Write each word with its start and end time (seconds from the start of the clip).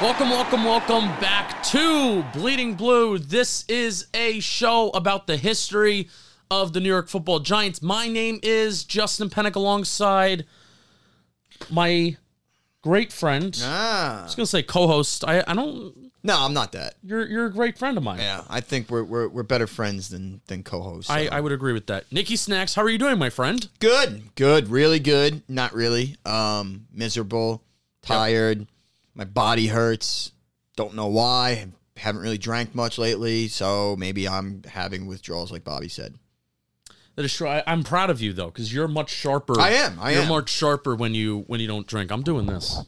Welcome, 0.00 0.30
welcome, 0.30 0.64
welcome 0.64 1.08
back 1.20 1.60
to 1.64 2.24
Bleeding 2.32 2.76
Blue. 2.76 3.18
This 3.18 3.64
is 3.66 4.06
a 4.14 4.38
show 4.38 4.90
about 4.90 5.26
the 5.26 5.36
history 5.36 6.08
of 6.52 6.72
the 6.72 6.78
New 6.78 6.88
York 6.88 7.08
Football 7.08 7.40
Giants. 7.40 7.82
My 7.82 8.06
name 8.06 8.38
is 8.44 8.84
Justin 8.84 9.28
Pennick 9.28 9.56
alongside 9.56 10.46
my 11.68 12.16
great 12.80 13.12
friend. 13.12 13.58
Ah. 13.64 14.20
I 14.20 14.22
was 14.22 14.36
gonna 14.36 14.46
say 14.46 14.62
co-host. 14.62 15.24
I, 15.26 15.42
I 15.44 15.54
don't. 15.54 16.12
No, 16.22 16.36
I'm 16.38 16.54
not 16.54 16.70
that. 16.72 16.94
You're 17.02 17.26
you're 17.26 17.46
a 17.46 17.52
great 17.52 17.76
friend 17.76 17.98
of 17.98 18.04
mine. 18.04 18.20
Yeah, 18.20 18.44
I 18.48 18.60
think 18.60 18.90
we're 18.90 19.02
we're, 19.02 19.26
we're 19.26 19.42
better 19.42 19.66
friends 19.66 20.10
than 20.10 20.42
than 20.46 20.62
co-hosts. 20.62 21.10
I, 21.10 21.26
so. 21.26 21.32
I 21.32 21.40
would 21.40 21.50
agree 21.50 21.72
with 21.72 21.88
that. 21.88 22.04
Nikki 22.12 22.36
Snacks, 22.36 22.76
how 22.76 22.82
are 22.82 22.88
you 22.88 22.98
doing, 22.98 23.18
my 23.18 23.30
friend? 23.30 23.68
good, 23.80 24.32
good, 24.36 24.68
really 24.68 25.00
good. 25.00 25.42
Not 25.48 25.74
really. 25.74 26.14
Um, 26.24 26.86
miserable, 26.92 27.64
tired. 28.02 28.68
My 29.18 29.24
body 29.24 29.66
hurts. 29.66 30.30
Don't 30.76 30.94
know 30.94 31.08
why. 31.08 31.66
Haven't 31.96 32.22
really 32.22 32.38
drank 32.38 32.72
much 32.74 32.98
lately, 32.98 33.48
so 33.48 33.96
maybe 33.98 34.28
I'm 34.28 34.62
having 34.62 35.06
withdrawals, 35.06 35.50
like 35.50 35.64
Bobby 35.64 35.88
said. 35.88 36.14
That 37.16 37.24
is 37.24 37.34
true. 37.34 37.48
I, 37.48 37.64
I'm 37.66 37.82
proud 37.82 38.10
of 38.10 38.20
you 38.20 38.32
though, 38.32 38.46
because 38.46 38.72
you're 38.72 38.86
much 38.86 39.10
sharper. 39.10 39.60
I 39.60 39.70
am, 39.70 39.98
I 40.00 40.12
you're 40.12 40.22
am. 40.22 40.28
much 40.28 40.50
sharper 40.50 40.94
when 40.94 41.14
you 41.14 41.40
when 41.48 41.58
you 41.58 41.66
don't 41.66 41.84
drink. 41.84 42.12
I'm 42.12 42.22
doing 42.22 42.46
this. 42.46 42.80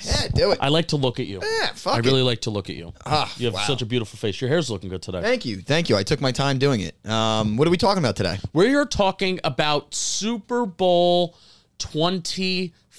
Yeah, 0.00 0.26
do 0.34 0.50
it. 0.50 0.58
I 0.60 0.68
like 0.68 0.88
to 0.88 0.96
look 0.96 1.20
at 1.20 1.26
you. 1.26 1.40
yeah, 1.40 1.68
fuck 1.68 1.94
I 1.94 1.98
it. 2.00 2.04
really 2.06 2.22
like 2.22 2.40
to 2.40 2.50
look 2.50 2.68
at 2.68 2.74
you. 2.74 2.92
Ah, 3.06 3.32
you 3.36 3.46
have 3.46 3.54
wow. 3.54 3.60
such 3.60 3.80
a 3.80 3.86
beautiful 3.86 4.16
face. 4.16 4.40
Your 4.40 4.50
hair's 4.50 4.68
looking 4.68 4.90
good 4.90 5.00
today. 5.00 5.22
Thank 5.22 5.44
you, 5.44 5.60
thank 5.60 5.88
you. 5.88 5.96
I 5.96 6.02
took 6.02 6.20
my 6.20 6.32
time 6.32 6.58
doing 6.58 6.80
it. 6.80 6.96
Um, 7.08 7.56
what 7.56 7.68
are 7.68 7.70
we 7.70 7.76
talking 7.76 8.02
about 8.02 8.16
today? 8.16 8.38
We 8.52 8.74
are 8.74 8.84
talking 8.84 9.38
about 9.44 9.94
Super 9.94 10.66
Bowl 10.66 11.36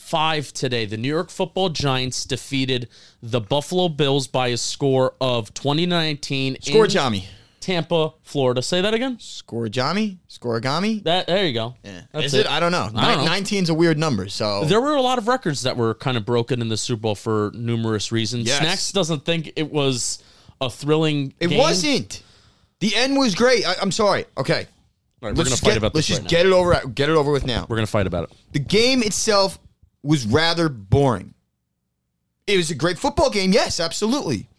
25 0.09 0.53
today. 0.53 0.85
The 0.85 0.97
New 0.97 1.07
York 1.07 1.29
Football 1.29 1.69
Giants 1.69 2.25
defeated 2.25 2.89
the 3.21 3.39
Buffalo 3.39 3.87
Bills 3.89 4.27
by 4.27 4.47
a 4.47 4.57
score 4.57 5.13
of 5.21 5.53
2019 5.53 6.57
Score 6.61 6.87
Jami. 6.87 7.27
Tampa, 7.61 8.13
Florida. 8.21 8.61
Say 8.61 8.81
that 8.81 8.93
again. 8.93 9.17
Score 9.19 9.69
Jami? 9.69 10.19
Scorigami? 10.29 11.01
That 11.03 11.27
there 11.27 11.45
you 11.45 11.53
go. 11.53 11.75
Yeah. 11.83 12.01
That's 12.11 12.25
Is 12.27 12.33
it? 12.33 12.47
I 12.47 12.59
don't 12.59 12.73
know. 12.73 12.89
I 12.93 13.15
don't 13.15 13.25
know. 13.25 13.31
19's 13.31 13.69
a 13.69 13.73
weird 13.73 13.97
number, 13.97 14.27
so 14.27 14.65
There 14.65 14.81
were 14.81 14.95
a 14.95 15.01
lot 15.01 15.17
of 15.17 15.29
records 15.29 15.61
that 15.63 15.77
were 15.77 15.93
kind 15.93 16.17
of 16.17 16.25
broken 16.25 16.61
in 16.61 16.67
the 16.67 16.75
Super 16.77 17.01
Bowl 17.01 17.15
for 17.15 17.51
numerous 17.55 18.11
reasons. 18.11 18.47
Yes. 18.47 18.59
Snacks 18.59 18.91
doesn't 18.91 19.23
think 19.23 19.53
it 19.55 19.71
was 19.71 20.21
a 20.59 20.69
thrilling. 20.69 21.33
It 21.39 21.47
game. 21.47 21.57
wasn't. 21.59 22.21
The 22.81 22.93
end 22.95 23.17
was 23.17 23.33
great. 23.33 23.65
I, 23.65 23.75
I'm 23.81 23.91
sorry. 23.91 24.25
Okay. 24.37 24.67
All 25.21 25.29
right, 25.29 25.37
we're 25.37 25.45
Let's 25.45 25.49
gonna 25.51 25.55
fight 25.61 25.67
get, 25.69 25.77
about 25.77 25.95
let's 25.95 26.07
this 26.07 26.17
just 26.17 26.21
right 26.23 26.29
get 26.29 26.45
it 26.45 26.51
over 26.51 26.81
get 26.93 27.09
it 27.09 27.15
over 27.15 27.31
with 27.31 27.45
now. 27.45 27.61
now. 27.61 27.65
We're 27.69 27.77
gonna 27.77 27.87
fight 27.87 28.07
about 28.07 28.25
it. 28.25 28.37
The 28.51 28.59
game 28.59 29.01
itself 29.03 29.57
was 30.03 30.25
rather 30.25 30.69
boring. 30.69 31.33
It 32.45 32.57
was 32.57 32.69
a 32.71 32.75
great 32.75 32.99
football 32.99 33.29
game, 33.29 33.51
yes, 33.53 33.79
absolutely. 33.79 34.49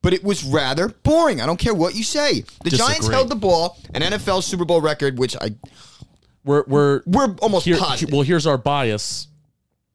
But 0.00 0.14
it 0.14 0.24
was 0.24 0.42
rather 0.42 0.88
boring. 0.88 1.40
I 1.40 1.46
don't 1.46 1.58
care 1.58 1.74
what 1.74 1.94
you 1.94 2.02
say. 2.02 2.44
The 2.64 2.70
Giants 2.70 3.06
held 3.06 3.28
the 3.28 3.36
ball, 3.36 3.78
an 3.94 4.02
NFL 4.02 4.42
Super 4.42 4.64
Bowl 4.64 4.80
record, 4.80 5.18
which 5.18 5.36
I 5.36 5.50
We're 6.44 6.64
we're 6.66 7.02
we're 7.06 7.36
almost 7.40 7.66
here. 7.66 7.76
positive. 7.76 8.12
Well, 8.12 8.22
here's 8.22 8.46
our 8.46 8.58
bias. 8.58 9.28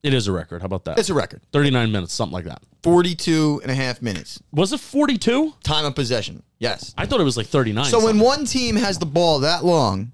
It 0.02 0.14
is 0.14 0.28
a 0.28 0.32
record. 0.32 0.62
How 0.62 0.66
about 0.66 0.84
that? 0.84 0.98
It's 0.98 1.10
a 1.10 1.14
record. 1.14 1.42
39 1.52 1.90
minutes, 1.92 2.14
something 2.14 2.32
like 2.32 2.44
that. 2.44 2.62
42 2.84 3.60
and 3.62 3.70
a 3.70 3.74
half 3.74 4.00
minutes. 4.00 4.40
Was 4.52 4.72
it 4.72 4.78
42? 4.80 5.54
Time 5.64 5.84
of 5.84 5.94
possession. 5.96 6.42
Yes. 6.60 6.94
I 6.96 7.04
thought 7.04 7.20
it 7.20 7.24
was 7.24 7.36
like 7.36 7.46
39. 7.48 7.84
So 7.86 8.04
when 8.04 8.20
one 8.20 8.44
team 8.46 8.76
has 8.76 8.98
the 8.98 9.06
ball 9.06 9.40
that 9.40 9.64
long, 9.64 10.12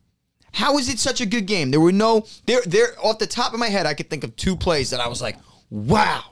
how 0.54 0.78
is 0.78 0.88
it 0.88 0.98
such 0.98 1.20
a 1.20 1.26
good 1.26 1.46
game? 1.46 1.70
There 1.70 1.80
were 1.80 1.92
no 1.92 2.26
there 2.46 2.62
there 2.64 2.94
off 3.04 3.18
the 3.18 3.26
top 3.26 3.52
of 3.52 3.58
my 3.60 3.68
head 3.68 3.84
I 3.86 3.94
could 3.94 4.08
think 4.08 4.24
of 4.24 4.34
two 4.36 4.56
plays 4.56 4.90
that 4.90 5.00
I 5.00 5.08
was 5.08 5.20
like, 5.20 5.36
"Wow." 5.70 6.22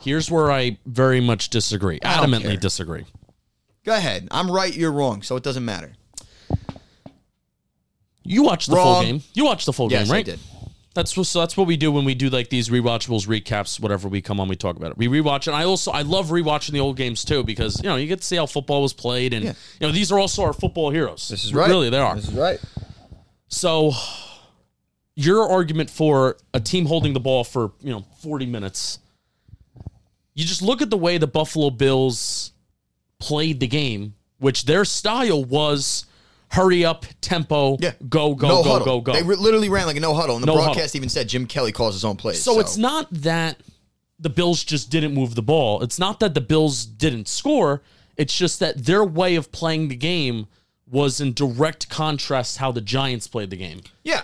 here's 0.00 0.28
where 0.30 0.50
I 0.50 0.78
very 0.84 1.20
much 1.20 1.48
disagree. 1.48 2.00
Adamantly 2.00 2.42
care. 2.42 2.56
disagree. 2.56 3.04
Go 3.84 3.94
ahead. 3.94 4.26
I'm 4.32 4.50
right, 4.50 4.74
you're 4.74 4.90
wrong, 4.92 5.22
so 5.22 5.36
it 5.36 5.44
doesn't 5.44 5.64
matter. 5.64 5.92
You 8.24 8.42
watched 8.44 8.68
the 8.70 8.76
full 8.76 9.02
game. 9.02 9.22
You 9.34 9.44
watched 9.44 9.66
the 9.66 9.72
full 9.72 9.90
Yes, 9.90 10.06
game, 10.06 10.12
I 10.12 10.16
right? 10.18 10.24
did. 10.26 10.38
That's 10.94 11.16
what 11.16 11.26
so 11.26 11.40
that's 11.40 11.56
what 11.56 11.66
we 11.66 11.76
do 11.78 11.90
when 11.90 12.04
we 12.04 12.14
do 12.14 12.28
like 12.28 12.50
these 12.50 12.68
rewatchables, 12.68 13.26
recaps, 13.26 13.80
whatever 13.80 14.08
we 14.08 14.20
come 14.20 14.38
on, 14.40 14.46
we 14.48 14.56
talk 14.56 14.76
about 14.76 14.90
it. 14.90 14.98
We 14.98 15.08
rewatch 15.08 15.48
it. 15.48 15.52
I 15.52 15.64
also 15.64 15.90
I 15.90 16.02
love 16.02 16.26
rewatching 16.28 16.72
the 16.72 16.80
old 16.80 16.96
games 16.98 17.24
too 17.24 17.42
because 17.44 17.78
you 17.82 17.88
know 17.88 17.96
you 17.96 18.06
get 18.06 18.20
to 18.20 18.26
see 18.26 18.36
how 18.36 18.44
football 18.46 18.82
was 18.82 18.92
played, 18.92 19.32
and 19.32 19.44
Yeah. 19.44 19.52
you 19.80 19.86
know 19.86 19.92
these 19.92 20.12
are 20.12 20.18
also 20.18 20.42
our 20.42 20.52
football 20.52 20.90
heroes. 20.90 21.28
This 21.28 21.44
is 21.44 21.54
Really, 21.54 21.88
they 21.88 21.98
are. 21.98 22.14
This 22.16 22.28
is 22.28 22.34
right. 22.34 22.60
So 23.52 23.92
your 25.14 25.46
argument 25.48 25.90
for 25.90 26.38
a 26.54 26.58
team 26.60 26.86
holding 26.86 27.12
the 27.12 27.20
ball 27.20 27.44
for, 27.44 27.72
you 27.80 27.90
know, 27.92 28.04
40 28.22 28.46
minutes. 28.46 28.98
You 30.34 30.44
just 30.46 30.62
look 30.62 30.80
at 30.80 30.88
the 30.88 30.96
way 30.96 31.18
the 31.18 31.26
Buffalo 31.26 31.68
Bills 31.68 32.52
played 33.18 33.60
the 33.60 33.66
game, 33.66 34.14
which 34.38 34.64
their 34.64 34.86
style 34.86 35.44
was 35.44 36.06
hurry 36.52 36.82
up, 36.84 37.04
tempo, 37.20 37.76
Yeah. 37.80 37.92
go, 38.08 38.34
go, 38.34 38.48
no 38.48 38.62
go, 38.62 38.70
huddle. 38.70 38.84
go, 38.86 39.00
go. 39.02 39.12
They 39.12 39.22
re- 39.22 39.36
literally 39.36 39.68
ran 39.68 39.86
like 39.86 39.96
a 39.96 40.00
no 40.00 40.14
huddle, 40.14 40.36
and 40.36 40.42
the 40.42 40.46
No 40.46 40.54
broadcast 40.54 40.78
huddle. 40.78 40.96
even 40.96 41.08
said 41.10 41.28
Jim 41.28 41.46
Kelly 41.46 41.72
calls 41.72 41.94
his 41.94 42.04
own 42.04 42.16
plays. 42.16 42.42
so 42.42 42.58
it's 42.60 42.76
not 42.78 43.06
that 43.12 43.58
the 44.18 44.30
Bills 44.30 44.64
just 44.64 44.88
didn't 44.90 45.12
move 45.14 45.34
the 45.34 45.42
ball. 45.42 45.82
It's 45.82 45.98
not 45.98 46.20
that 46.20 46.32
the 46.34 46.40
Bills 46.40 46.84
didn't 46.86 47.28
score. 47.28 47.82
It's 48.16 48.36
just 48.36 48.60
that 48.60 48.84
their 48.86 49.04
way 49.04 49.34
of 49.34 49.52
playing 49.52 49.88
the 49.88 49.96
game 49.96 50.46
was 50.92 51.20
in 51.20 51.32
direct 51.32 51.88
contrast 51.88 52.58
how 52.58 52.70
the 52.70 52.80
Giants 52.80 53.26
played 53.26 53.50
the 53.50 53.56
game. 53.56 53.80
Yeah. 54.04 54.22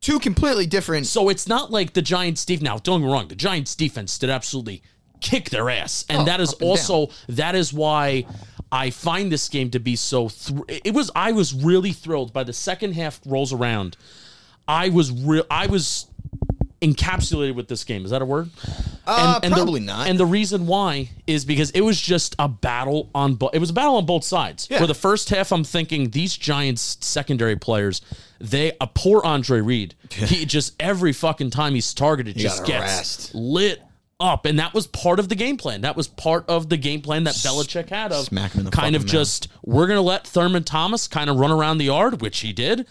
Two 0.00 0.20
completely 0.20 0.66
different 0.66 1.06
So 1.06 1.28
it's 1.28 1.48
not 1.48 1.72
like 1.72 1.94
the 1.94 2.02
Giants 2.02 2.44
defense. 2.44 2.62
Now, 2.62 2.78
don't 2.78 3.00
get 3.00 3.06
me 3.06 3.12
wrong. 3.12 3.26
The 3.26 3.34
Giants 3.34 3.74
defense 3.74 4.16
did 4.18 4.30
absolutely 4.30 4.82
kick 5.20 5.50
their 5.50 5.68
ass, 5.70 6.04
and 6.08 6.20
Oh, 6.20 6.24
that 6.26 6.40
is 6.40 6.52
and 6.52 6.62
also 6.62 7.08
that 7.28 7.54
is 7.56 7.72
why 7.72 8.26
I 8.70 8.90
find 8.90 9.32
this 9.32 9.48
game 9.48 9.70
to 9.70 9.80
be 9.80 9.96
so. 9.96 10.28
Thr- 10.28 10.62
it 10.68 10.92
was 10.92 11.10
I 11.16 11.32
was 11.32 11.54
really 11.54 11.92
thrilled 11.92 12.32
by 12.32 12.44
the 12.44 12.52
second 12.52 12.92
half 12.92 13.18
rolls 13.24 13.52
around. 13.52 13.96
I 14.68 14.90
was 14.90 15.10
real. 15.10 15.44
I 15.50 15.66
was 15.66 16.06
encapsulated 16.82 17.54
with 17.54 17.68
this 17.68 17.84
game. 17.84 18.04
Is 18.04 18.10
that 18.10 18.22
a 18.22 18.24
word? 18.24 18.50
Uh, 19.06 19.38
the- 19.40 19.48
probably 19.50 19.80
not. 19.80 20.08
And 20.08 20.18
the 20.18 20.26
reason 20.26 20.66
why 20.66 21.10
is 21.26 21.44
because 21.44 21.70
it 21.70 21.80
was 21.80 22.00
just 22.00 22.34
a 22.38 22.48
battle 22.48 23.08
on 23.14 23.34
both. 23.34 23.54
It 23.54 23.58
was 23.58 23.70
a 23.70 23.72
battle 23.74 23.96
on 23.96 24.06
both 24.06 24.24
sides. 24.24 24.68
Yeah. 24.70 24.78
For 24.78 24.86
the 24.86 24.94
first 24.94 25.30
half, 25.30 25.52
I'm 25.52 25.64
thinking 25.64 26.10
these 26.10 26.36
Giants 26.36 26.98
secondary 27.00 27.56
players, 27.56 28.00
they 28.40 28.72
a 28.80 28.86
poor 28.86 29.22
Andre 29.24 29.60
Reed. 29.60 29.94
he 30.10 30.44
just 30.44 30.74
every 30.80 31.12
fucking 31.12 31.50
time 31.50 31.74
he's 31.74 31.92
targeted, 31.94 32.36
just 32.36 32.64
gets 32.66 32.78
harassed. 32.84 33.34
lit 33.34 33.80
up, 34.18 34.46
and 34.46 34.58
that 34.58 34.72
was 34.72 34.86
part 34.86 35.18
of 35.20 35.28
the 35.28 35.34
game 35.34 35.56
plan. 35.58 35.82
That 35.82 35.94
was 35.96 36.08
part 36.08 36.46
of 36.48 36.68
the 36.70 36.76
game 36.78 37.02
plan 37.02 37.24
that 37.24 37.34
Belichick 37.34 37.90
had 37.90 38.12
of 38.12 38.24
smack 38.24 38.52
him 38.52 38.60
in 38.60 38.64
the 38.66 38.70
kind 38.70 38.96
of 38.96 39.02
mouth. 39.02 39.10
just 39.12 39.48
we're 39.62 39.86
gonna 39.86 40.00
let 40.00 40.26
Thurman 40.26 40.64
Thomas 40.64 41.06
kind 41.06 41.28
of 41.30 41.36
run 41.36 41.50
around 41.52 41.78
the 41.78 41.84
yard, 41.86 42.20
which 42.22 42.40
he 42.40 42.52
did, 42.54 42.86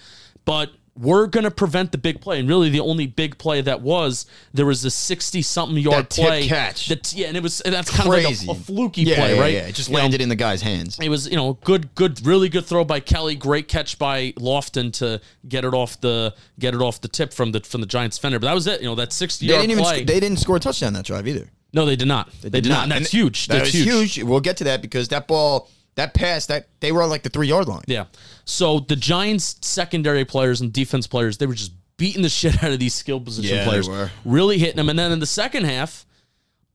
but 0.45 0.69
we're 0.97 1.27
going 1.27 1.43
to 1.43 1.51
prevent 1.51 1.91
the 1.91 1.97
big 1.97 2.21
play. 2.21 2.39
And 2.39 2.47
really, 2.47 2.69
the 2.69 2.79
only 2.79 3.05
big 3.05 3.37
play 3.37 3.59
that 3.61 3.81
was 3.81 4.25
there 4.53 4.65
was 4.65 4.85
a 4.85 4.89
60 4.89 5.41
something 5.41 5.77
yard 5.77 6.09
play. 6.09 6.47
catch. 6.47 6.87
That, 6.87 7.13
yeah, 7.13 7.27
and 7.27 7.35
it 7.35 7.43
was, 7.43 7.59
and 7.61 7.73
that's 7.75 7.89
kind 7.91 8.09
Crazy. 8.09 8.45
of 8.45 8.47
like 8.47 8.57
a, 8.57 8.61
a 8.61 8.63
fluky 8.63 9.01
yeah, 9.03 9.15
play, 9.17 9.35
yeah, 9.35 9.41
right? 9.41 9.53
Yeah, 9.53 9.67
it 9.67 9.75
just 9.75 9.89
You 9.89 9.95
know, 9.95 10.01
landed 10.01 10.21
in 10.21 10.29
the 10.29 10.35
guy's 10.35 10.61
hands. 10.61 10.97
it 11.01 11.09
was, 11.09 11.27
you 11.29 11.35
know, 11.35 11.53
good, 11.63 11.93
good, 11.95 12.25
really 12.25 12.47
good 12.49 12.65
throw 12.65 12.85
by 12.85 12.99
Kelly. 13.01 13.35
Great 13.35 13.67
catch 13.67 13.99
by 13.99 14.31
Lofton 14.33 14.93
to 14.93 15.19
get 15.49 15.65
it 15.65 15.73
off 15.73 15.99
the 15.99 16.33
get 16.59 16.73
it 16.73 16.81
off 16.81 17.01
the 17.01 17.07
tip 17.09 17.33
from 17.33 17.51
the 17.51 17.59
from 17.59 17.81
the 17.81 17.87
Giants 17.87 18.17
fender. 18.17 18.39
But 18.39 18.47
that 18.47 18.53
was 18.55 18.65
it. 18.67 18.79
You 18.81 18.87
know, 18.87 18.95
that 18.95 19.11
sixty 19.11 19.47
They 19.47 19.53
yard 19.53 19.63
didn't 19.63 19.71
even 19.71 19.83
play. 19.83 19.99
sc- 20.01 20.07
they 20.07 20.19
didn't 20.21 20.37
score 20.39 20.55
a 20.55 20.59
touchdown 20.59 20.93
that 20.93 21.05
drive 21.05 21.27
either. 21.27 21.49
no, 21.73 21.85
they 21.85 21.97
did 21.97 22.07
not. 22.07 22.31
They, 22.41 22.49
did, 22.61 22.69
not. 22.69 22.83
And 22.85 22.93
And 22.93 23.01
that's 23.03 23.11
huge. 23.11 23.47
That 23.47 23.59
That's 23.59 23.71
huge. 23.73 24.13
huge. 24.15 24.23
We'll 24.23 24.39
get 24.39 24.55
to 24.57 24.63
that 24.65 24.81
because 24.81 25.09
that 25.09 25.27
ball, 25.27 25.69
that 25.95 26.13
pass, 26.13 26.45
that 26.47 26.67
they 26.79 26.91
were 26.91 27.01
on 27.01 27.09
like 27.09 27.23
the 27.23 27.29
three 27.29 27.47
yard 27.47 27.67
line. 27.67 27.83
Yeah. 27.87 28.05
So 28.45 28.79
the 28.79 28.95
Giants 28.95 29.55
secondary 29.61 30.25
players 30.25 30.61
and 30.61 30.71
defense 30.71 31.07
players, 31.07 31.37
they 31.37 31.45
were 31.45 31.53
just 31.53 31.71
beating 31.97 32.21
the 32.21 32.29
shit 32.39 32.63
out 32.63 32.71
of 32.71 32.79
these 32.79 32.93
skill 32.93 33.19
position 33.19 33.55
Yeah, 33.55 33.63
they 33.63 33.69
players. 33.69 33.89
were. 33.89 34.11
Really 34.25 34.57
hitting 34.57 34.75
them. 34.77 34.89
And 34.89 34.99
then 34.99 35.11
in 35.11 35.19
the 35.19 35.25
second 35.25 35.65
half, 35.65 36.05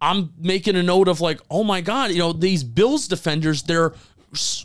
I'm 0.00 0.32
making 0.38 0.76
a 0.76 0.82
note 0.82 1.08
of 1.08 1.20
like, 1.20 1.40
oh 1.50 1.62
my 1.62 1.82
God, 1.82 2.10
you 2.10 2.18
know, 2.18 2.32
these 2.32 2.64
Bills 2.64 3.06
defenders, 3.08 3.62
they're 3.62 3.92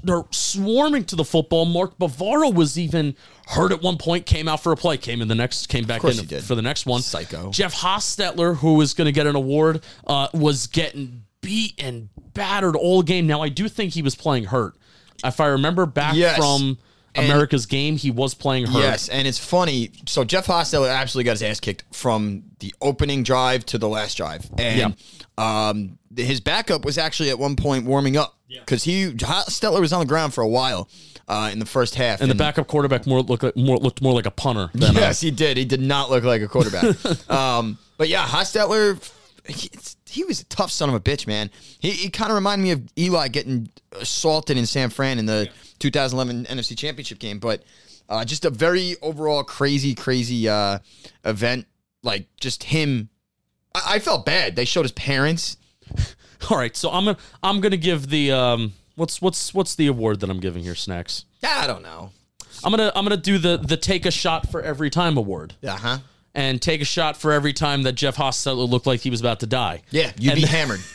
they're 0.04 0.24
swarming 0.30 1.04
to 1.06 1.16
the 1.16 1.25
football. 1.25 1.66
Mark 1.66 1.98
Bavaro 1.98 2.54
was 2.54 2.78
even 2.78 3.16
hurt 3.48 3.72
at 3.72 3.81
one 3.81 3.98
point, 3.98 4.28
came 4.28 4.48
out 4.48 4.62
for 4.62 4.72
a 4.72 4.75
play, 4.75 4.96
came 4.96 5.22
in 5.24 5.28
the 5.28 5.34
next, 5.36 5.68
came 5.69 5.86
back 5.86 6.04
in 6.04 6.13
for 6.42 6.54
the 6.54 6.62
next 6.62 6.86
one. 6.86 7.02
Psycho. 7.02 7.50
Jeff 7.50 7.74
Hostetler, 7.74 8.56
who 8.57 8.75
was 8.75 8.94
going 8.94 9.07
to 9.07 9.12
get 9.12 9.25
an 9.25 9.36
award, 9.36 9.84
uh, 10.06 10.28
was 10.36 10.68
getting 10.68 11.24
beat 11.42 11.74
and 11.80 12.10
battered 12.36 12.76
all 12.76 13.02
game. 13.02 13.26
Now 13.26 13.42
I 13.42 13.50
do 13.50 13.68
think 13.68 13.94
he 13.94 14.04
was 14.04 14.14
playing 14.16 14.46
hurt. 14.46 14.76
If 15.24 15.40
I 15.40 15.48
remember 15.48 15.88
back 15.88 16.16
Yes. 16.16 16.38
from 16.38 16.78
And- 17.16 17.26
America's 17.26 17.66
game, 17.66 17.96
he 17.98 18.12
was 18.12 18.36
playing 18.36 18.68
hurt. 18.68 18.80
Yes, 18.82 19.10
and 19.10 19.28
it's 19.28 19.40
funny. 19.40 19.90
So 20.06 20.24
Jeff 20.24 20.46
Hostetler 20.46 20.94
absolutely 20.94 21.24
got 21.26 21.32
his 21.32 21.44
ass 21.44 21.60
kicked 21.60 21.84
from 21.92 22.44
the 22.60 22.76
opening 22.82 23.24
drive 23.24 23.66
to 23.68 23.78
the 23.80 23.88
last 23.90 24.18
drive, 24.18 24.48
and 24.58 24.96
um, 25.38 25.98
his 26.16 26.42
backup 26.42 26.86
was 26.86 26.98
actually 26.98 27.30
at 27.32 27.40
one 27.40 27.56
point 27.56 27.86
warming 27.86 28.18
up 28.18 28.38
because 28.50 28.84
he 28.84 29.12
Hostetler 29.14 29.80
was 29.81 29.94
on 29.94 30.02
the 30.02 30.06
ground 30.06 30.34
for 30.34 30.42
a 30.42 30.48
while 30.48 30.90
uh, 31.28 31.50
in 31.52 31.60
the 31.60 31.66
first 31.66 31.96
half, 31.96 32.22
And 32.22 32.30
the 32.30 32.36
backup 32.36 32.68
quarterback 32.68 33.08
more 33.08 33.22
looked 33.22 33.44
like, 33.44 33.56
more 33.56 33.78
looked 33.78 34.02
more 34.02 34.14
like 34.14 34.26
a 34.26 34.31
punter 34.31 34.70
than 34.74 34.94
Yes, 34.94 35.22
he 35.22 35.31
did. 35.31 35.58
He 35.58 35.66
did 35.66 35.81
not 35.81 36.10
look 36.12 36.24
like 36.26 36.42
a 36.42 36.48
quarterback. 36.48 36.84
um, 37.31 37.78
but 37.98 38.10
yeah, 38.10 38.26
Hostetler, 38.28 39.00
he, 40.16 40.24
was 40.24 40.42
a 40.42 40.46
tough 40.46 40.72
son 40.72 40.90
of 40.90 40.96
a 40.96 41.00
bitch, 41.00 41.28
man. 41.28 41.50
He, 41.80 41.92
he 41.92 42.10
kind 42.10 42.32
of 42.32 42.36
reminded 42.36 42.64
me 42.64 42.72
of 42.72 42.82
Eli 42.98 43.28
getting 43.28 43.70
assaulted 43.94 44.58
in 44.58 44.66
San 44.66 44.90
Fran 44.90 45.20
in 45.20 45.26
the 45.26 45.50
2011 45.80 46.46
NFC 46.46 46.78
Championship 46.78 47.20
game. 47.20 47.40
But 47.40 47.64
uh, 48.10 48.26
just 48.26 48.46
a 48.46 48.50
very 48.50 48.96
overall 49.02 49.44
crazy, 49.44 49.96
crazy 49.96 50.48
uh, 50.48 50.80
event. 51.24 51.68
Like 52.04 52.28
just 52.40 52.64
him. 52.64 53.10
I, 53.74 53.96
I 53.96 54.00
felt 54.00 54.26
bad. 54.26 54.56
They 54.56 54.66
showed 54.66 54.84
his 54.84 54.92
parents. 54.92 55.58
All 56.50 56.58
right, 56.58 56.76
so 56.76 56.92
I'm 56.92 57.06
gonna 57.06 57.18
I'm 57.42 57.60
gonna 57.62 57.78
give 57.78 58.10
the 58.10 58.32
um 58.32 58.74
what's 58.96 59.22
what's 59.22 59.54
what's 59.54 59.76
the 59.76 59.88
award 59.88 60.20
that 60.20 60.30
I'm 60.30 60.40
giving 60.40 60.64
here, 60.64 60.76
snacks. 60.76 61.26
Yeah, 61.42 61.56
I 61.58 61.68
don't 61.68 61.82
know. 61.82 62.12
I'm 62.64 62.72
gonna 62.72 62.92
I'm 62.96 63.04
gonna 63.06 63.18
do 63.18 63.38
the 63.38 63.58
the 63.58 63.78
take 63.78 64.06
a 64.06 64.12
shot 64.12 64.50
for 64.50 64.62
every 64.62 64.90
time 64.90 65.18
award 65.18 65.56
Uh 65.64 65.78
huh. 65.78 65.98
And 66.36 66.62
take 66.62 66.82
a 66.82 66.86
shot 66.86 67.18
for 67.18 67.32
every 67.32 67.54
time 67.54 67.82
that 67.84 67.94
Jeff 67.94 68.18
Hostetler 68.18 68.70
looked 68.70 68.86
like 68.86 69.00
he 69.00 69.10
was 69.10 69.22
about 69.22 69.40
to 69.40 69.48
die. 69.48 69.82
Yeah, 69.90 70.12
you'd 70.20 70.34
And 70.34 70.36
be 70.42 70.46
then- 70.46 70.52
hammered. 70.52 70.80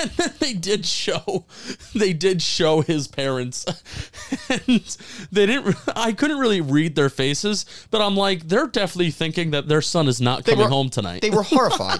And 0.00 0.10
then 0.12 0.32
they 0.38 0.52
did 0.52 0.86
show, 0.86 1.44
they 1.92 2.12
did 2.12 2.40
show 2.40 2.82
his 2.82 3.08
parents, 3.08 3.64
and 4.48 4.96
they 5.32 5.44
didn't. 5.46 5.74
I 5.96 6.12
couldn't 6.12 6.38
really 6.38 6.60
read 6.60 6.94
their 6.94 7.10
faces, 7.10 7.66
but 7.90 8.00
I'm 8.00 8.14
like, 8.16 8.46
they're 8.46 8.68
definitely 8.68 9.10
thinking 9.10 9.50
that 9.50 9.66
their 9.66 9.82
son 9.82 10.06
is 10.06 10.20
not 10.20 10.44
coming 10.44 10.60
were- 10.66 10.68
home 10.70 10.88
tonight. 10.88 11.20
They 11.20 11.30
were 11.30 11.42
horrified, 11.54 11.98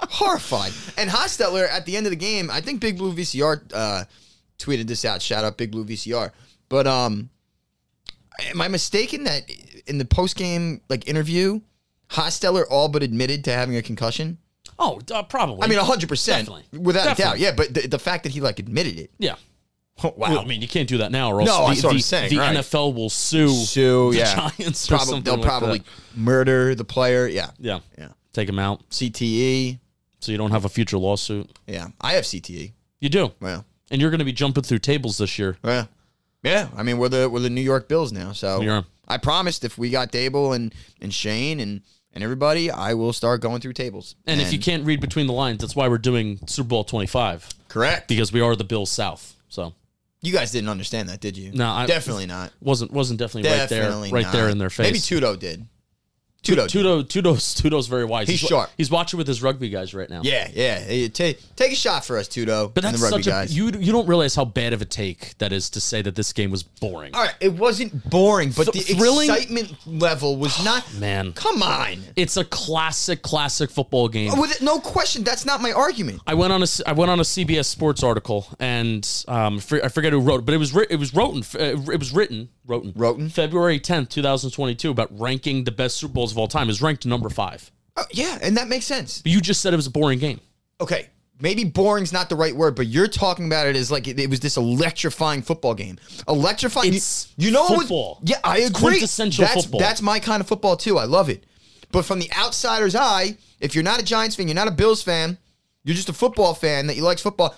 horrified. 0.00 0.72
And 0.96 1.10
Hostetler 1.10 1.68
at 1.68 1.86
the 1.86 1.96
end 1.96 2.06
of 2.06 2.10
the 2.10 2.16
game, 2.16 2.52
I 2.52 2.60
think 2.60 2.80
Big 2.80 2.96
Blue 2.98 3.12
VCR 3.12 3.62
uh, 3.74 4.04
tweeted 4.60 4.86
this 4.86 5.04
out. 5.04 5.20
Shout 5.20 5.42
out 5.42 5.56
Big 5.58 5.72
Blue 5.72 5.84
VCR. 5.84 6.30
But 6.68 6.86
um, 6.86 7.30
am 8.48 8.60
I 8.60 8.68
mistaken 8.68 9.24
that 9.24 9.50
in 9.88 9.98
the 9.98 10.04
post 10.04 10.36
game 10.36 10.82
like 10.88 11.08
interview, 11.08 11.62
Hostetler 12.10 12.64
all 12.70 12.88
but 12.88 13.02
admitted 13.02 13.44
to 13.44 13.52
having 13.52 13.76
a 13.76 13.82
concussion? 13.82 14.38
oh, 14.78 15.00
uh, 15.12 15.22
probably. 15.24 15.62
I 15.64 15.66
mean, 15.66 15.78
hundred 15.78 16.08
percent, 16.08 16.46
Definitely. 16.48 16.78
without 16.80 17.18
a 17.18 17.20
doubt. 17.20 17.38
Yeah, 17.38 17.52
but 17.52 17.74
the, 17.74 17.88
the 17.88 17.98
fact 17.98 18.22
that 18.24 18.32
he 18.32 18.40
like 18.40 18.58
admitted 18.58 18.98
it. 18.98 19.10
yeah. 19.18 19.34
wow. 20.04 20.12
Well, 20.16 20.38
I 20.38 20.44
mean, 20.44 20.62
you 20.62 20.68
can't 20.68 20.88
do 20.88 20.98
that 20.98 21.10
now, 21.10 21.32
or 21.32 21.40
else 21.40 21.48
No, 21.48 21.74
the, 21.90 21.94
the- 21.96 22.00
saying, 22.00 22.30
the 22.30 22.38
right. 22.38 22.56
NFL 22.56 22.94
will 22.94 23.10
sue, 23.10 23.48
Sue, 23.48 24.12
the 24.12 24.18
yeah. 24.18 24.50
Giants 24.56 24.86
Probably, 24.86 25.06
something 25.06 25.24
they'll 25.24 25.34
like 25.38 25.44
probably 25.48 25.78
that. 25.78 25.86
murder 26.16 26.74
the 26.76 26.84
player. 26.84 27.26
Yeah, 27.26 27.50
Yeah, 27.58 27.80
yeah. 27.98 28.08
take 28.32 28.48
him 28.48 28.60
out 28.60 28.88
CTE. 28.90 29.80
so 30.20 30.30
you 30.30 30.38
don't 30.38 30.52
have 30.52 30.64
a 30.64 30.68
future 30.68 30.98
lawsuit. 30.98 31.50
Yeah, 31.66 31.88
I 32.00 32.12
have 32.12 32.22
CTE. 32.24 32.72
You 33.00 33.08
do, 33.08 33.32
Well, 33.40 33.64
and 33.90 34.00
you're 34.00 34.10
going 34.10 34.20
to 34.20 34.24
be 34.24 34.32
jumping 34.32 34.62
through 34.62 34.78
tables 34.78 35.18
this 35.18 35.36
year. 35.38 35.56
Yeah, 35.64 35.86
yeah. 36.44 36.68
I 36.76 36.84
mean, 36.84 36.98
we're 36.98 37.08
the 37.08 37.28
we're 37.28 37.40
the 37.40 37.50
New 37.50 37.60
York 37.62 37.88
Bills 37.88 38.12
now. 38.12 38.30
So 38.32 38.60
We 38.60 38.68
are. 38.68 38.84
I 39.08 39.16
promised 39.18 39.64
if 39.64 39.76
we 39.78 39.90
got 39.90 40.12
Daboll 40.12 40.54
and 40.54 40.72
and 41.00 41.12
Shane 41.12 41.58
and 41.58 41.80
and 42.18 42.24
everybody, 42.24 42.68
I 42.68 42.94
will 42.94 43.12
start 43.12 43.40
going 43.40 43.60
through 43.60 43.74
tables. 43.74 44.16
And, 44.26 44.40
if 44.40 44.52
you 44.52 44.58
can't 44.58 44.84
read 44.84 45.00
between 45.00 45.28
the 45.28 45.32
lines, 45.32 45.60
that's 45.60 45.76
why 45.76 45.86
we're 45.86 45.98
doing 45.98 46.40
Super 46.48 46.66
Bowl 46.66 46.82
25 46.82 47.48
correct, 47.68 48.08
because 48.08 48.32
we 48.32 48.40
are 48.40 48.56
the 48.56 48.64
Bills 48.64 48.90
South. 48.90 49.36
So 49.48 49.72
you 50.20 50.32
guys 50.32 50.50
didn't 50.50 50.68
understand 50.68 51.10
that, 51.10 51.20
did 51.20 51.36
you? 51.36 51.52
No, 51.52 51.68
I- 51.70 51.86
definitely 51.86 52.26
not. 52.26 52.52
wasn't 52.60 52.90
wasn't 52.90 53.20
definitely, 53.20 53.42
Definitely 53.44 54.10
right 54.10 54.20
there, 54.20 54.30
right 54.30 54.32
there 54.32 54.48
in 54.48 54.58
their 54.58 54.68
face. 54.68 54.86
Maybe 54.86 54.98
Tudo 54.98 55.38
did. 55.38 55.64
Tudo. 56.42 56.66
Tudo, 56.66 57.02
Tudo's, 57.02 57.54
Tudo's 57.60 57.88
very 57.88 58.04
wise. 58.04 58.28
He's 58.28 58.42
wa- 58.44 58.48
sharp. 58.48 58.70
He's 58.78 58.90
watching 58.90 59.18
with 59.18 59.26
his 59.26 59.42
rugby 59.42 59.68
guys 59.70 59.92
right 59.92 60.08
now. 60.08 60.20
Yeah, 60.22 60.48
yeah. 60.54 60.78
Hey, 60.78 61.08
Take 61.08 61.40
take 61.56 61.72
a 61.72 61.74
shot 61.76 62.04
for 62.04 62.16
us, 62.16 62.28
Tudo. 62.28 62.72
but 62.72 62.84
and 62.84 62.94
that's 62.94 63.02
the 63.02 63.10
rugby 63.10 63.22
such 63.24 63.26
a 63.26 63.30
guys. 63.30 63.56
you. 63.56 63.66
You 63.66 63.92
don't 63.92 64.06
realize 64.08 64.34
how 64.34 64.44
bad 64.44 64.72
of 64.72 64.80
a 64.80 64.84
take 64.84 65.36
that 65.38 65.52
is 65.52 65.68
to 65.70 65.80
say 65.80 66.00
that 66.02 66.14
this 66.14 66.32
game 66.32 66.50
was 66.50 66.62
boring. 66.62 67.14
All 67.14 67.22
right, 67.24 67.34
it 67.40 67.52
wasn't 67.54 68.08
boring, 68.08 68.50
but 68.56 68.66
the 68.66 68.72
Th- 68.72 68.96
thrilling- 68.96 69.28
excitement 69.30 69.74
level 69.86 70.36
was 70.36 70.62
not. 70.64 70.84
Man, 70.94 71.32
Come 71.32 71.62
on. 71.62 72.02
it's 72.16 72.36
a 72.36 72.44
classic, 72.44 73.20
classic 73.22 73.70
football 73.70 74.08
game. 74.08 74.38
With 74.38 74.52
it, 74.52 74.62
no 74.62 74.78
question, 74.78 75.24
that's 75.24 75.44
not 75.44 75.60
my 75.60 75.72
argument. 75.72 76.22
I 76.26 76.34
went 76.34 76.52
on 76.52 76.62
a 76.62 76.66
I 76.86 76.92
went 76.92 77.10
on 77.10 77.18
a 77.18 77.24
CBS 77.24 77.66
Sports 77.66 78.02
article 78.02 78.46
and 78.60 79.06
um 79.26 79.56
I 79.82 79.88
forget 79.88 80.12
who 80.12 80.20
wrote, 80.20 80.40
it, 80.40 80.44
but 80.46 80.54
it 80.54 80.58
was 80.58 80.74
it 80.88 80.96
was 80.98 81.12
written 81.14 81.42
uh, 81.60 81.90
it 81.92 81.98
was 81.98 82.12
written 82.12 82.48
written 82.66 82.92
Wroten? 82.94 83.28
February 83.30 83.80
tenth, 83.80 84.10
two 84.10 84.22
thousand 84.22 84.50
twenty 84.52 84.74
two 84.74 84.90
about 84.90 85.08
ranking 85.18 85.64
the 85.64 85.70
best 85.72 85.96
Super 85.96 86.12
Bowls 86.14 86.27
of 86.32 86.38
all 86.38 86.48
time. 86.48 86.68
Is 86.70 86.80
ranked 86.82 87.06
number 87.06 87.28
five. 87.28 87.70
Uh, 87.96 88.04
yeah, 88.12 88.38
and 88.42 88.56
that 88.56 88.68
makes 88.68 88.84
sense. 88.86 89.22
But 89.22 89.32
you 89.32 89.40
just 89.40 89.60
said 89.60 89.72
it 89.72 89.76
was 89.76 89.86
a 89.86 89.90
boring 89.90 90.18
game. 90.18 90.40
okay, 90.80 91.08
maybe 91.40 91.64
boring's 91.64 92.12
not 92.12 92.28
the 92.28 92.36
right 92.36 92.54
word, 92.54 92.76
but 92.76 92.86
you're 92.86 93.08
talking 93.08 93.46
about 93.46 93.66
it 93.66 93.74
as 93.76 93.90
like 93.90 94.06
it, 94.08 94.18
it 94.20 94.30
was 94.30 94.40
this 94.40 94.56
electrifying 94.56 95.42
football 95.42 95.74
game. 95.74 95.98
Electrifying. 96.28 96.94
It's 96.94 97.32
you, 97.36 97.46
you 97.46 97.52
know 97.52 97.62
what 97.62 97.70
was- 97.72 97.78
football. 97.82 98.20
yeah, 98.22 98.36
I 98.44 98.58
It's 98.58 98.70
agree. 98.70 98.92
quintessential 98.92 99.44
that's, 99.44 99.62
football. 99.62 99.80
That's 99.80 100.00
my 100.02 100.20
kind 100.20 100.40
of 100.40 100.46
football 100.46 100.76
too. 100.76 100.98
I 100.98 101.04
love 101.04 101.28
it. 101.28 101.44
But 101.90 102.04
from 102.04 102.18
the 102.20 102.30
outsider's 102.38 102.94
eye, 102.94 103.36
if 103.60 103.74
you're 103.74 103.82
not 103.84 104.00
a 104.00 104.04
Giants 104.04 104.36
fan, 104.36 104.46
you're 104.46 104.54
not 104.54 104.68
a 104.68 104.72
Bills 104.72 105.02
fan, 105.02 105.38
you're 105.84 105.96
just 105.96 106.08
a 106.10 106.12
football 106.12 106.54
fan 106.54 106.86
that 106.88 106.96
you 106.96 107.02
likes 107.02 107.22
football. 107.22 107.54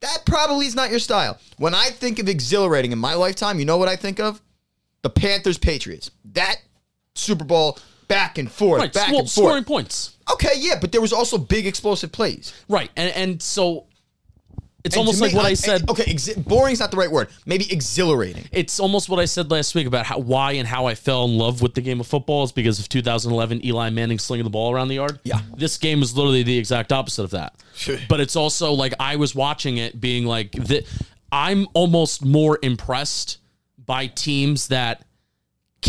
That 0.00 0.18
probably 0.24 0.66
is 0.66 0.74
not 0.74 0.90
your 0.90 1.00
style. 1.00 1.38
When 1.58 1.74
I 1.74 1.86
think 1.90 2.18
of 2.18 2.28
exhilarating 2.28 2.92
in 2.92 2.98
my 2.98 3.14
lifetime, 3.14 3.58
you 3.58 3.64
know 3.64 3.76
what 3.78 3.88
I 3.88 3.96
think 3.96 4.20
of? 4.20 4.40
The 5.02 5.10
Panthers 5.10 5.58
Patriots. 5.58 6.10
That 6.32 6.56
Super 7.14 7.44
Bowl 7.44 7.78
back 8.08 8.38
and 8.38 8.50
forth, 8.50 8.80
Right, 8.80 8.92
back 8.92 9.08
and 9.08 9.16
forth. 9.18 9.28
scoring 9.28 9.64
points. 9.64 10.16
Okay, 10.32 10.52
yeah, 10.58 10.78
but 10.80 10.92
there 10.92 11.00
was 11.00 11.12
also 11.12 11.38
big 11.38 11.66
explosive 11.66 12.12
plays. 12.12 12.52
Right, 12.68 12.90
and 12.96 13.12
and 13.14 13.42
so 13.42 13.86
it's 14.84 14.94
And 14.94 15.00
almost 15.00 15.18
to 15.18 15.24
like 15.24 15.32
me, 15.32 15.36
what 15.36 15.46
I, 15.46 15.54
said. 15.54 15.88
Okay, 15.90 16.04
exi- 16.04 16.44
boring's 16.44 16.78
not 16.78 16.92
the 16.92 16.96
right 16.96 17.10
word. 17.10 17.28
Maybe 17.44 17.70
exhilarating. 17.72 18.44
It's 18.52 18.78
almost 18.78 19.08
what 19.08 19.18
I 19.18 19.24
said 19.24 19.50
last 19.50 19.74
week 19.74 19.86
about 19.88 20.06
how 20.06 20.18
why 20.18 20.52
and 20.52 20.66
how 20.68 20.86
I 20.86 20.94
fell 20.94 21.24
in 21.24 21.36
love 21.38 21.60
with 21.60 21.74
the 21.74 21.80
game 21.80 21.98
of 21.98 22.06
football 22.06 22.44
is 22.44 22.52
because 22.52 22.78
of 22.78 22.88
2011 22.88 23.64
Eli 23.66 23.90
Manning 23.90 24.18
slinging 24.20 24.44
the 24.44 24.50
ball 24.50 24.72
around 24.72 24.88
the 24.88 24.94
yard. 24.96 25.18
Yeah. 25.24 25.40
this 25.56 25.76
game 25.76 26.02
is 26.02 26.16
literally 26.16 26.44
the 26.44 26.56
exact 26.56 26.92
opposite 26.92 27.24
of 27.24 27.30
that. 27.30 27.54
But 28.08 28.20
it's 28.20 28.36
also 28.36 28.72
like 28.72 28.94
I 29.00 29.16
was 29.16 29.34
watching 29.34 29.76
it, 29.78 30.00
being 30.00 30.24
like 30.26 30.52
that. 30.52 30.84
I'm 31.32 31.66
almost 31.74 32.24
more 32.24 32.58
impressed 32.62 33.38
by 33.84 34.06
teams 34.06 34.68
that 34.68 35.04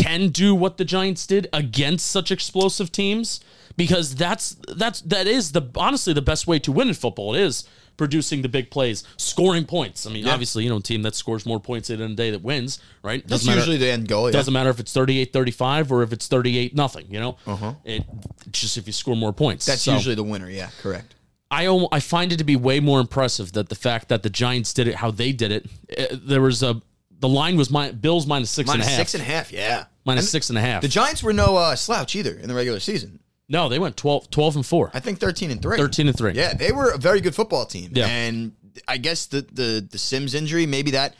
can 0.02 0.28
do 0.28 0.54
what 0.54 0.76
the 0.76 0.84
Giants 0.84 1.26
did 1.26 1.48
against 1.52 2.06
such 2.06 2.30
explosive 2.30 2.90
teams 2.92 3.40
because 3.76 4.14
that's 4.14 4.56
that's 4.76 5.00
that 5.02 5.26
is 5.26 5.52
the 5.52 5.62
honestly 5.76 6.12
the 6.12 6.22
best 6.22 6.46
way 6.46 6.58
to 6.60 6.72
win 6.72 6.88
in 6.88 6.94
football. 6.94 7.34
It 7.34 7.42
is 7.42 7.64
producing 7.96 8.42
the 8.42 8.48
big 8.48 8.70
plays, 8.70 9.02
scoring 9.16 9.64
points. 9.64 10.06
I 10.06 10.10
mean, 10.10 10.28
obviously, 10.28 10.62
you 10.62 10.70
know, 10.70 10.76
a 10.76 10.80
team 10.80 11.02
that 11.02 11.16
scores 11.16 11.44
more 11.44 11.58
points 11.58 11.90
in 11.90 12.00
a 12.00 12.08
day 12.14 12.30
that 12.30 12.42
wins, 12.42 12.78
right? 13.02 13.22
That's 13.26 13.42
Doesn't 13.42 13.46
matter- 13.48 13.58
usually 13.58 13.76
the 13.78 13.90
end 13.90 14.06
goal. 14.06 14.26
Yeah. 14.26 14.32
doesn't 14.38 14.54
matter 14.54 14.70
if 14.70 14.78
it's 14.78 14.92
38-35 14.94 15.90
or 15.90 16.04
if 16.04 16.12
it's 16.12 16.28
38 16.28 16.76
nothing, 16.76 17.06
you 17.10 17.18
know? 17.18 17.36
It 17.84 18.04
just 18.52 18.76
if 18.76 18.86
you 18.86 18.92
score 18.92 19.16
more 19.16 19.32
points. 19.32 19.66
That's 19.66 19.82
So- 19.82 19.94
usually 19.94 20.14
the 20.14 20.22
winner. 20.22 20.48
Yeah, 20.48 20.70
correct. 20.80 21.16
I 21.50 21.66
I 21.90 21.98
find 22.00 22.32
it 22.32 22.36
to 22.36 22.44
be 22.44 22.56
way 22.56 22.78
more 22.78 23.00
impressive 23.00 23.52
that 23.52 23.68
the 23.68 23.74
fact 23.74 24.08
that 24.10 24.22
the 24.22 24.30
Giants 24.30 24.72
did 24.74 24.86
it 24.86 24.96
how 24.96 25.10
they 25.10 25.32
did 25.32 25.50
it. 25.50 25.66
uh, 25.98 26.04
there 26.12 26.42
was 26.42 26.62
a 26.62 26.80
the 27.20 27.28
line 27.28 27.56
was 27.56 27.70
my 27.70 27.90
Bills 27.92 28.26
minus 28.26 28.50
six 28.50 28.66
minus 28.66 28.86
and 28.86 28.92
a 28.94 28.96
half. 28.96 28.98
Six 29.08 29.14
and 29.14 29.22
a 29.22 29.26
half, 29.26 29.52
Yeah. 29.52 29.84
minus 30.04 30.24
And 30.24 30.30
six 30.30 30.48
and 30.50 30.58
a 30.58 30.60
half. 30.60 30.82
The 30.82 30.88
Giants 30.88 31.22
were 31.22 31.32
no 31.32 31.56
uh, 31.56 31.74
slouch 31.76 32.14
either 32.16 32.32
in 32.34 32.48
the 32.48 32.54
regular 32.54 32.80
season. 32.80 33.20
no, 33.48 33.68
they 33.68 33.78
went 33.78 33.96
12, 33.96 34.30
12 34.30 34.56
and 34.56 34.66
four. 34.66 34.90
I 34.94 35.00
think 35.00 35.18
thirteen 35.20 35.50
and 35.50 35.60
three. 35.62 35.76
13 35.78 36.08
and 36.08 36.16
three. 36.16 36.32
Yeah, 36.32 36.54
they 36.54 36.70
were 36.72 36.90
a 36.90 36.98
very 36.98 37.20
good 37.20 37.34
football 37.34 37.64
team. 37.66 37.92
Yeah. 37.94 38.06
And 38.06 38.52
I 38.86 38.96
guess 38.98 39.26
the 39.26 39.42
the 39.42 39.86
the 39.90 39.98
Simms 39.98 40.34
injury 40.34 40.66
maybe 40.66 40.92
that 40.92 41.14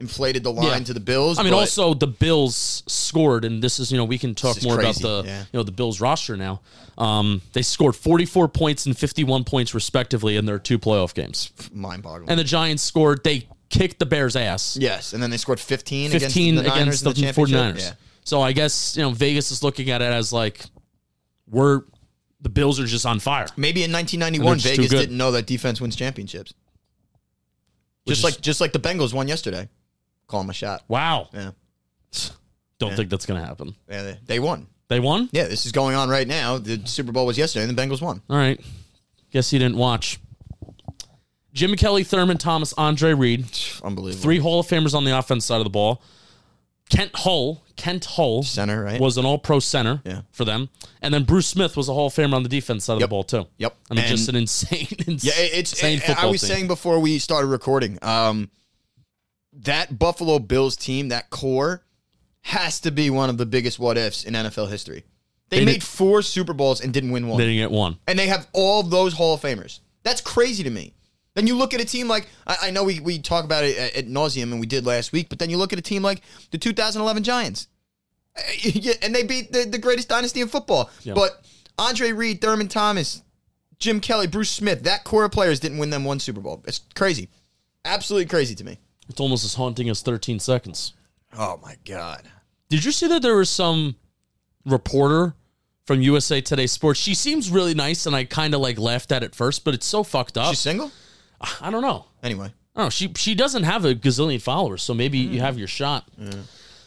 inflated 0.00 0.42
the 0.42 0.50
line 0.50 0.80
Yeah. 0.80 0.84
to 0.86 0.94
the 0.94 1.00
Bills. 1.00 1.38
I 1.38 1.44
mean, 1.44 1.54
also 1.54 1.94
the 1.94 2.08
Bills 2.08 2.82
scored, 2.88 3.44
and 3.44 3.62
this 3.62 3.78
is 3.78 3.92
you 3.92 3.98
know 3.98 4.04
we 4.04 4.18
can 4.18 4.34
talk 4.34 4.60
more 4.64 4.74
crazy, 4.76 5.02
about 5.04 5.22
the 5.24 5.28
yeah. 5.28 5.40
you 5.52 5.58
know 5.58 5.62
the 5.62 5.72
Bills 5.72 6.00
roster 6.00 6.36
now. 6.36 6.60
Um, 6.98 7.42
they 7.52 7.62
scored 7.62 7.94
forty 7.94 8.24
four 8.26 8.48
points 8.48 8.86
and 8.86 8.98
fifty 8.98 9.22
one 9.22 9.44
points 9.44 9.74
respectively 9.74 10.36
in 10.36 10.46
their 10.46 10.58
two 10.58 10.78
playoff 10.78 11.14
games, 11.14 11.52
mind-boggling. 11.72 12.28
and 12.30 12.38
the 12.40 12.44
Giants 12.44 12.82
scored. 12.82 13.22
They 13.22 13.46
kicked 13.70 13.98
the 13.98 14.06
Bears' 14.06 14.36
ass, 14.36 14.76
yes, 14.80 15.12
and 15.12 15.22
then 15.22 15.30
they 15.30 15.36
scored 15.36 15.60
fifteen 15.60 16.12
against 16.14 16.34
the 16.34 16.52
Niners 16.52 17.02
against 17.02 17.18
in 17.18 17.24
the, 17.26 17.32
the 17.32 17.40
49ers. 17.40 17.80
Yeah. 17.80 17.92
So 18.24 18.40
I 18.40 18.52
guess 18.52 18.96
you 18.96 19.02
know 19.02 19.10
Vegas 19.10 19.50
is 19.50 19.62
looking 19.62 19.90
at 19.90 20.00
it 20.02 20.12
as 20.12 20.32
like 20.32 20.64
we're 21.48 21.82
the 22.40 22.48
Bills 22.48 22.78
are 22.80 22.86
just 22.86 23.06
on 23.06 23.20
fire. 23.20 23.46
Maybe 23.56 23.84
in 23.84 23.92
1991, 23.92 24.44
they're 24.46 24.56
just 24.56 24.74
too 24.76 24.82
Vegas 24.82 25.00
didn't 25.00 25.16
know 25.16 25.32
that 25.32 25.46
defense 25.46 25.80
wins 25.80 25.96
championships. 25.96 26.52
Just 28.06 28.18
is- 28.18 28.24
like 28.24 28.40
just 28.40 28.60
like 28.60 28.72
the 28.72 28.78
Bengals 28.80 29.12
won 29.14 29.28
yesterday. 29.28 29.68
Call 30.26 30.40
them 30.40 30.50
a 30.50 30.54
shot. 30.54 30.84
Wow, 30.88 31.28
Yeah, 31.32 31.50
don't 32.78 32.90
Yeah. 32.90 32.96
think 32.96 33.10
that's 33.10 33.26
gonna 33.26 33.44
happen. 33.44 33.74
yeah, 33.90 34.02
they, 34.02 34.18
they 34.26 34.40
won. 34.40 34.66
They 34.88 35.00
won. 35.00 35.28
Yeah, 35.32 35.44
this 35.48 35.64
is 35.66 35.72
going 35.72 35.96
on 35.96 36.08
right 36.08 36.26
now. 36.28 36.58
The 36.58 36.80
Super 36.86 37.12
Bowl 37.12 37.26
was 37.26 37.38
yesterday, 37.38 37.66
and 37.68 37.76
the 37.76 37.80
Bengals 37.82 38.00
won. 38.02 38.20
All 38.28 38.36
right. 38.36 38.60
Guess 39.30 39.52
you 39.52 39.58
didn't 39.58 39.76
watch. 39.76 40.18
Jimmy 41.54 41.76
Kelly, 41.76 42.04
Thurman 42.04 42.36
Thomas, 42.36 42.74
Andre 42.76 43.14
Reed, 43.14 43.46
Unbelievable. 43.82 44.22
three 44.22 44.38
Hall 44.38 44.60
of 44.60 44.66
Famers 44.66 44.92
on 44.94 45.04
the 45.04 45.16
offense 45.16 45.44
side 45.46 45.58
of 45.58 45.64
the 45.64 45.70
ball. 45.70 46.02
Kent 46.90 47.12
Hull, 47.14 47.62
Kent 47.76 48.04
Hull 48.04 48.42
center, 48.42 48.82
right? 48.84 49.00
was 49.00 49.16
an 49.16 49.24
All 49.24 49.38
Pro 49.38 49.58
center 49.58 50.02
Yeah. 50.04 50.22
for 50.32 50.44
them, 50.44 50.68
and 51.00 51.14
then 51.14 51.24
Bruce 51.24 51.46
Smith 51.46 51.76
was 51.78 51.88
a 51.88 51.94
Hall 51.94 52.08
of 52.08 52.12
Famer 52.12 52.34
on 52.34 52.42
the 52.42 52.48
defense 52.50 52.84
side 52.84 52.94
of 52.94 53.00
the 53.00 53.08
ball 53.08 53.24
too. 53.24 53.46
Yep. 53.56 53.74
I 53.90 53.94
mean, 53.94 54.04
And- 54.04 54.10
just 54.10 54.28
an 54.28 54.36
insane, 54.36 54.88
insane, 55.06 55.18
Yeah, 55.22 55.32
it- 55.42 55.52
it's. 55.54 55.72
insane 55.72 55.96
it- 55.98 56.02
football 56.02 56.26
I 56.26 56.30
was 56.30 56.40
team. 56.42 56.48
saying 56.48 56.66
before 56.66 56.98
we 56.98 57.18
started 57.18 57.46
recording, 57.46 57.98
um, 58.02 58.50
that 59.52 59.98
Buffalo 59.98 60.38
Bills 60.38 60.76
team, 60.76 61.08
that 61.08 61.30
core, 61.30 61.84
has 62.42 62.80
to 62.80 62.90
be 62.90 63.08
one 63.08 63.30
of 63.30 63.38
the 63.38 63.46
biggest 63.46 63.78
what 63.78 63.96
ifs 63.96 64.24
in 64.24 64.34
NFL 64.34 64.66
history. 64.68 65.04
They, 65.48 65.60
They 65.60 65.64
made 65.64 65.72
did- 65.74 65.84
four 65.84 66.20
Super 66.22 66.52
Bowls 66.52 66.80
and 66.80 66.92
didn't 66.92 67.12
win 67.12 67.28
one, 67.28 67.38
they 67.38 67.44
didn't 67.46 67.58
get 67.58 67.70
one. 67.70 67.98
and 68.06 68.18
they 68.18 68.26
have 68.26 68.46
all 68.52 68.82
those 68.82 69.14
Hall 69.14 69.34
of 69.34 69.40
Famers. 69.40 69.80
That's 70.02 70.20
crazy 70.20 70.62
to 70.64 70.70
me. 70.70 70.92
Then 71.34 71.48
you 71.48 71.56
look 71.56 71.74
at 71.74 71.80
a 71.80 71.84
team 71.84 72.08
like 72.08 72.28
I, 72.46 72.56
I 72.62 72.70
know 72.70 72.84
we, 72.84 73.00
we 73.00 73.18
talk 73.18 73.44
about 73.44 73.64
it 73.64 73.76
at, 73.76 73.96
at 73.96 74.06
nauseum 74.06 74.52
and 74.52 74.60
we 74.60 74.66
did 74.66 74.86
last 74.86 75.12
week, 75.12 75.28
but 75.28 75.38
then 75.38 75.50
you 75.50 75.56
look 75.56 75.72
at 75.72 75.78
a 75.78 75.82
team 75.82 76.02
like 76.02 76.22
the 76.50 76.58
2011 76.58 77.24
Giants, 77.24 77.68
eh, 78.36 78.94
and 79.02 79.14
they 79.14 79.24
beat 79.24 79.52
the, 79.52 79.64
the 79.64 79.78
greatest 79.78 80.08
dynasty 80.08 80.40
in 80.40 80.48
football. 80.48 80.90
Yeah. 81.02 81.14
But 81.14 81.44
Andre 81.76 82.12
Reed, 82.12 82.40
Thurman 82.40 82.68
Thomas, 82.68 83.22
Jim 83.80 84.00
Kelly, 84.00 84.28
Bruce 84.28 84.50
Smith, 84.50 84.84
that 84.84 85.04
core 85.04 85.24
of 85.24 85.32
players 85.32 85.58
didn't 85.58 85.78
win 85.78 85.90
them 85.90 86.04
one 86.04 86.20
Super 86.20 86.40
Bowl. 86.40 86.62
It's 86.66 86.80
crazy, 86.94 87.28
absolutely 87.84 88.26
crazy 88.26 88.54
to 88.54 88.64
me. 88.64 88.78
It's 89.08 89.20
almost 89.20 89.44
as 89.44 89.54
haunting 89.54 89.88
as 89.90 90.02
13 90.02 90.38
seconds. 90.38 90.94
Oh 91.36 91.58
my 91.62 91.76
god! 91.84 92.28
Did 92.68 92.84
you 92.84 92.92
see 92.92 93.08
that 93.08 93.22
there 93.22 93.36
was 93.36 93.50
some 93.50 93.96
reporter 94.64 95.34
from 95.84 96.00
USA 96.00 96.40
Today 96.40 96.68
Sports? 96.68 97.00
She 97.00 97.12
seems 97.12 97.50
really 97.50 97.74
nice, 97.74 98.06
and 98.06 98.14
I 98.14 98.22
kind 98.22 98.54
of 98.54 98.60
like 98.60 98.78
laughed 98.78 99.10
at 99.10 99.24
it 99.24 99.34
first, 99.34 99.64
but 99.64 99.74
it's 99.74 99.84
so 99.84 100.04
fucked 100.04 100.38
up. 100.38 100.50
She's 100.50 100.60
single 100.60 100.92
I 101.60 101.70
don't 101.70 101.82
know. 101.82 102.06
anyway. 102.22 102.52
I 102.76 102.80
don't 102.80 102.86
know. 102.86 102.90
She 102.90 103.12
she 103.16 103.34
doesn't 103.34 103.62
have 103.62 103.84
a 103.84 103.94
gazillion 103.94 104.42
followers, 104.42 104.82
so 104.82 104.94
maybe 104.94 105.18
you 105.18 105.40
have 105.40 105.58
your 105.58 105.68
shot. 105.68 106.08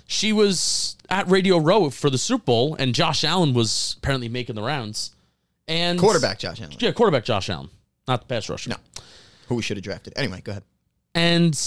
She 0.06 0.32
was 0.34 0.96
at 1.10 1.30
Radio 1.30 1.58
Row 1.58 1.90
for 1.90 2.10
the 2.10 2.18
Super 2.18 2.44
Bowl, 2.44 2.76
and 2.80 2.94
Josh 2.96 3.24
Allen 3.24 3.54
was 3.54 3.96
apparently 4.00 4.30
making 4.30 4.56
the 4.56 4.62
rounds. 4.64 5.12
And 5.68 6.00
Quarterback 6.00 6.40
Josh 6.40 6.62
Allen, 6.62 6.74
yeah, 6.80 6.92
quarterback 6.94 7.26
Josh 7.26 7.50
Allen, 7.50 7.70
not 8.08 8.22
the 8.22 8.28
pass 8.28 8.50
rusher. 8.50 8.70
No. 8.70 8.78
who 9.48 9.56
we 9.56 9.62
should 9.62 9.76
have 9.78 9.84
drafted. 9.84 10.14
Anyway, 10.16 10.42
go 10.42 10.52
ahead. 10.52 10.64
And 11.16 11.58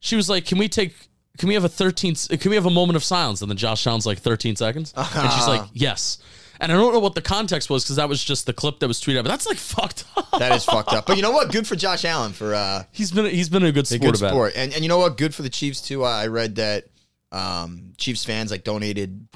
she 0.00 0.16
was 0.16 0.28
like, 0.30 0.46
"Can 0.46 0.58
we 0.58 0.68
take? 0.68 0.94
Can 1.38 1.48
we 1.48 1.54
have 1.54 1.64
a 1.64 1.68
13? 1.68 2.14
Can 2.14 2.50
we 2.50 2.56
have 2.56 2.66
a 2.66 2.70
moment 2.70 2.96
of 2.96 3.04
silence?" 3.04 3.40
And 3.42 3.50
then 3.50 3.56
Josh 3.58 3.86
Allen's 3.86 4.06
like, 4.06 4.18
"13 4.18 4.56
seconds," 4.56 4.92
and 4.96 5.32
she's 5.32 5.46
like, 5.46 5.62
"Yes." 5.72 6.18
And 6.62 6.70
I 6.72 6.76
don't 6.76 6.92
know 6.94 7.00
what 7.00 7.14
the 7.16 7.20
context 7.20 7.68
was 7.68 7.82
because 7.84 7.96
that 7.96 8.08
was 8.08 8.22
just 8.22 8.46
the 8.46 8.52
clip 8.52 8.78
that 8.78 8.88
was 8.88 9.00
tweeted. 9.00 9.16
But 9.24 9.30
that's 9.30 9.46
like 9.46 9.56
fucked 9.58 10.04
up. 10.16 10.30
That 10.38 10.52
is 10.52 10.64
fucked 10.64 10.92
up. 10.92 11.06
But 11.06 11.16
you 11.16 11.22
know 11.22 11.32
what? 11.32 11.50
Good 11.52 11.66
for 11.66 11.74
Josh 11.76 12.04
Allen 12.04 12.32
for 12.32 12.54
uh, 12.54 12.84
He's 12.92 13.10
been 13.10 13.26
he's 13.26 13.48
been 13.48 13.64
a 13.64 13.72
good 13.72 13.82
a 13.84 13.86
sport 13.86 14.00
good 14.00 14.20
about 14.20 14.30
sport. 14.30 14.52
And 14.56 14.72
and 14.72 14.82
you 14.82 14.88
know 14.88 14.98
what? 14.98 15.18
Good 15.18 15.34
for 15.34 15.42
the 15.42 15.50
Chiefs 15.50 15.80
too. 15.82 16.04
I 16.04 16.28
read 16.28 16.54
that 16.56 16.84
um, 17.32 17.92
Chiefs 17.98 18.24
fans 18.24 18.50
like 18.50 18.62
donated 18.64 19.26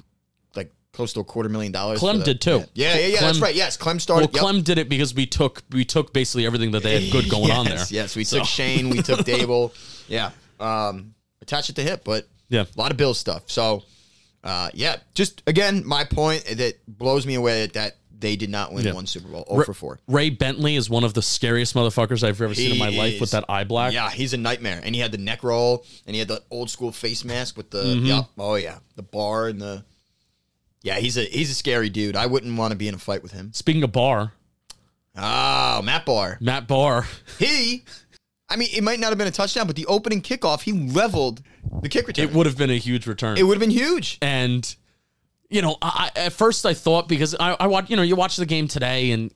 like 0.54 0.73
close 0.92 1.12
to 1.14 1.21
a 1.21 1.25
quarter 1.25 1.49
million 1.49 1.73
dollars. 1.73 1.99
Clem 1.99 2.18
the- 2.21 2.25
did, 2.26 2.40
too. 2.40 2.62
Yeah, 2.75 2.95
yeah, 2.95 3.00
yeah. 3.00 3.06
yeah 3.09 3.21
that's 3.21 3.40
right. 3.40 3.54
Yes, 3.54 3.76
Clem 3.76 3.95
Well, 3.97 4.00
started. 4.00 4.30
yep. 4.33 4.40
Clem 4.40 4.62
did 4.62 4.78
it 4.78 4.88
because 4.88 5.12
we 5.14 5.26
took 5.26 5.62
we 5.73 5.85
took 5.85 6.12
basically 6.12 6.47
everything 6.47 6.71
that 6.73 6.83
they 6.85 7.02
had 7.02 7.12
good 7.12 7.28
going 7.28 7.50
on 7.50 7.64
there. 7.64 7.75
Yes, 7.75 7.90
Yes, 7.92 8.16
we 8.16 8.23
So- 8.25 8.38
took 8.38 8.47
Shane, 8.47 8.88
we 8.90 9.02
took 9.02 9.21
Daboll. 9.21 9.73
Yeah, 10.09 10.30
um, 10.61 11.14
attach 11.42 11.68
it 11.68 11.75
to 11.75 11.83
hip, 11.83 12.02
but 12.04 12.28
Yeah. 12.49 12.62
a 12.62 12.80
lot 12.80 12.92
of 12.92 12.97
Bill 12.97 13.12
stuff. 13.12 13.42
So, 13.50 13.83
uh, 14.47 14.71
yeah, 14.73 14.97
just 15.15 15.43
again, 15.47 15.83
my 15.87 16.05
point 16.05 16.45
that 16.47 16.75
blows 16.87 17.26
me 17.26 17.35
away 17.35 17.67
that 17.67 17.97
they 18.19 18.35
did 18.37 18.49
not 18.49 18.73
win 18.73 18.85
Yeah. 18.85 18.93
one 18.93 19.07
Super 19.07 19.29
Bowl. 19.29 19.45
Oh 19.47 19.62
for 19.62 19.75
four. 19.75 19.99
Ray 20.09 20.31
Bentley 20.31 20.76
is 20.76 20.88
one 20.88 21.05
of 21.05 21.12
the 21.12 21.21
scariest 21.21 21.75
motherfuckers 21.75 22.23
I've 22.26 22.41
ever 22.41 22.55
seen 22.55 22.73
in 22.73 22.79
my 22.79 22.91
He 22.91 22.97
life 22.99 23.21
with 23.21 23.33
that 23.33 23.45
eye 23.49 23.65
black. 23.65 23.93
Yeah, 23.93 24.09
he's 24.11 24.33
a 24.33 24.38
nightmare, 24.38 24.81
and 24.83 24.95
he 24.95 25.00
had 25.03 25.12
the 25.12 25.19
neck 25.19 25.43
roll, 25.45 25.85
and 26.07 26.15
he 26.15 26.21
had 26.21 26.29
the 26.29 26.43
old 26.50 26.71
school 26.71 26.93
face 26.93 27.25
mask 27.25 27.57
with 27.59 27.69
the 27.71 27.83
Mm-hmm. 27.85 28.07
yeah, 28.07 28.23
oh 28.38 28.55
yeah, 28.55 28.79
the 28.95 29.03
bar 29.03 29.49
and 29.49 29.61
the. 29.61 29.85
Yeah, 30.83 30.99
he's 31.00 31.19
a 31.19 31.25
he's 31.25 31.50
a 31.50 31.55
scary 31.55 31.91
dude. 31.91 32.17
I 32.17 32.26
wouldn't 32.26 32.57
want 32.57 32.71
to 32.71 32.76
be 32.76 32.87
in 32.88 32.95
a 32.95 32.99
fight 32.99 33.23
with 33.23 33.33
him. 33.33 33.53
Speaking 33.53 33.83
of 33.83 33.93
bar, 33.93 34.33
Oh, 35.19 35.81
Matt 35.83 36.05
Bahr. 36.07 36.37
Matt 36.41 36.69
Bahr, 36.69 37.07
He, 37.38 37.85
I 38.49 38.57
mean, 38.57 38.69
it 38.73 38.83
might 38.85 39.00
not 39.00 39.09
have 39.09 39.19
been 39.19 39.26
a 39.26 39.33
touchdown, 39.33 39.67
but 39.67 39.75
the 39.76 39.87
opening 39.87 40.23
kickoff, 40.23 40.62
he 40.62 40.73
leveled 40.73 41.43
the 41.83 41.88
kick 41.88 42.07
return. 42.07 42.29
it 42.29 42.33
would 42.35 42.47
have 42.47 42.57
been 42.57 42.71
a 42.71 42.76
huge 42.79 43.07
return. 43.07 43.37
It 43.37 43.43
would 43.43 43.55
have 43.55 43.61
been 43.61 43.71
huge. 43.71 44.19
and 44.23 44.75
you 45.49 45.62
know, 45.62 45.76
I, 45.81 46.11
at 46.17 46.33
first 46.33 46.67
I 46.67 46.75
thought 46.75 47.09
because 47.09 47.35
I, 47.38 47.57
I 47.61 47.67
watch, 47.69 47.88
you 47.88 47.97
know, 47.97 48.03
you 48.03 48.17
watch 48.17 48.37
the 48.37 48.47
game 48.47 48.67
today, 48.67 49.12
and 49.12 49.33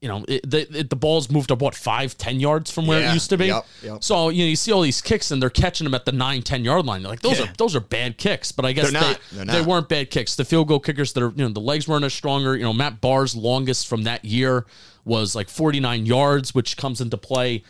you 0.00 0.08
know, 0.08 0.24
it, 0.28 0.48
the 0.48 0.78
it, 0.80 0.90
the 0.90 0.94
ball's 0.96 1.30
moved 1.30 1.50
up 1.52 1.60
what 1.60 1.74
five, 1.74 2.16
ten 2.18 2.38
yards 2.40 2.70
from 2.70 2.86
where 2.86 3.00
Yeah, 3.00 3.10
it 3.10 3.14
used 3.14 3.30
to 3.30 3.36
be. 3.36 3.46
yep, 3.46 3.66
yep. 3.82 4.04
So 4.04 4.28
you 4.28 4.44
know, 4.44 4.48
you 4.50 4.54
see 4.56 4.70
all 4.72 4.82
these 4.82 5.00
kicks, 5.00 5.30
and 5.32 5.40
they're 5.42 5.50
catching 5.50 5.84
them 5.84 5.94
at 5.94 6.04
the 6.04 6.12
nine, 6.12 6.42
ten 6.42 6.64
yard 6.64 6.84
line. 6.86 7.02
They're 7.02 7.10
like 7.10 7.20
those 7.22 7.38
Yeah. 7.40 7.46
are 7.46 7.52
those 7.58 7.74
are 7.76 7.80
bad 7.80 8.18
kicks, 8.18 8.50
but 8.52 8.64
I 8.64 8.72
guess 8.72 8.90
They're 8.92 9.00
not. 9.00 9.20
they 9.32 9.36
They're 9.44 9.62
they 9.62 9.62
weren't 9.62 9.88
bad 9.88 10.10
kicks. 10.10 10.34
The 10.36 10.44
field 10.44 10.68
goal 10.68 10.78
kickers 10.80 11.12
that 11.14 11.22
are 11.24 11.30
you 11.30 11.44
know 11.44 11.48
the 11.48 11.60
legs 11.60 11.86
weren't 11.88 12.04
as 12.04 12.14
stronger. 12.14 12.56
You 12.56 12.62
know, 12.64 12.72
Matt 12.72 13.00
Bahr's 13.00 13.34
longest 13.36 13.88
from 13.88 14.04
that 14.04 14.24
year 14.24 14.64
was 15.04 15.34
like 15.34 15.48
forty 15.48 15.80
nine 15.80 16.06
yards, 16.06 16.54
which 16.54 16.76
comes 16.76 17.00
into 17.00 17.16
play 17.16 17.62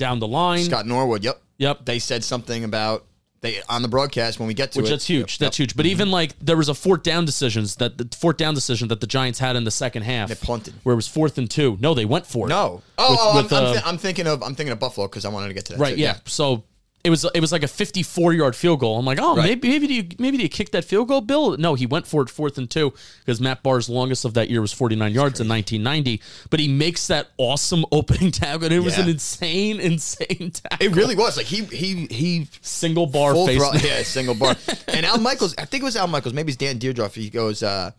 down 0.00 0.18
the 0.18 0.26
line. 0.26 0.64
Scott 0.64 0.86
Norwood. 0.86 1.22
Yep. 1.22 1.40
Yep. 1.58 1.84
They 1.84 2.00
said 2.00 2.24
something 2.24 2.64
about 2.64 3.04
they 3.42 3.60
on 3.68 3.82
the 3.82 3.88
broadcast 3.88 4.38
when 4.38 4.48
we 4.48 4.54
get 4.54 4.72
to 4.72 4.78
it. 4.78 4.82
Which 4.82 4.90
it. 4.90 4.94
that's 4.94 5.06
huge. 5.06 5.34
Yep, 5.34 5.38
That's 5.38 5.58
yep. 5.58 5.62
huge. 5.68 5.76
But 5.76 5.86
even 5.86 6.10
like 6.10 6.38
there 6.40 6.56
was 6.56 6.68
a 6.68 6.74
fourth 6.74 7.02
down 7.02 7.24
decisions 7.24 7.76
that 7.76 7.96
the 7.96 8.08
fourth 8.16 8.36
down 8.36 8.54
decision 8.54 8.88
that 8.88 9.00
the 9.00 9.06
Giants 9.06 9.38
had 9.38 9.56
in 9.56 9.64
the 9.64 9.70
second 9.70 10.02
half. 10.02 10.28
They 10.28 10.34
punted. 10.34 10.74
Where 10.82 10.92
it 10.94 10.96
was 10.96 11.06
fourth 11.08 11.38
and 11.38 11.50
two. 11.50 11.78
No, 11.80 11.94
they 11.94 12.04
went 12.04 12.26
for 12.26 12.46
it. 12.46 12.50
No. 12.50 12.82
Oh, 12.98 13.10
With- 13.10 13.20
oh, 13.22 13.42
with, 13.42 13.52
I'm, 13.52 13.58
I'm, 13.58 13.64
uh, 13.64 13.72
thi- 13.74 13.86
I'm 13.86 13.98
thinking 13.98 14.26
of 14.26 14.42
I'm 14.42 14.54
thinking 14.54 14.72
of 14.72 14.78
Buffalo 14.78 15.06
because 15.06 15.24
I 15.24 15.28
wanted 15.28 15.48
to 15.48 15.54
get 15.54 15.66
to 15.66 15.72
that. 15.74 15.78
Right. 15.78 15.94
too. 15.94 16.00
Yeah. 16.00 16.16
So 16.26 16.64
it 17.02 17.08
was 17.10 17.24
it 17.34 17.40
was 17.40 17.50
like 17.52 17.62
a 17.62 17.68
54 17.68 18.34
yard 18.34 18.54
field 18.54 18.80
goal. 18.80 18.98
I'm 18.98 19.06
like, 19.06 19.18
oh, 19.20 19.36
Right. 19.36 19.46
maybe 19.48 19.68
maybe 19.68 19.86
do 19.86 19.94
you 19.94 20.08
maybe 20.18 20.36
do 20.36 20.42
you 20.42 20.48
kick 20.48 20.72
that 20.72 20.84
field 20.84 21.08
goal, 21.08 21.20
Bill? 21.22 21.56
No, 21.56 21.74
he 21.74 21.86
went 21.86 22.06
for 22.06 22.20
it 22.22 22.28
fourth 22.28 22.58
and 22.58 22.70
two 22.70 22.92
because 23.20 23.40
Matt 23.40 23.62
Bahr's 23.62 23.88
longest 23.88 24.24
of 24.24 24.34
that 24.34 24.50
year 24.50 24.60
was 24.60 24.72
49 24.72 25.12
yards 25.12 25.40
in 25.40 25.48
1990. 25.48 26.20
But 26.50 26.60
he 26.60 26.68
makes 26.68 27.06
that 27.06 27.28
awesome 27.38 27.84
opening 27.92 28.30
tackle, 28.30 28.64
and 28.64 28.74
it 28.74 28.80
was 28.80 28.98
an 28.98 29.08
insane, 29.08 29.80
insane 29.80 30.50
tackle. 30.52 30.86
It 30.86 30.94
really 30.94 31.16
was 31.16 31.36
like 31.36 31.46
he 31.46 31.64
he 31.64 32.06
he 32.06 32.48
single 32.60 33.06
bar 33.06 33.34
face. 33.34 33.62
yeah, 33.84 34.02
single 34.02 34.34
bar. 34.34 34.56
and 34.88 35.06
Al 35.06 35.18
Michaels, 35.18 35.54
I 35.56 35.64
think 35.64 35.82
it 35.82 35.84
was 35.86 35.96
Al 35.96 36.06
Michaels, 36.06 36.34
maybe 36.34 36.50
it's 36.52 36.56
Dan 36.58 36.78
Dierdorf. 36.78 37.14
He 37.14 37.30
goes, 37.30 37.62
uh, 37.62 37.92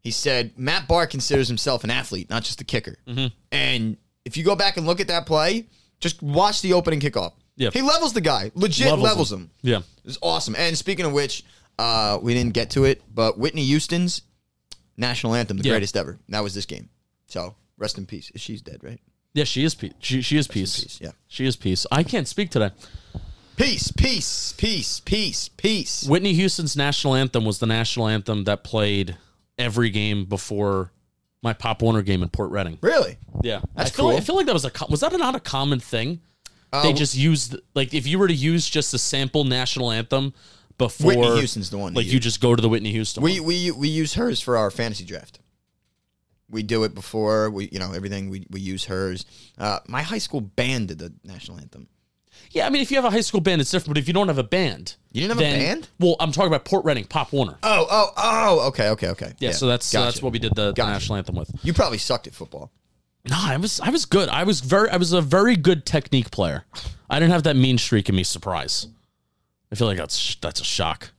he 0.00 0.10
said 0.10 0.52
Matt 0.58 0.86
Bahr 0.88 1.06
considers 1.06 1.48
himself 1.48 1.84
an 1.84 1.90
athlete, 1.90 2.28
not 2.28 2.42
just 2.42 2.60
a 2.60 2.64
kicker. 2.64 2.96
Mm-hmm. 3.08 3.28
And 3.50 3.96
if 4.26 4.36
you 4.36 4.44
go 4.44 4.54
back 4.56 4.76
and 4.76 4.86
look 4.86 5.00
at 5.00 5.08
that 5.08 5.24
play, 5.24 5.66
just 6.00 6.22
watch 6.22 6.60
the 6.60 6.74
opening 6.74 7.00
kickoff. 7.00 7.32
Yeah. 7.56 7.70
he 7.72 7.80
levels 7.82 8.12
the 8.12 8.20
guy, 8.20 8.50
legit 8.54 8.98
Levels 8.98 9.32
him. 9.32 9.50
Yeah. 9.62 9.80
It's 10.04 10.18
awesome. 10.22 10.54
And 10.56 10.76
speaking 10.76 11.06
of 11.06 11.12
which, 11.12 11.44
uh, 11.78 12.18
we 12.22 12.34
didn't 12.34 12.52
get 12.52 12.70
to 12.70 12.84
it, 12.84 13.02
but 13.14 13.38
Whitney 13.38 13.64
Houston's 13.64 14.22
national 14.96 15.34
anthem, 15.34 15.56
the 15.58 15.64
Yeah. 15.64 15.72
greatest 15.72 15.96
ever. 15.96 16.18
That 16.28 16.42
was 16.42 16.54
this 16.54 16.66
game. 16.66 16.90
So 17.26 17.54
rest 17.78 17.98
in 17.98 18.06
peace. 18.06 18.30
She's 18.36 18.62
dead, 18.62 18.80
right? 18.82 19.00
Yeah, 19.34 19.44
she 19.44 19.64
is 19.64 19.74
peace. 19.74 19.92
She, 20.00 20.22
she 20.22 20.36
is 20.38 20.46
peace. 20.48 20.80
peace, 20.80 20.98
yeah. 21.00 21.10
She 21.28 21.44
is 21.46 21.56
peace. 21.56 21.86
I 21.90 22.02
can't 22.02 22.26
speak 22.28 22.50
today. 22.50 22.70
Peace, 23.56 23.90
peace, 23.90 24.52
peace, 24.58 25.00
peace, 25.00 25.48
peace. 25.48 26.04
Whitney 26.06 26.34
Houston's 26.34 26.76
national 26.76 27.14
anthem 27.14 27.44
was 27.46 27.58
the 27.58 27.66
national 27.66 28.06
anthem 28.08 28.44
that 28.44 28.64
played 28.64 29.16
every 29.58 29.88
game 29.88 30.26
before 30.26 30.92
my 31.42 31.54
Pop 31.54 31.80
Warner 31.80 32.02
game 32.02 32.22
in 32.22 32.28
Port 32.28 32.50
Reading. 32.50 32.76
Really? 32.82 33.16
Yeah, 33.42 33.60
That's 33.74 33.90
I 33.90 33.94
feel 33.94 34.04
Like, 34.06 34.12
cool. 34.14 34.20
I 34.20 34.24
feel 34.24 34.36
like 34.36 34.46
that 34.46 34.52
was 34.52 34.64
a 34.66 34.70
co- 34.70 34.86
was 34.90 35.00
that 35.00 35.12
not 35.12 35.34
a 35.34 35.40
common 35.40 35.80
thing? 35.80 36.20
Uh, 36.72 36.82
they 36.82 36.92
just 36.92 37.16
used 37.16 37.56
like 37.74 37.94
if 37.94 38.06
you 38.06 38.18
were 38.18 38.28
to 38.28 38.34
use 38.34 38.68
just 38.68 38.92
a 38.94 38.98
sample 38.98 39.44
national 39.44 39.90
anthem 39.90 40.34
before 40.78 41.08
Whitney 41.08 41.38
Houston's 41.38 41.70
the 41.70 41.78
one 41.78 41.94
Like 41.94 42.06
you 42.06 42.12
use. 42.12 42.22
just 42.24 42.40
go 42.40 42.54
to 42.54 42.60
the 42.60 42.68
Whitney 42.68 42.90
Houston. 42.92 43.22
We 43.22 43.40
one. 43.40 43.48
we 43.48 43.70
we 43.70 43.88
use 43.88 44.14
hers 44.14 44.40
for 44.40 44.56
our 44.56 44.70
fantasy 44.70 45.04
draft. 45.04 45.38
We 46.48 46.62
do 46.62 46.84
it 46.84 46.94
before 46.94 47.50
we 47.50 47.68
you 47.72 47.78
know 47.78 47.92
everything 47.92 48.30
we 48.30 48.46
we 48.50 48.60
use 48.60 48.84
hers. 48.84 49.24
Uh, 49.58 49.80
my 49.88 50.02
high 50.02 50.18
school 50.18 50.40
band 50.40 50.88
did 50.88 50.98
the 50.98 51.12
national 51.24 51.58
anthem. 51.58 51.88
yeah, 52.50 52.66
I 52.66 52.70
mean, 52.70 52.82
if 52.82 52.90
you 52.90 52.96
have 52.98 53.04
a 53.04 53.10
high 53.10 53.20
school 53.22 53.40
band, 53.40 53.60
it's 53.60 53.70
different. 53.70 53.94
But 53.94 53.98
if 53.98 54.06
you 54.06 54.14
don't 54.14 54.28
have 54.28 54.38
a 54.38 54.44
band, 54.44 54.96
You 55.12 55.22
didn't 55.22 55.38
have 55.40 55.52
a 55.54 55.58
band? 55.58 55.88
Well, 55.98 56.14
I'm 56.20 56.30
talking 56.32 56.48
about 56.48 56.64
Port 56.64 56.84
Reading, 56.84 57.04
Pop 57.04 57.32
Warner. 57.32 57.58
Oh 57.62 57.86
oh 57.90 58.10
oh 58.16 58.68
okay 58.68 58.90
okay 58.90 59.08
okay 59.08 59.32
Yeah, 59.38 59.52
so 59.52 59.66
that's 59.66 59.86
so 59.86 59.98
Gotcha. 59.98 60.04
that's 60.06 60.22
what 60.22 60.32
we 60.32 60.38
did 60.38 60.54
the, 60.54 60.66
the 60.66 60.72
Gotcha. 60.74 60.92
national 60.92 61.16
anthem 61.16 61.36
with. 61.36 61.50
You 61.62 61.72
probably 61.72 61.98
sucked 61.98 62.26
at 62.26 62.34
football. 62.34 62.70
No, 63.28 63.36
I 63.38 63.56
was 63.56 63.80
I 63.80 63.90
was 63.90 64.04
good. 64.04 64.28
I 64.28 64.44
was 64.44 64.60
very 64.60 64.88
I 64.90 64.96
was 64.96 65.12
a 65.12 65.20
very 65.20 65.56
good 65.56 65.84
technique 65.84 66.30
player. 66.30 66.64
I 67.10 67.18
didn't 67.18 67.32
have 67.32 67.42
that 67.44 67.56
mean 67.56 67.78
streak 67.78 68.08
in 68.08 68.14
me. 68.14 68.22
Surprise. 68.24 68.86
I 69.72 69.74
feel 69.74 69.86
like 69.88 69.98
that's 69.98 70.36
that's 70.36 70.60
a 70.60 70.64
shock. 70.64 71.10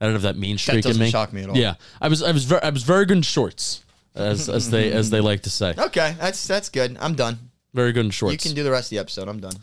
I 0.00 0.06
don't 0.06 0.14
have 0.14 0.22
that 0.22 0.36
mean 0.38 0.58
streak 0.58 0.82
doesn't 0.84 1.00
in 1.00 1.06
me. 1.06 1.10
shock 1.10 1.32
me 1.32 1.42
at 1.42 1.50
all. 1.50 1.56
Yeah, 1.56 1.74
I 2.00 2.08
was 2.08 2.22
I 2.22 2.32
was 2.32 2.44
very 2.44 2.62
I 2.62 2.70
was 2.70 2.84
very 2.84 3.04
good 3.04 3.18
in 3.18 3.22
shorts, 3.22 3.84
as 4.14 4.48
as 4.48 4.70
they 4.70 4.92
as 4.92 5.10
they 5.10 5.20
like 5.20 5.42
to 5.42 5.50
say. 5.50 5.74
Okay, 5.76 6.14
that's 6.18 6.46
that's 6.46 6.68
good. 6.68 6.96
I'm 7.00 7.14
done. 7.14 7.38
Very 7.74 7.92
good 7.92 8.04
in 8.06 8.10
shorts. 8.10 8.32
You 8.32 8.38
can 8.38 8.54
do 8.54 8.62
the 8.62 8.70
rest 8.70 8.86
of 8.86 8.90
the 8.90 8.98
episode. 8.98 9.28
I'm 9.28 9.40
done. 9.40 9.54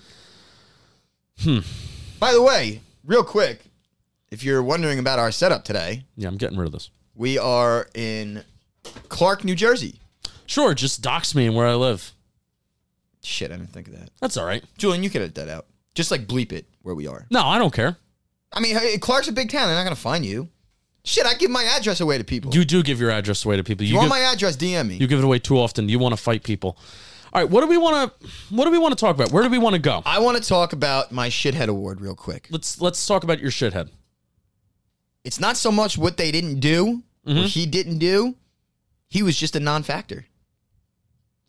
Hmm. 1.39 1.59
By 2.19 2.33
the 2.33 2.41
way, 2.41 2.81
real 3.05 3.23
quick, 3.23 3.61
if 4.31 4.43
you're 4.43 4.63
wondering 4.63 4.99
about 4.99 5.19
our 5.19 5.31
setup 5.31 5.63
today, 5.63 6.03
yeah, 6.15 6.27
I'm 6.27 6.37
getting 6.37 6.57
rid 6.57 6.65
of 6.67 6.71
this. 6.73 6.89
we 7.15 7.37
are 7.37 7.87
in 7.95 8.43
Clark, 9.09 9.43
New 9.43 9.55
Jersey. 9.55 9.99
Sure, 10.47 10.73
just 10.73 11.01
dox 11.03 11.35
me 11.35 11.45
and 11.45 11.55
where 11.55 11.67
I 11.67 11.75
live. 11.75 12.11
Shit, 13.23 13.51
I 13.51 13.57
didn't 13.57 13.71
think 13.71 13.87
of 13.89 13.99
that. 13.99 14.09
That's 14.21 14.37
all 14.37 14.45
right. 14.45 14.63
Julian, 14.77 15.03
you 15.03 15.09
could 15.11 15.21
edit 15.21 15.35
that 15.35 15.49
out. 15.49 15.67
Just 15.93 16.09
like 16.11 16.25
bleep 16.27 16.51
it 16.51 16.65
where 16.81 16.95
we 16.95 17.05
are. 17.07 17.25
No, 17.29 17.41
I 17.43 17.57
don't 17.59 17.73
care. 17.73 17.97
I 18.53 18.59
mean, 18.59 18.75
hey, 18.77 18.97
Clark's 18.97 19.27
a 19.27 19.31
big 19.33 19.51
town. 19.51 19.67
They're 19.67 19.75
not 19.75 19.83
going 19.83 19.95
to 19.95 20.01
find 20.01 20.25
you. 20.25 20.47
Shit, 21.03 21.25
I 21.25 21.33
give 21.35 21.51
my 21.51 21.63
address 21.63 21.99
away 22.01 22.17
to 22.17 22.23
people. 22.23 22.53
You 22.53 22.65
do 22.65 22.81
give 22.83 22.99
your 22.99 23.11
address 23.11 23.45
away 23.45 23.57
to 23.57 23.63
people. 23.63 23.85
you 23.85 23.91
You, 23.91 23.97
want 23.97 24.05
give, 24.07 24.17
my 24.17 24.19
address? 24.31 24.57
DM 24.57 24.87
me. 24.89 24.95
you 24.95 25.07
give 25.07 25.19
it 25.19 25.25
away 25.25 25.39
too 25.39 25.57
often. 25.57 25.89
You 25.89 25.99
want 25.99 26.13
to 26.15 26.21
fight 26.21 26.43
people. 26.43 26.77
All 27.33 27.41
right, 27.41 27.49
what 27.49 27.61
do 27.61 27.67
we 27.67 27.77
want 27.77 28.19
to 28.21 28.27
what 28.55 28.65
do 28.65 28.71
we 28.71 28.77
want 28.77 28.97
to 28.97 28.99
talk 28.99 29.13
about? 29.15 29.31
Where 29.31 29.43
do 29.43 29.49
we 29.49 29.57
want 29.57 29.73
to 29.75 29.81
go? 29.81 30.01
I 30.05 30.19
want 30.19 30.41
to 30.41 30.47
talk 30.47 30.71
about 30.71 31.11
my 31.11 31.27
shithead 31.27 31.67
award 31.67 31.99
real 31.99 32.15
quick. 32.15 32.47
Let's 32.49 32.79
let's 32.79 33.05
talk 33.05 33.23
about 33.25 33.39
your 33.39 33.51
shithead. 33.51 33.89
It's 35.25 35.39
not 35.39 35.57
so 35.57 35.71
much 35.71 35.97
what 35.97 36.15
they 36.17 36.31
didn't 36.31 36.59
do, 36.61 37.03
Mm-hmm. 37.27 37.39
what 37.39 37.49
he 37.49 37.65
didn't 37.65 37.97
do. 37.97 38.35
He 39.09 39.21
was 39.21 39.35
just 39.37 39.57
a 39.57 39.59
non-factor. 39.59 40.25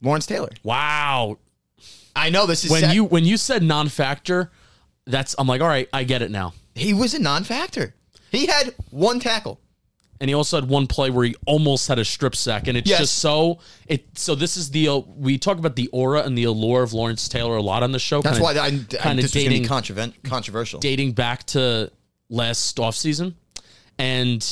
Lawrence 0.02 0.26
Taylor. 0.26 0.50
Wow, 0.62 1.38
I 2.14 2.30
know 2.30 2.46
this 2.46 2.64
is 2.64 2.70
when 2.70 2.80
sad. 2.82 2.94
you 2.94 3.04
when 3.04 3.24
you 3.24 3.36
said 3.36 3.62
non-factor, 3.62 4.50
that's 5.06 5.34
I'm 5.38 5.46
like, 5.46 5.60
all 5.60 5.68
right, 5.68 5.88
I 5.92 6.04
get 6.04 6.22
it 6.22 6.30
now. 6.30 6.54
He 6.74 6.94
was 6.94 7.14
a 7.14 7.18
non-factor. 7.18 7.94
He 8.30 8.46
had 8.46 8.74
one 8.90 9.20
tackle. 9.20 9.60
And 10.20 10.28
he 10.28 10.34
also 10.34 10.60
had 10.60 10.68
one 10.68 10.88
play 10.88 11.10
where 11.10 11.24
he 11.24 11.36
almost 11.46 11.86
had 11.86 12.00
a 12.00 12.04
strip 12.04 12.34
sack, 12.34 12.66
and 12.66 12.76
it's 12.76 12.90
Yes. 12.90 12.98
just 12.98 13.18
so 13.18 13.60
it. 13.86 14.18
So 14.18 14.34
this 14.34 14.56
is 14.56 14.68
the 14.70 14.88
uh, 14.88 14.96
we 14.96 15.38
talk 15.38 15.58
about 15.58 15.76
the 15.76 15.86
aura 15.92 16.22
and 16.22 16.36
the 16.36 16.42
allure 16.42 16.82
of 16.82 16.92
Lawrence 16.92 17.28
Taylor 17.28 17.56
a 17.56 17.62
lot 17.62 17.84
on 17.84 17.92
the 17.92 18.00
show. 18.00 18.20
That's 18.20 18.38
kinda- 18.38 18.60
why 18.60 18.60
I, 18.60 18.66
I, 18.66 18.70
kinda 18.70 19.22
this 19.22 19.32
was 19.32 19.32
going 19.34 19.46
be 19.48 19.60
dating 19.60 20.10
controversial. 20.24 20.80
dating 20.80 21.12
back 21.12 21.44
to 21.48 21.92
last 22.28 22.76
offseason. 22.78 23.34
And 23.98 24.44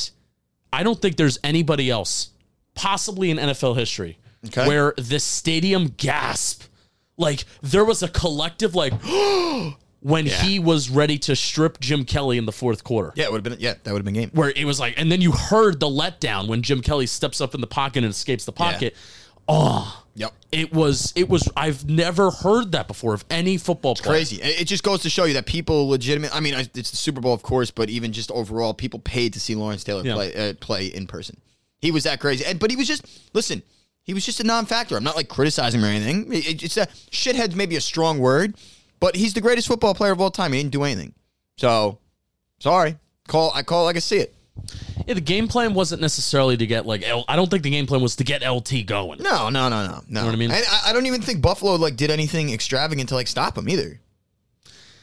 I 0.71 0.83
don't 0.83 1.01
think 1.01 1.17
there's 1.17 1.37
anybody 1.43 1.89
else, 1.89 2.29
possibly 2.73 3.29
in 3.29 3.37
NFL 3.37 3.75
history, 3.77 4.17
Okay. 4.45 4.67
where 4.67 4.93
the 4.97 5.19
stadium 5.19 5.87
gasp. 5.97 6.63
Like 7.17 7.45
there 7.63 7.83
was 7.83 8.03
a 8.03 8.07
collective 8.07 8.75
like 8.75 8.93
when 10.01 10.27
he 10.27 10.59
was 10.59 10.89
ready 10.89 11.17
to 11.17 11.35
strip 11.35 11.79
Jim 11.79 12.05
Kelly 12.05 12.37
in 12.37 12.45
the 12.45 12.51
fourth 12.51 12.83
quarter. 12.83 13.11
yeah, 13.15 13.25
it 13.25 13.31
would 13.31 13.43
have 13.45 13.51
been. 13.51 13.59
Yeah, 13.59 13.73
that 13.83 13.91
would 13.91 13.99
have 13.99 14.05
been 14.05 14.13
game. 14.13 14.29
Where 14.33 14.51
it 14.55 14.65
was 14.65 14.79
like, 14.79 14.93
and 14.97 15.11
then 15.11 15.21
you 15.21 15.31
heard 15.31 15.79
the 15.79 15.87
letdown 15.87 16.47
when 16.47 16.61
Jim 16.61 16.81
Kelly 16.81 17.07
steps 17.07 17.41
up 17.41 17.55
in 17.55 17.61
the 17.61 17.67
pocket 17.67 18.03
and 18.03 18.11
escapes 18.11 18.45
the 18.45 18.51
pocket. 18.51 18.95
Oh, 19.49 20.03
Yep. 20.15 20.33
it 20.51 20.73
was, 20.73 21.13
it 21.15 21.29
was, 21.29 21.47
I've 21.55 21.87
never 21.89 22.31
heard 22.31 22.71
that 22.73 22.87
before 22.87 23.13
of 23.13 23.23
any 23.29 23.57
football 23.57 23.95
player. 23.95 24.17
Crazy. 24.17 24.41
It 24.41 24.61
it 24.61 24.65
just 24.65 24.83
goes 24.83 25.01
to 25.03 25.09
show 25.09 25.23
you 25.25 25.33
that 25.35 25.45
people 25.45 25.87
legitimate. 25.87 26.35
I 26.35 26.39
mean, 26.41 26.53
it's 26.55 26.91
the 26.91 26.97
Super 26.97 27.21
Bowl, 27.21 27.33
of 27.33 27.43
course, 27.43 27.71
but 27.71 27.89
even 27.89 28.11
just 28.13 28.29
overall, 28.31 28.73
people 28.73 28.99
paid 28.99 29.33
to 29.33 29.39
see 29.39 29.55
Lawrence 29.55 29.83
Taylor 29.83 30.03
Yeah. 30.03 30.15
play 30.15 30.35
uh, 30.49 30.53
play 30.59 30.87
in 30.87 31.07
person. 31.07 31.37
He 31.79 31.91
was 31.91 32.03
that 32.03 32.19
crazy, 32.19 32.43
and 32.45 32.59
but 32.59 32.69
he 32.71 32.75
was 32.75 32.87
just 32.87 33.05
listen. 33.33 33.61
He 34.07 34.13
was 34.15 34.25
just 34.25 34.39
a 34.39 34.43
non-factor. 34.43 34.95
I'm 34.97 35.03
not 35.03 35.15
like 35.15 35.27
criticizing 35.27 35.81
him 35.81 35.85
or 35.85 35.89
anything. 35.89 36.33
It- 36.33 36.63
it's 36.63 36.77
a 36.77 36.87
shithead's 37.11 37.55
maybe 37.55 37.75
a 37.75 37.81
strong 37.81 38.17
word, 38.19 38.55
but 38.99 39.15
he's 39.15 39.33
the 39.35 39.41
greatest 39.41 39.67
football 39.67 39.93
player 39.93 40.13
of 40.13 40.19
all 40.21 40.31
time. 40.31 40.53
He 40.53 40.59
didn't 40.59 40.71
do 40.71 40.83
anything. 40.83 41.13
So, 41.57 41.99
sorry. 42.59 42.97
Call 43.27 43.51
I 43.53 43.61
call 43.63 43.83
it 43.83 43.85
like 43.87 43.95
I 43.97 43.99
see 43.99 44.17
it. 44.17 44.33
Yeah, 45.05 45.13
the 45.13 45.21
game 45.21 45.47
plan 45.47 45.73
wasn't 45.73 46.01
necessarily 46.01 46.57
to 46.57 46.65
get 46.65 46.85
like 46.85 47.03
L. 47.07 47.25
I 47.27 47.35
don't 47.35 47.49
think 47.51 47.61
the 47.63 47.69
game 47.69 47.85
plan 47.85 48.01
was 48.01 48.15
to 48.15 48.23
get 48.23 48.41
LT 48.49 48.85
going. 48.85 49.21
No, 49.21 49.49
no, 49.49 49.69
no, 49.69 49.85
no, 49.85 50.01
no. 50.07 50.25
what 50.25 50.33
I 50.33 50.37
mean? 50.37 50.49
And 50.51 50.63
I, 50.67 50.89
I 50.89 50.93
don't 50.93 51.05
even 51.05 51.21
think 51.21 51.41
Buffalo 51.41 51.75
like 51.75 51.95
did 51.97 52.09
anything 52.09 52.49
extravagant 52.51 53.09
to 53.09 53.15
like 53.15 53.27
stop 53.27 53.57
him 53.57 53.67
either. 53.69 53.99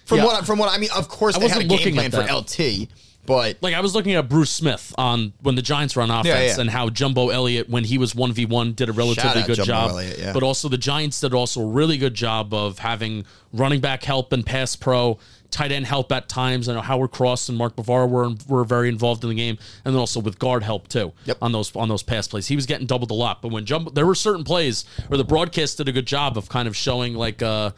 From 0.06 0.18
Yeah. 0.18 0.24
what 0.24 0.42
I- 0.42 0.44
from 0.46 0.58
what 0.58 0.70
I 0.70 0.78
mean, 0.78 0.90
of 0.96 1.08
course 1.08 1.36
I 1.36 1.40
they 1.40 1.48
had 1.48 1.56
a 1.56 1.66
wasn't 1.66 1.68
game 1.70 1.78
looking 1.78 1.94
plan 1.94 2.06
at 2.06 2.10
for 2.12 2.22
that. 2.22 2.34
LT, 2.34 2.88
but 3.26 3.56
Like 3.60 3.74
I 3.74 3.80
was 3.80 3.94
looking 3.94 4.14
at 4.14 4.28
Bruce 4.28 4.50
Smith 4.50 4.94
on 4.98 5.32
when 5.40 5.54
the 5.54 5.62
Giants 5.62 5.96
were 5.96 6.02
on 6.02 6.10
offense 6.10 6.54
Yeah, 6.56 6.60
and 6.60 6.70
how 6.70 6.88
Jumbo 6.90 7.28
Elliott 7.30 7.68
when 7.68 7.84
he 7.84 7.98
was 7.98 8.14
one 8.14 8.32
v 8.32 8.46
one 8.46 8.72
did 8.72 8.88
a 8.88 8.92
relatively 8.92 9.42
good 9.42 9.56
Jumbo 9.56 9.64
job. 9.72 9.90
Elliott, 9.90 10.18
yeah. 10.18 10.32
But 10.32 10.42
also 10.42 10.68
the 10.68 10.78
Giants 10.78 11.20
did 11.20 11.34
also 11.34 11.60
a 11.62 11.66
really 11.66 11.96
good 11.98 12.14
job 12.14 12.52
of 12.54 12.78
having 12.78 13.24
running 13.52 13.80
back 13.80 14.02
help 14.04 14.32
and 14.32 14.44
pass 14.44 14.74
pro, 14.76 15.18
tight 15.50 15.70
end 15.72 15.86
help 15.86 16.10
at 16.12 16.28
times. 16.28 16.68
I 16.68 16.74
know 16.74 16.80
Howard 16.80 17.12
Cross 17.12 17.48
and 17.48 17.56
Mark 17.56 17.76
Bavaro 17.76 18.08
were 18.08 18.30
were 18.48 18.64
very 18.64 18.88
involved 18.88 19.22
in 19.24 19.30
the 19.30 19.36
game, 19.36 19.58
and 19.84 19.94
then 19.94 20.00
also 20.00 20.20
with 20.20 20.38
guard 20.38 20.62
help 20.62 20.88
too 20.88 21.12
Yep. 21.24 21.38
on 21.40 21.52
those 21.52 21.74
on 21.76 21.88
those 21.88 22.02
pass 22.02 22.26
plays. 22.28 22.48
He 22.48 22.56
was 22.56 22.66
getting 22.66 22.86
doubled 22.86 23.10
a 23.10 23.14
lot. 23.14 23.42
But 23.42 23.52
when 23.52 23.64
Jumbo, 23.64 23.90
there 23.90 24.06
were 24.06 24.14
certain 24.14 24.44
plays 24.44 24.84
where 25.08 25.18
the 25.18 25.24
broadcast 25.24 25.78
did 25.78 25.88
a 25.88 25.92
good 25.92 26.06
job 26.06 26.36
of 26.36 26.48
kind 26.48 26.68
of 26.68 26.76
showing 26.76 27.14
like. 27.14 27.42
uh 27.42 27.70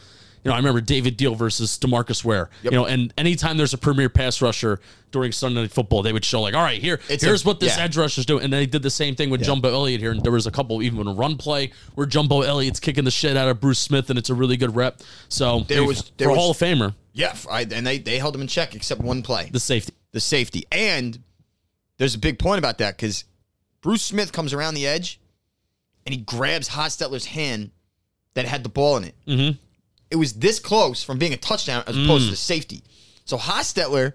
you 0.47 0.51
know, 0.51 0.55
I 0.55 0.59
remember 0.59 0.81
David 0.81 1.19
Diehl 1.19 1.37
versus 1.37 1.77
Demarcus 1.79 2.25
Ware. 2.25 2.49
You 2.63 2.71
know, 2.71 2.87
and 2.87 3.13
anytime 3.19 3.57
there's 3.57 3.75
a 3.75 3.79
premier 3.79 4.09
pass 4.09 4.41
rusher 4.41 4.79
during 5.11 5.33
Sunday 5.33 5.63
Night 5.63 5.73
Football, 5.73 6.03
they 6.03 6.13
would 6.13 6.25
show 6.25 6.41
like, 6.41 6.55
all 6.55 6.63
right, 6.63 6.81
here, 6.81 7.01
It's 7.09 7.25
here's 7.25 7.45
a- 7.45 7.47
what 7.49 7.59
this 7.61 7.77
yeah. 7.77 7.85
edge 7.85 7.97
rusher's 7.97 8.27
doing. 8.27 8.45
And 8.45 8.53
they 8.53 8.65
did 8.67 8.83
the 8.83 8.91
same 8.91 9.17
thing 9.17 9.29
with 9.31 9.43
Jumbo 9.43 9.71
Elliott 9.73 10.01
here. 10.01 10.13
And 10.13 10.23
there 10.23 10.31
was 10.33 10.47
a 10.47 10.51
couple, 10.51 10.83
even 10.83 11.07
a 11.07 11.13
run 11.13 11.37
play 11.37 11.73
where 11.95 12.07
Jumbo 12.07 12.43
Elliott's 12.43 12.81
kicking 12.81 13.05
the 13.05 13.11
shit 13.11 13.37
out 13.37 13.49
of 13.49 13.61
Bruce 13.61 13.79
Smith, 13.79 14.09
and 14.11 14.19
it's 14.19 14.31
a 14.31 14.35
really 14.35 14.57
good 14.57 14.77
rep. 14.77 15.01
So 15.29 15.61
There 15.69 15.85
was- 15.85 16.03
for 16.03 16.13
there 16.19 16.29
a 16.29 16.31
was- 16.31 16.39
Hall 16.39 16.51
of 16.53 16.57
Famer, 16.59 16.95
yeah, 17.13 17.35
I, 17.51 17.63
and 17.63 17.87
they 17.87 17.99
they 17.99 18.19
held 18.19 18.35
him 18.35 18.41
in 18.43 18.47
check 18.47 18.75
except 18.75 19.01
one 19.01 19.23
play, 19.23 19.49
the 19.53 19.59
safety. 19.61 19.93
the 20.13 20.21
safety. 20.21 20.65
And 20.71 21.19
there's 21.99 22.15
a 22.15 22.19
big 22.19 22.39
point 22.39 22.59
about 22.59 22.79
that 22.79 22.97
because 22.97 23.25
Bruce 23.81 24.03
Smith 24.03 24.33
comes 24.33 24.53
around 24.53 24.75
the 24.75 24.87
edge 24.87 25.19
and 26.05 26.15
he 26.15 26.21
grabs 26.21 26.69
Hostetler's 26.69 27.25
hand 27.27 27.71
that 28.35 28.45
had 28.45 28.63
the 28.63 28.69
ball 28.69 28.99
in 28.99 29.05
it. 29.05 29.15
Mhm. 29.27 29.59
It 30.11 30.17
was 30.17 30.35
this 30.35 30.59
close 30.59 31.03
from 31.03 31.19
being 31.19 31.33
a 31.33 31.37
touchdown 31.37 31.83
as 31.87 31.97
opposed 31.97 32.27
to 32.27 32.31
the 32.31 32.37
safety. 32.37 32.83
So 33.25 33.37
Hostetler, 33.37 34.13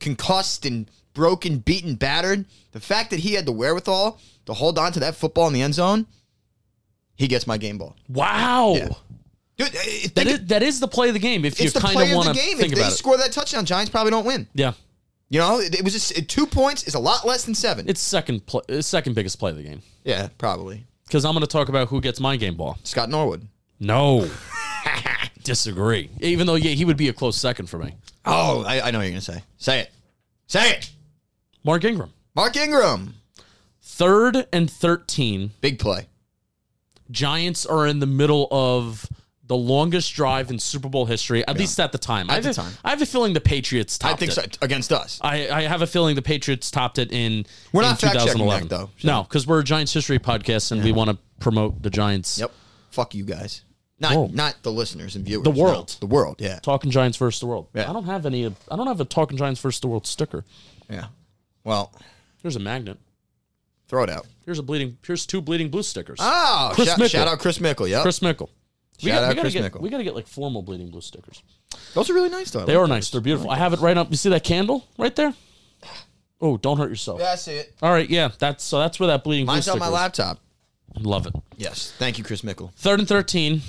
concussed 0.00 0.64
and 0.66 0.88
broken, 1.12 1.58
beaten, 1.58 1.94
battered, 1.96 2.44
the 2.72 2.80
fact 2.80 3.10
that 3.10 3.20
he 3.20 3.34
had 3.34 3.46
the 3.46 3.52
wherewithal 3.52 4.18
to 4.46 4.52
hold 4.54 4.78
on 4.78 4.92
to 4.92 5.00
that 5.00 5.14
football 5.16 5.46
in 5.48 5.52
the 5.52 5.62
end 5.62 5.74
zone, 5.74 6.06
he 7.16 7.26
gets 7.28 7.46
my 7.46 7.56
game 7.58 7.78
ball. 7.78 7.96
Wow. 8.08 8.74
Yeah. 8.76 8.88
Dude, 9.56 9.74
eh, 9.74 10.08
That 10.14 10.26
is, 10.26 10.46
that 10.46 10.62
is 10.62 10.80
the 10.80 10.88
play 10.88 11.08
of 11.08 11.14
the 11.14 11.20
game 11.20 11.44
if 11.44 11.58
you 11.60 11.64
it's 11.66 11.74
the 11.74 11.80
kind 11.80 11.94
play 11.94 12.10
of 12.10 12.16
want 12.16 12.28
the 12.28 12.34
to 12.34 12.38
game. 12.40 12.58
think 12.58 12.72
If 12.72 12.76
they 12.76 12.82
about 12.82 12.92
it. 12.92 12.96
score 12.96 13.16
that 13.16 13.32
touchdown, 13.32 13.64
Giants 13.64 13.90
probably 13.90 14.10
don't 14.10 14.24
win. 14.24 14.48
Yeah. 14.54 14.72
You 15.30 15.38
know, 15.40 15.58
it, 15.60 15.74
it 15.76 15.84
was 15.84 15.92
just, 15.92 16.16
it- 16.18 16.28
two 16.28 16.46
points 16.46 16.84
is 16.84 16.94
a 16.94 16.98
lot 16.98 17.24
less 17.26 17.44
than 17.44 17.54
seven. 17.54 17.88
It's 17.88 18.00
second 18.00 18.46
play, 18.46 18.62
second 18.82 19.14
biggest 19.14 19.38
play 19.38 19.50
of 19.52 19.56
the 19.56 19.62
game. 19.62 19.82
yeah, 20.04 20.28
probably. 20.38 20.84
Because 21.06 21.24
I'm 21.24 21.32
going 21.34 21.42
to 21.42 21.46
talk 21.46 21.68
about 21.68 21.88
who 21.88 22.00
gets 22.00 22.18
my 22.18 22.36
game 22.36 22.56
ball. 22.56 22.78
Scott 22.82 23.08
Norwood. 23.10 23.46
No. 23.78 24.28
Disagree. 25.44 26.10
Even 26.20 26.46
though, 26.46 26.54
yeah, 26.56 26.72
he 26.72 26.84
would 26.84 26.96
be 26.96 27.08
a 27.08 27.12
close 27.12 27.36
second 27.36 27.66
for 27.66 27.78
me. 27.78 27.94
Oh, 28.24 28.64
I, 28.66 28.80
I 28.80 28.90
know 28.90 28.98
what 28.98 29.04
you're 29.04 29.12
gonna 29.12 29.20
say. 29.20 29.42
Say 29.58 29.80
it. 29.80 29.90
Say 30.46 30.70
it. 30.72 30.90
Mark 31.62 31.84
Ingram. 31.84 32.12
Mark 32.34 32.56
Ingram. 32.56 33.14
Third 33.82 34.46
and 34.52 34.70
13. 34.70 35.52
Big 35.60 35.78
play. 35.78 36.08
Giants 37.10 37.66
are 37.66 37.86
in 37.86 37.98
the 38.00 38.06
middle 38.06 38.48
of 38.50 39.06
the 39.46 39.56
longest 39.56 40.14
drive 40.14 40.50
in 40.50 40.58
Super 40.58 40.88
Bowl 40.88 41.04
history, 41.04 41.46
at 41.46 41.58
least 41.58 41.78
at 41.78 41.92
the 41.92 41.98
time. 41.98 42.30
I 42.30 42.36
At 42.38 42.44
have 42.44 42.54
the 42.54 42.60
a- 42.62 42.64
time. 42.64 42.72
I 42.82 42.90
have 42.90 43.02
a 43.02 43.06
feeling 43.06 43.34
the 43.34 43.40
Patriots 43.42 43.98
topped 43.98 44.14
I 44.14 44.16
think 44.16 44.30
it. 44.30 44.34
so 44.54 44.58
against 44.62 44.90
us. 44.90 45.18
I, 45.22 45.50
I 45.50 45.62
have 45.62 45.82
a 45.82 45.86
feeling 45.86 46.16
the 46.16 46.22
Patriots 46.22 46.70
topped 46.70 46.98
it 46.98 47.12
in, 47.12 47.44
We're 47.72 47.82
in 47.82 47.88
not 47.90 48.00
fact-checking 48.00 48.38
2011. 48.38 48.68
that, 48.68 48.74
though. 48.74 48.90
No, 49.02 49.22
because 49.24 49.46
we're 49.46 49.60
a 49.60 49.64
Giants 49.64 49.92
history 49.92 50.18
podcast 50.18 50.72
and 50.72 50.82
we 50.82 50.92
want 50.92 51.10
to 51.10 51.18
promote 51.40 51.82
the 51.82 51.90
Giants. 51.90 52.38
Yep. 52.38 52.52
Fuck 52.90 53.14
you 53.14 53.24
guys. 53.24 53.60
Not 54.00 54.12
Whoa. 54.14 54.26
not 54.32 54.56
the 54.62 54.72
listeners 54.72 55.14
and 55.16 55.24
viewers. 55.24 55.44
The 55.44 55.52
no. 55.52 55.62
world. 55.62 55.96
the 56.00 56.06
world. 56.06 56.36
Yeah. 56.40 56.58
Talking 56.58 56.90
Giants 56.90 57.16
versus 57.16 57.40
the 57.40 57.46
world. 57.46 57.68
Yeah. 57.74 57.88
I 57.88 57.92
don't 57.92 58.04
have 58.06 58.26
any. 58.26 58.44
I 58.46 58.76
don't 58.76 58.86
have 58.88 59.00
a 59.00 59.04
Talking 59.04 59.36
Giants 59.36 59.60
versus 59.60 59.80
the 59.80 59.86
world 59.86 60.06
sticker. 60.06 60.44
Yeah. 60.90 61.06
Well, 61.62 61.92
Here's 62.42 62.56
a 62.56 62.60
magnet. 62.60 62.98
throw 63.88 64.02
it 64.02 64.10
out. 64.10 64.26
Here's 64.44 64.58
a 64.58 64.62
bleeding. 64.62 64.98
Here's 65.06 65.24
two 65.26 65.40
bleeding 65.40 65.70
blue 65.70 65.82
stickers. 65.82 66.18
Oh, 66.20 66.72
Chris 66.74 66.88
shout, 66.88 66.98
Mickle. 66.98 67.08
shout 67.08 67.28
out 67.28 67.38
Chris 67.38 67.60
Mickle. 67.60 67.86
Yep. 67.88 68.02
Chris 68.02 68.20
Mickle. 68.20 68.50
We 69.02 69.10
Shout 69.10 69.20
got, 69.20 69.24
out 69.24 69.28
we 69.30 69.34
gotta 69.34 69.40
Chris 69.44 69.52
get, 69.54 69.62
Mickle. 69.62 69.80
We 69.80 69.88
got 69.90 69.98
to 69.98 70.04
get 70.04 70.14
like 70.14 70.26
formal 70.28 70.62
bleeding 70.62 70.88
blue 70.90 71.00
stickers. 71.00 71.42
Those 71.94 72.10
are 72.10 72.14
really 72.14 72.28
nice 72.28 72.50
though. 72.52 72.60
I 72.62 72.64
They 72.64 72.76
like 72.76 72.84
are 72.84 72.88
nice. 72.88 73.10
They're 73.10 73.20
beautiful. 73.20 73.50
I 73.50 73.56
have 73.56 73.72
it 73.72 73.80
right 73.80 73.96
up. 73.96 74.08
You 74.10 74.16
see 74.16 74.28
that 74.28 74.44
candle 74.44 74.86
right 74.98 75.14
there? 75.16 75.34
Oh, 76.40 76.56
don't 76.58 76.78
hurt 76.78 76.90
yourself. 76.90 77.20
Yeah, 77.20 77.32
I 77.32 77.34
see 77.36 77.54
it. 77.56 77.74
All 77.82 77.90
right, 77.90 78.08
yeah. 78.08 78.30
That's 78.38 78.62
so 78.62 78.78
that's 78.78 79.00
where 79.00 79.06
that 79.08 79.24
bleeding. 79.24 79.46
glue 79.46 79.54
Mine's 79.54 79.68
on 79.68 79.78
my 79.78 79.86
sticker 79.86 79.94
is. 79.96 80.00
laptop. 80.00 80.38
Love 81.00 81.26
it. 81.26 81.34
Yes. 81.56 81.92
Thank 81.98 82.18
you, 82.18 82.24
Chris 82.24 82.44
Mickle. 82.44 82.72
Third 82.76 83.00
and 83.00 83.08
13. 83.08 83.62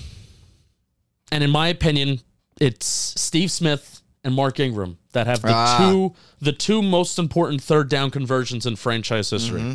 And 1.32 1.44
in 1.44 1.50
my 1.50 1.68
opinion, 1.68 2.22
it's 2.60 2.86
Steve 2.86 3.52
Smith 3.52 4.02
and 4.24 4.34
Mark 4.34 4.60
Ingram 4.60 4.98
that 5.14 5.28
have 5.28 5.42
the 5.42 5.50
Ah. 5.54 5.78
two 5.80 6.14
the 6.42 6.52
two 6.54 6.82
most 6.82 7.18
important 7.20 7.62
third 7.62 7.90
down 7.90 8.12
conversions 8.12 8.66
in 8.66 8.76
franchise 8.76 9.30
history. 9.30 9.62
Mm-hmm. 9.62 9.74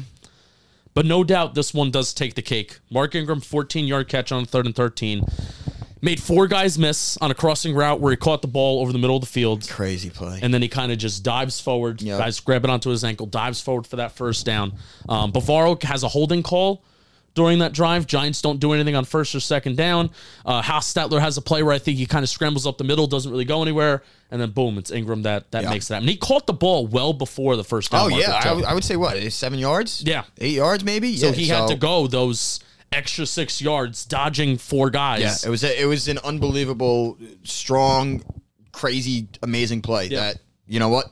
But 0.95 1.07
no 1.07 1.23
doubt 1.25 1.55
this 1.55 1.73
one 1.73 1.91
does 1.91 2.13
take 2.13 2.35
the 2.35 2.43
cake. 2.43 2.79
Mark 2.91 3.15
Ingram 3.15 3.41
14-yard 3.41 4.09
catch 4.09 4.33
on 4.33 4.45
third 4.45 4.67
and 4.67 4.75
13. 4.75 5.25
Made 6.03 6.21
four 6.21 6.47
guys 6.49 6.79
miss 6.79 7.17
on 7.19 7.31
a 7.31 7.35
crossing 7.35 7.75
route 7.75 8.01
where 8.01 8.11
he 8.11 8.17
caught 8.17 8.43
the 8.43 8.49
ball 8.49 8.81
over 8.81 8.91
the 8.93 8.99
middle 8.99 9.17
of 9.17 9.21
the 9.23 9.29
field. 9.29 9.69
Crazy 9.69 10.11
play. 10.11 10.41
And 10.43 10.53
then 10.53 10.63
he 10.63 10.69
kind 10.69 10.91
of 10.91 10.99
just 10.99 11.23
dives 11.23 11.61
forward. 11.61 12.01
Yep. 12.03 12.19
Guys 12.19 12.41
grab 12.41 12.65
it 12.65 12.71
onto 12.71 12.91
his 12.91 13.05
ankle, 13.05 13.27
dives 13.27 13.61
forward 13.61 13.87
for 13.87 13.97
that 13.97 14.13
first 14.13 14.45
down. 14.47 14.73
Um, 15.09 15.31
Bavaro 15.31 15.81
has 15.85 16.03
a 16.03 16.09
holding 16.09 16.43
call 16.43 16.83
during 17.35 17.61
that 17.61 17.73
drive. 17.73 18.07
Giants 18.07 18.43
don't 18.43 18.59
do 18.61 18.73
anything 18.73 18.97
on 18.97 19.05
first 19.05 19.35
or 19.35 19.41
second 19.41 19.77
down. 19.77 20.11
Uh, 20.45 20.63
Hostetler 20.63 21.21
has 21.21 21.37
a 21.37 21.43
play 21.43 21.63
where 21.63 21.73
I 21.75 21.79
think 21.79 21.99
he 21.99 22.07
kind 22.07 22.23
of 22.23 22.29
scrambles 22.29 22.67
up 22.67 22.77
the 22.79 22.85
middle, 22.85 23.07
doesn't 23.07 23.31
really 23.31 23.45
go 23.45 23.63
anywhere, 23.63 24.03
and 24.31 24.41
then 24.41 24.51
boom, 24.51 24.79
it's 24.79 24.91
Ingram 24.91 25.23
that 25.23 25.51
that 25.53 25.63
Yeah. 25.65 25.71
makes 25.71 25.91
it 25.91 25.95
happen. 25.95 26.09
He 26.09 26.17
caught 26.17 26.47
the 26.47 26.53
ball 26.53 26.87
well 26.87 27.13
before 27.13 27.57
the 27.57 27.65
first 27.65 27.91
down. 27.93 28.13
oh 28.13 28.19
yeah, 28.19 28.33
I, 28.45 28.53
would- 28.53 28.65
I 28.65 28.75
would 28.75 28.85
say 28.85 28.97
what 28.97 29.21
seven 29.33 29.59
yards? 29.59 30.03
Yeah. 30.05 30.25
eight 30.39 30.55
yards 30.55 30.85
maybe. 30.85 31.17
so 31.17 31.27
yeah, 31.27 31.33
he 31.33 31.47
had 31.49 31.69
to 31.69 31.77
go 31.77 32.07
those 32.07 32.61
extra 32.93 33.25
six 33.25 33.63
yards, 33.63 34.05
dodging 34.05 34.59
four 34.59 34.91
guys. 34.91 35.21
Yeah, 35.21 35.49
it 35.49 35.51
was 35.51 35.63
a, 35.63 35.81
it 35.83 35.87
was 35.87 36.09
an 36.09 36.19
unbelievable, 36.25 37.17
strong, 37.45 38.23
crazy, 38.73 39.29
amazing 39.43 39.83
play. 39.83 40.07
Yeah. 40.07 40.21
That 40.33 40.39
you 40.67 40.79
know 40.81 40.89
what? 40.89 41.07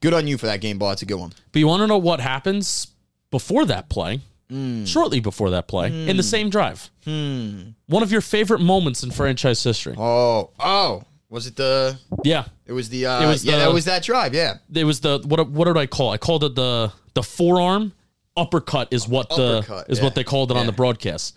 Good 0.00 0.14
on 0.14 0.26
you 0.26 0.38
for 0.38 0.46
that 0.46 0.60
game 0.60 0.78
ball. 0.78 0.92
It's 0.92 1.02
a 1.02 1.06
good 1.06 1.18
one. 1.20 1.32
But 1.52 1.58
you 1.58 1.66
want 1.66 1.82
to 1.82 1.86
know 1.86 1.98
what 1.98 2.20
happens 2.20 2.88
before 3.30 3.64
that 3.66 3.88
play? 3.88 4.20
Hmm. 4.50 4.84
Shortly 4.84 5.20
before 5.20 5.50
that 5.50 5.68
play, 5.68 6.08
in 6.08 6.16
the 6.16 6.22
same 6.24 6.50
drive. 6.50 6.90
One 7.06 8.02
of 8.02 8.10
your 8.12 8.20
favorite 8.20 8.60
moments 8.60 9.02
in 9.02 9.10
franchise 9.12 9.62
history. 9.62 9.94
Oh, 9.96 10.50
oh, 10.58 11.04
was 11.28 11.46
it 11.46 11.54
the? 11.56 11.98
Yeah, 12.24 12.44
It 12.66 12.72
was 12.72 12.88
the. 12.88 13.06
Uh, 13.06 13.22
It 13.22 13.26
was 13.26 13.44
yeah, 13.44 13.52
the- 13.52 13.58
that 13.66 13.72
was 13.72 13.84
that 13.84 14.02
drive. 14.02 14.34
Yeah, 14.34 14.54
it 14.74 14.84
was 14.84 15.00
the 15.00 15.20
what? 15.24 15.48
What 15.48 15.66
did 15.66 15.76
I 15.76 15.86
call? 15.86 16.10
I 16.10 16.18
called 16.18 16.42
it 16.44 16.54
the 16.56 16.92
the 17.14 17.22
forearm 17.22 17.92
uppercut. 18.36 18.88
Is 18.92 19.06
what 19.06 19.28
the 19.30 19.84
is 19.88 19.98
yeah. 19.98 20.04
what 20.04 20.14
they 20.16 20.24
called 20.24 20.50
it 20.50 20.56
on 20.56 20.66
the 20.66 20.72
broadcast. 20.72 21.36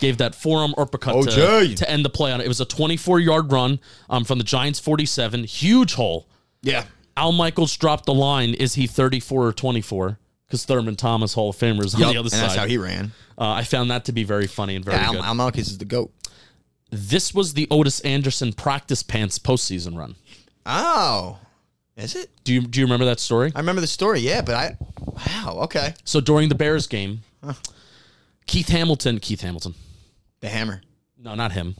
Gave 0.00 0.18
that 0.18 0.34
forearm 0.36 0.74
uppercut 0.78 1.24
to, 1.24 1.74
to 1.74 1.90
end 1.90 2.04
the 2.04 2.10
play 2.10 2.30
on 2.30 2.40
it. 2.40 2.44
It 2.44 2.48
was 2.48 2.60
a 2.60 2.64
24 2.64 3.18
yard 3.18 3.50
run 3.50 3.80
um, 4.08 4.24
from 4.24 4.38
the 4.38 4.44
Giants 4.44 4.78
47. 4.78 5.44
Huge 5.44 5.94
hole. 5.94 6.28
yeah. 6.62 6.84
Al 7.16 7.32
Michaels 7.32 7.76
dropped 7.76 8.06
the 8.06 8.14
line. 8.14 8.54
Is 8.54 8.74
he 8.74 8.86
34 8.86 9.46
or 9.48 9.52
24? 9.52 10.20
Because 10.48 10.64
Thurman 10.64 10.96
Thomas 10.96 11.34
Hall 11.34 11.50
of 11.50 11.56
Famer 11.56 11.84
is 11.84 11.94
on 11.94 12.00
Yup, 12.00 12.12
the 12.12 12.16
other 12.18 12.24
and 12.26 12.30
side. 12.32 12.40
that's 12.42 12.54
how 12.56 12.66
he 12.66 12.78
ran. 12.78 13.12
Uh, 13.36 13.50
I 13.50 13.64
found 13.64 13.90
that 13.90 14.06
to 14.06 14.12
be 14.12 14.24
very 14.24 14.46
funny 14.46 14.76
and 14.76 14.84
very 14.84 14.96
Yeah, 14.96 15.12
good. 15.12 15.20
Al, 15.20 15.34
Michaels 15.34 15.68
is 15.68 15.78
the 15.78 15.84
goat. 15.84 16.10
this 16.90 17.34
was 17.34 17.52
the 17.54 17.66
Ottis 17.70 18.00
Anderson 18.04 18.52
practice 18.54 19.02
pants 19.02 19.38
postseason 19.38 19.96
run. 19.96 20.14
Oh, 20.64 21.38
is 21.96 22.14
it? 22.14 22.30
Do 22.44 22.54
you 22.54 22.62
do 22.62 22.80
you 22.80 22.86
remember 22.86 23.04
that 23.06 23.20
story? 23.20 23.52
I 23.54 23.58
remember 23.58 23.80
the 23.82 23.86
story. 23.86 24.20
Yeah, 24.20 24.40
but 24.42 24.54
I. 24.54 24.76
Wow. 25.00 25.58
Okay. 25.64 25.94
So 26.04 26.20
during 26.20 26.48
the 26.48 26.54
Bears 26.54 26.86
game, 26.86 27.20
Keith 28.46 28.68
Hamilton, 28.68 29.18
Keith 29.20 29.40
Hamilton, 29.42 29.74
The 30.40 30.48
hammer. 30.48 30.80
no, 31.18 31.34
not 31.34 31.52
him, 31.52 31.76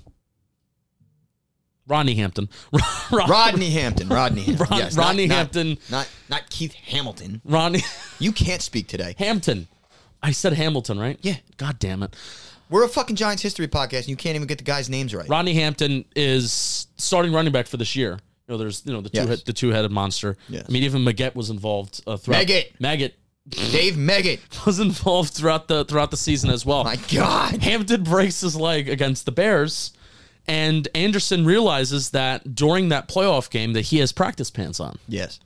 Rodney 1.89 2.15
Hampton, 2.17 2.49
Rod- 3.13 3.29
Rodney 3.31 3.71
Hampton. 3.71 4.09
Rodney 4.09 4.43
Hampton. 4.43 4.67
Rod- 4.71 4.79
yes, 4.79 4.97
Rodney 4.97 5.27
not- 5.27 5.37
Hampton. 5.37 5.79
Not 5.91 6.09
not 6.29 6.51
Keith 6.51 6.75
Hamilton. 6.75 7.41
Rodney 7.45 7.81
You 8.19 8.31
can't 8.33 8.63
speak 8.63 8.87
today. 8.89 9.15
Hampton. 9.19 9.67
I 10.23 10.33
said 10.33 10.53
Hamilton, 10.53 10.99
right? 10.99 11.19
Yeah. 11.23 11.37
God 11.57 11.79
damn 11.79 12.03
it. 12.03 12.15
We're 12.71 12.85
a 12.85 12.89
fucking 12.89 13.17
Giants 13.17 13.43
history 13.43 13.67
podcast, 13.69 14.01
and 14.01 14.09
you 14.09 14.17
can't 14.17 14.37
even 14.37 14.47
get 14.47 14.59
the 14.59 14.65
guys' 14.65 14.91
names 14.91 15.15
right. 15.15 15.29
Rodney 15.29 15.55
Hampton 15.55 16.05
is 16.15 16.87
starting 16.99 17.33
running 17.33 17.53
back 17.53 17.67
for 17.67 17.79
this 17.79 17.97
year. 17.97 18.19
You 18.47 18.55
know, 18.55 18.59
there's 18.59 18.83
you 18.85 18.93
know 18.93 19.01
the 19.01 19.09
two 19.11 19.25
Yes. 19.27 19.43
the 19.43 19.53
two 19.55 19.71
headed 19.71 19.91
monster. 19.91 20.37
Yes. 20.49 20.65
I 20.69 20.73
mean, 20.73 20.83
even 20.83 21.03
Maggette 21.03 21.35
was 21.35 21.49
involved 21.51 22.03
uh, 22.07 22.17
throughout. 22.19 22.47
Maggette. 22.47 22.77
Maggette 22.79 23.13
Dave 23.49 23.95
Meggett. 23.97 24.67
was 24.67 24.81
involved 24.81 25.33
throughout 25.33 25.69
the 25.69 25.85
throughout 25.87 26.11
the 26.11 26.17
season 26.19 26.51
as 26.51 26.67
well. 26.67 26.85
My 26.85 26.97
God. 27.11 27.63
Hampton 27.63 28.03
breaks 28.05 28.41
his 28.43 28.55
leg 28.57 28.89
against 28.91 29.25
the 29.25 29.33
Bears, 29.33 29.93
and 30.49 30.89
Anderson 30.95 31.45
realizes 31.45 32.11
that 32.11 32.55
during 32.55 32.89
that 32.89 33.07
playoff 33.09 33.51
game 33.51 33.75
that 33.75 33.83
he 33.83 33.99
has 33.99 34.11
practice 34.13 34.51
pants 34.51 34.81
on, 34.81 34.99
Yes. 35.07 35.39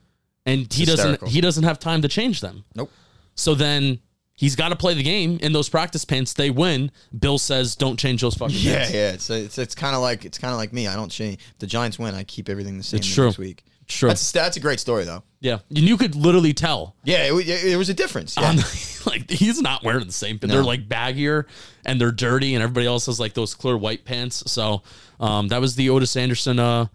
and 0.47 0.73
he 0.73 0.85
hysterical. 0.85 1.27
doesn't 1.27 1.29
he 1.35 1.41
doesn't 1.41 1.65
have 1.65 1.79
time 1.79 2.01
to 2.03 2.09
change 2.09 2.41
them. 2.41 2.65
Nope. 2.75 2.91
So 3.35 3.55
then 3.55 3.99
he's 4.35 4.57
got 4.57 4.69
to 4.71 4.77
play 4.77 4.95
the 4.95 5.03
game 5.03 5.38
in 5.43 5.53
those 5.53 5.69
practice 5.69 6.05
pants. 6.05 6.33
They 6.35 6.51
win. 6.51 6.91
Bill 7.19 7.38
says, 7.38 7.77
"Don't 7.77 7.99
change 7.99 8.21
those 8.23 8.35
fucking 8.35 8.57
Yeah, 8.59 8.79
pants." 8.79 8.95
yeah. 8.95 9.11
It's 9.12 9.31
it's, 9.31 9.59
it's 9.59 9.75
kind 9.75 9.95
of 9.97 10.03
like 10.03 10.25
it's 10.25 10.38
kind 10.38 10.53
of 10.53 10.59
like 10.59 10.73
me. 10.73 10.87
I 10.87 10.95
don't 10.97 11.11
change. 11.11 11.38
If 11.53 11.59
the 11.59 11.67
Giants 11.67 11.99
win. 11.99 12.15
I 12.15 12.25
keep 12.25 12.49
everything 12.49 12.79
the 12.79 12.85
same 12.85 12.99
It's 12.99 13.07
true. 13.12 13.33
week. 13.38 13.65
True. 13.88 14.09
That's 14.09 14.33
that's 14.33 14.57
a 14.57 14.61
great 14.61 14.81
story 14.81 15.05
though. 15.05 15.23
Yeah, 15.40 15.59
and 15.71 15.79
you 15.81 15.97
could 15.97 16.14
literally 16.14 16.53
tell. 16.55 16.95
Yeah, 17.05 17.25
it, 17.25 17.49
it, 17.49 17.64
it 17.73 17.77
was 17.77 17.88
a 17.88 17.95
difference. 17.95 18.37
Yeah. 18.37 18.49
On 18.49 18.57
the, 18.57 19.03
like 19.07 19.29
he's 19.29 19.61
not 19.61 19.83
wearing 19.83 20.07
the 20.07 20.12
same, 20.12 20.38
No. 20.40 20.49
they're 20.49 20.62
like 20.62 20.88
baggier 20.88 21.47
and 21.85 22.01
they're 22.01 22.12
dirty, 22.12 22.55
and 22.55 22.62
everybody 22.62 22.87
else 22.87 23.07
has 23.07 23.18
like 23.18 23.35
those 23.35 23.55
clear 23.55 23.77
white 23.77 24.05
pants. 24.05 24.45
So 24.51 24.83
um, 25.21 25.49
that 25.49 25.61
was 25.61 25.75
the 25.75 25.88
Ottis 25.88 26.16
Anderson 26.16 26.59
uh, 26.61 26.87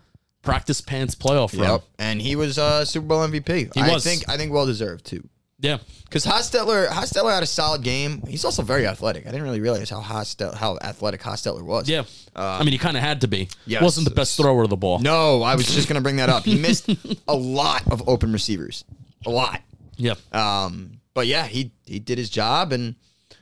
practice 0.44 0.80
pants 0.82 1.14
playoff 1.14 1.60
run. 1.60 1.70
Yep. 1.70 1.84
And 2.00 2.22
he 2.22 2.36
was 2.38 2.58
uh, 2.58 2.86
Super 2.86 3.06
Bowl 3.08 3.20
MVP. 3.28 3.74
He 3.76 3.82
I 3.82 3.92
was. 3.94 4.04
think 4.04 4.28
I 4.30 4.38
think 4.38 4.54
well 4.54 4.66
deserved 4.66 5.06
too. 5.06 5.28
Yeah, 5.60 5.78
Because 6.04 6.24
Hostetler, 6.24 6.88
Hostetler 6.88 7.34
had 7.34 7.42
a 7.42 7.48
solid 7.48 7.82
game. 7.82 8.22
He's 8.28 8.46
also 8.46 8.62
very 8.62 8.86
athletic. 8.86 9.24
I 9.26 9.32
didn't 9.32 9.42
really 9.44 9.60
realize 9.60 9.90
how 9.90 10.02
how 10.02 10.78
athletic 10.82 11.22
Hostetler 11.22 11.64
was. 11.64 11.90
yeah. 11.90 12.04
I 12.36 12.60
mean, 12.64 12.74
he 12.74 12.78
kind 12.78 12.96
of 12.96 13.02
had 13.02 13.22
to 13.22 13.28
be. 13.28 13.50
yes. 13.66 13.82
wasn't 13.82 14.08
the 14.08 14.14
best 14.14 14.38
thrower 14.38 14.64
of 14.64 14.70
the 14.70 14.78
ball. 14.78 15.00
No, 15.00 15.42
I 15.42 15.56
was 15.56 15.66
just 15.74 15.88
gonna 15.88 16.02
bring 16.02 16.18
that 16.18 16.30
up. 16.30 16.44
He 16.44 16.60
missed 16.68 16.88
a 17.28 17.36
lot 17.36 17.88
of 17.92 18.08
open 18.08 18.32
receivers, 18.32 18.86
a 19.26 19.32
lot. 19.32 19.62
Yeah, 19.96 20.14
Um, 20.32 21.00
but 21.16 21.26
yeah, 21.26 21.48
he 21.48 21.72
he 21.86 21.98
did 21.98 22.20
his 22.20 22.30
job, 22.30 22.72
and 22.72 22.94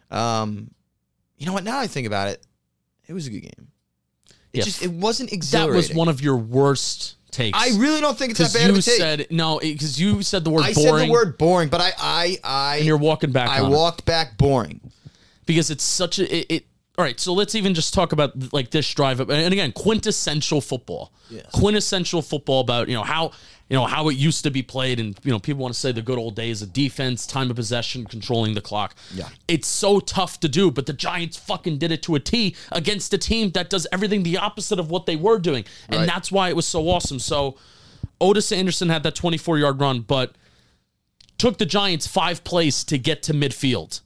um, 0.09 0.71
you 1.37 1.45
know 1.45 1.51
what? 1.51 1.65
Now 1.65 1.79
I 1.79 1.87
think 1.87 2.07
about 2.07 2.29
it, 2.29 2.41
it 3.09 3.13
was 3.13 3.27
a 3.27 3.29
good 3.29 3.41
game. 3.41 3.67
It 4.53 4.59
Yeah. 4.59 4.63
just 4.63 4.81
it 4.81 4.91
wasn't 4.91 5.33
exactly. 5.33 5.71
that 5.71 5.75
was 5.75 5.93
one 5.93 6.07
of 6.07 6.21
your 6.21 6.37
worst 6.37 7.14
takes. 7.35 7.57
I 7.59 7.77
really 7.77 8.01
don't 8.01 8.17
think 8.17 8.31
it's 8.31 8.39
that 8.39 8.53
bad 8.57 8.69
of 8.69 8.75
you 8.75 8.79
a 8.79 8.81
take. 8.81 8.97
said 8.97 9.27
no, 9.29 9.59
because 9.59 9.99
you 9.99 10.21
said 10.23 10.43
the 10.43 10.49
word 10.49 10.63
I 10.63 10.73
boring. 10.73 10.99
said 10.99 11.07
the 11.07 11.11
word 11.11 11.37
boring, 11.37 11.69
but 11.69 11.81
I 11.81 11.91
I 11.99 12.37
I 12.43 12.75
and 12.77 12.85
you're 12.85 12.97
walking 12.97 13.31
back. 13.31 13.49
I 13.49 13.59
on 13.59 13.71
it. 13.71 13.75
walked 13.75 14.05
back 14.05 14.37
boring. 14.37 14.79
because 15.45 15.69
it's 15.69 15.83
such 15.83 16.17
a 16.19 16.35
it, 16.35 16.45
it 16.49 16.65
all 16.97 17.03
right 17.03 17.19
so 17.19 17.33
let's 17.33 17.55
even 17.55 17.73
just 17.73 17.93
talk 17.93 18.13
about 18.13 18.31
like 18.53 18.71
this 18.71 18.91
drive 18.93 19.19
up 19.19 19.29
and 19.29 19.51
again 19.53 19.71
quintessential 19.73 20.61
football 20.61 21.11
Yes. 21.29 21.45
quintessential 21.51 22.21
football 22.21 22.61
about 22.61 22.87
you 22.87 22.93
know 22.93 23.03
how 23.03 23.31
you 23.69 23.75
know 23.75 23.85
how 23.85 24.09
it 24.09 24.15
used 24.15 24.43
to 24.43 24.51
be 24.51 24.61
played 24.61 24.99
and 24.99 25.17
you 25.23 25.31
know 25.31 25.39
people 25.39 25.61
want 25.63 25.73
to 25.73 25.79
say 25.79 25.91
the 25.91 26.01
good 26.01 26.17
old 26.19 26.35
days 26.35 26.61
of 26.61 26.71
defense 26.71 27.25
time 27.25 27.49
of 27.49 27.55
possession 27.55 28.05
controlling 28.05 28.53
the 28.53 28.61
clock 28.61 28.95
Yeah. 29.13 29.29
it's 29.47 29.67
so 29.67 29.99
tough 29.99 30.39
to 30.41 30.47
do 30.47 30.69
but 30.71 30.85
the 30.85 30.93
giants 30.93 31.37
fucking 31.37 31.77
did 31.79 31.91
it 31.91 32.03
to 32.03 32.15
a 32.15 32.19
t 32.19 32.55
against 32.71 33.13
a 33.13 33.17
team 33.17 33.51
that 33.51 33.69
does 33.69 33.87
everything 33.91 34.23
the 34.23 34.37
opposite 34.37 34.77
of 34.79 34.89
what 34.91 35.05
they 35.07 35.15
were 35.15 35.39
doing 35.39 35.65
and 35.89 36.01
Right. 36.01 36.07
that's 36.07 36.31
why 36.31 36.49
it 36.49 36.55
was 36.55 36.67
so 36.67 36.87
awesome 36.89 37.19
so 37.19 37.57
ottis 38.21 38.51
anderson 38.51 38.89
had 38.89 39.01
that 39.03 39.15
24 39.15 39.57
yard 39.57 39.79
run 39.79 40.01
but 40.01 40.35
took 41.37 41.57
the 41.57 41.65
Giants 41.65 42.07
five 42.07 42.43
plays 42.45 42.83
to 42.85 42.97
get 42.97 43.21
to 43.23 43.33
midfield. 43.33 43.99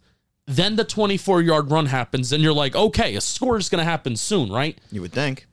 Then 0.47 0.77
the 0.77 0.83
24 0.83 1.43
yard 1.43 1.69
run 1.69 1.85
happens, 1.85 2.31
and 2.33 2.41
you're 2.41 2.53
like, 2.53 2.75
okay, 2.75 3.13
a 3.15 3.21
score 3.21 3.55
is 3.57 3.69
going 3.69 3.77
to 3.77 3.85
happen 3.85 4.15
soon, 4.15 4.51
right? 4.51 4.79
You 4.91 5.01
would 5.01 5.11
think. 5.11 5.45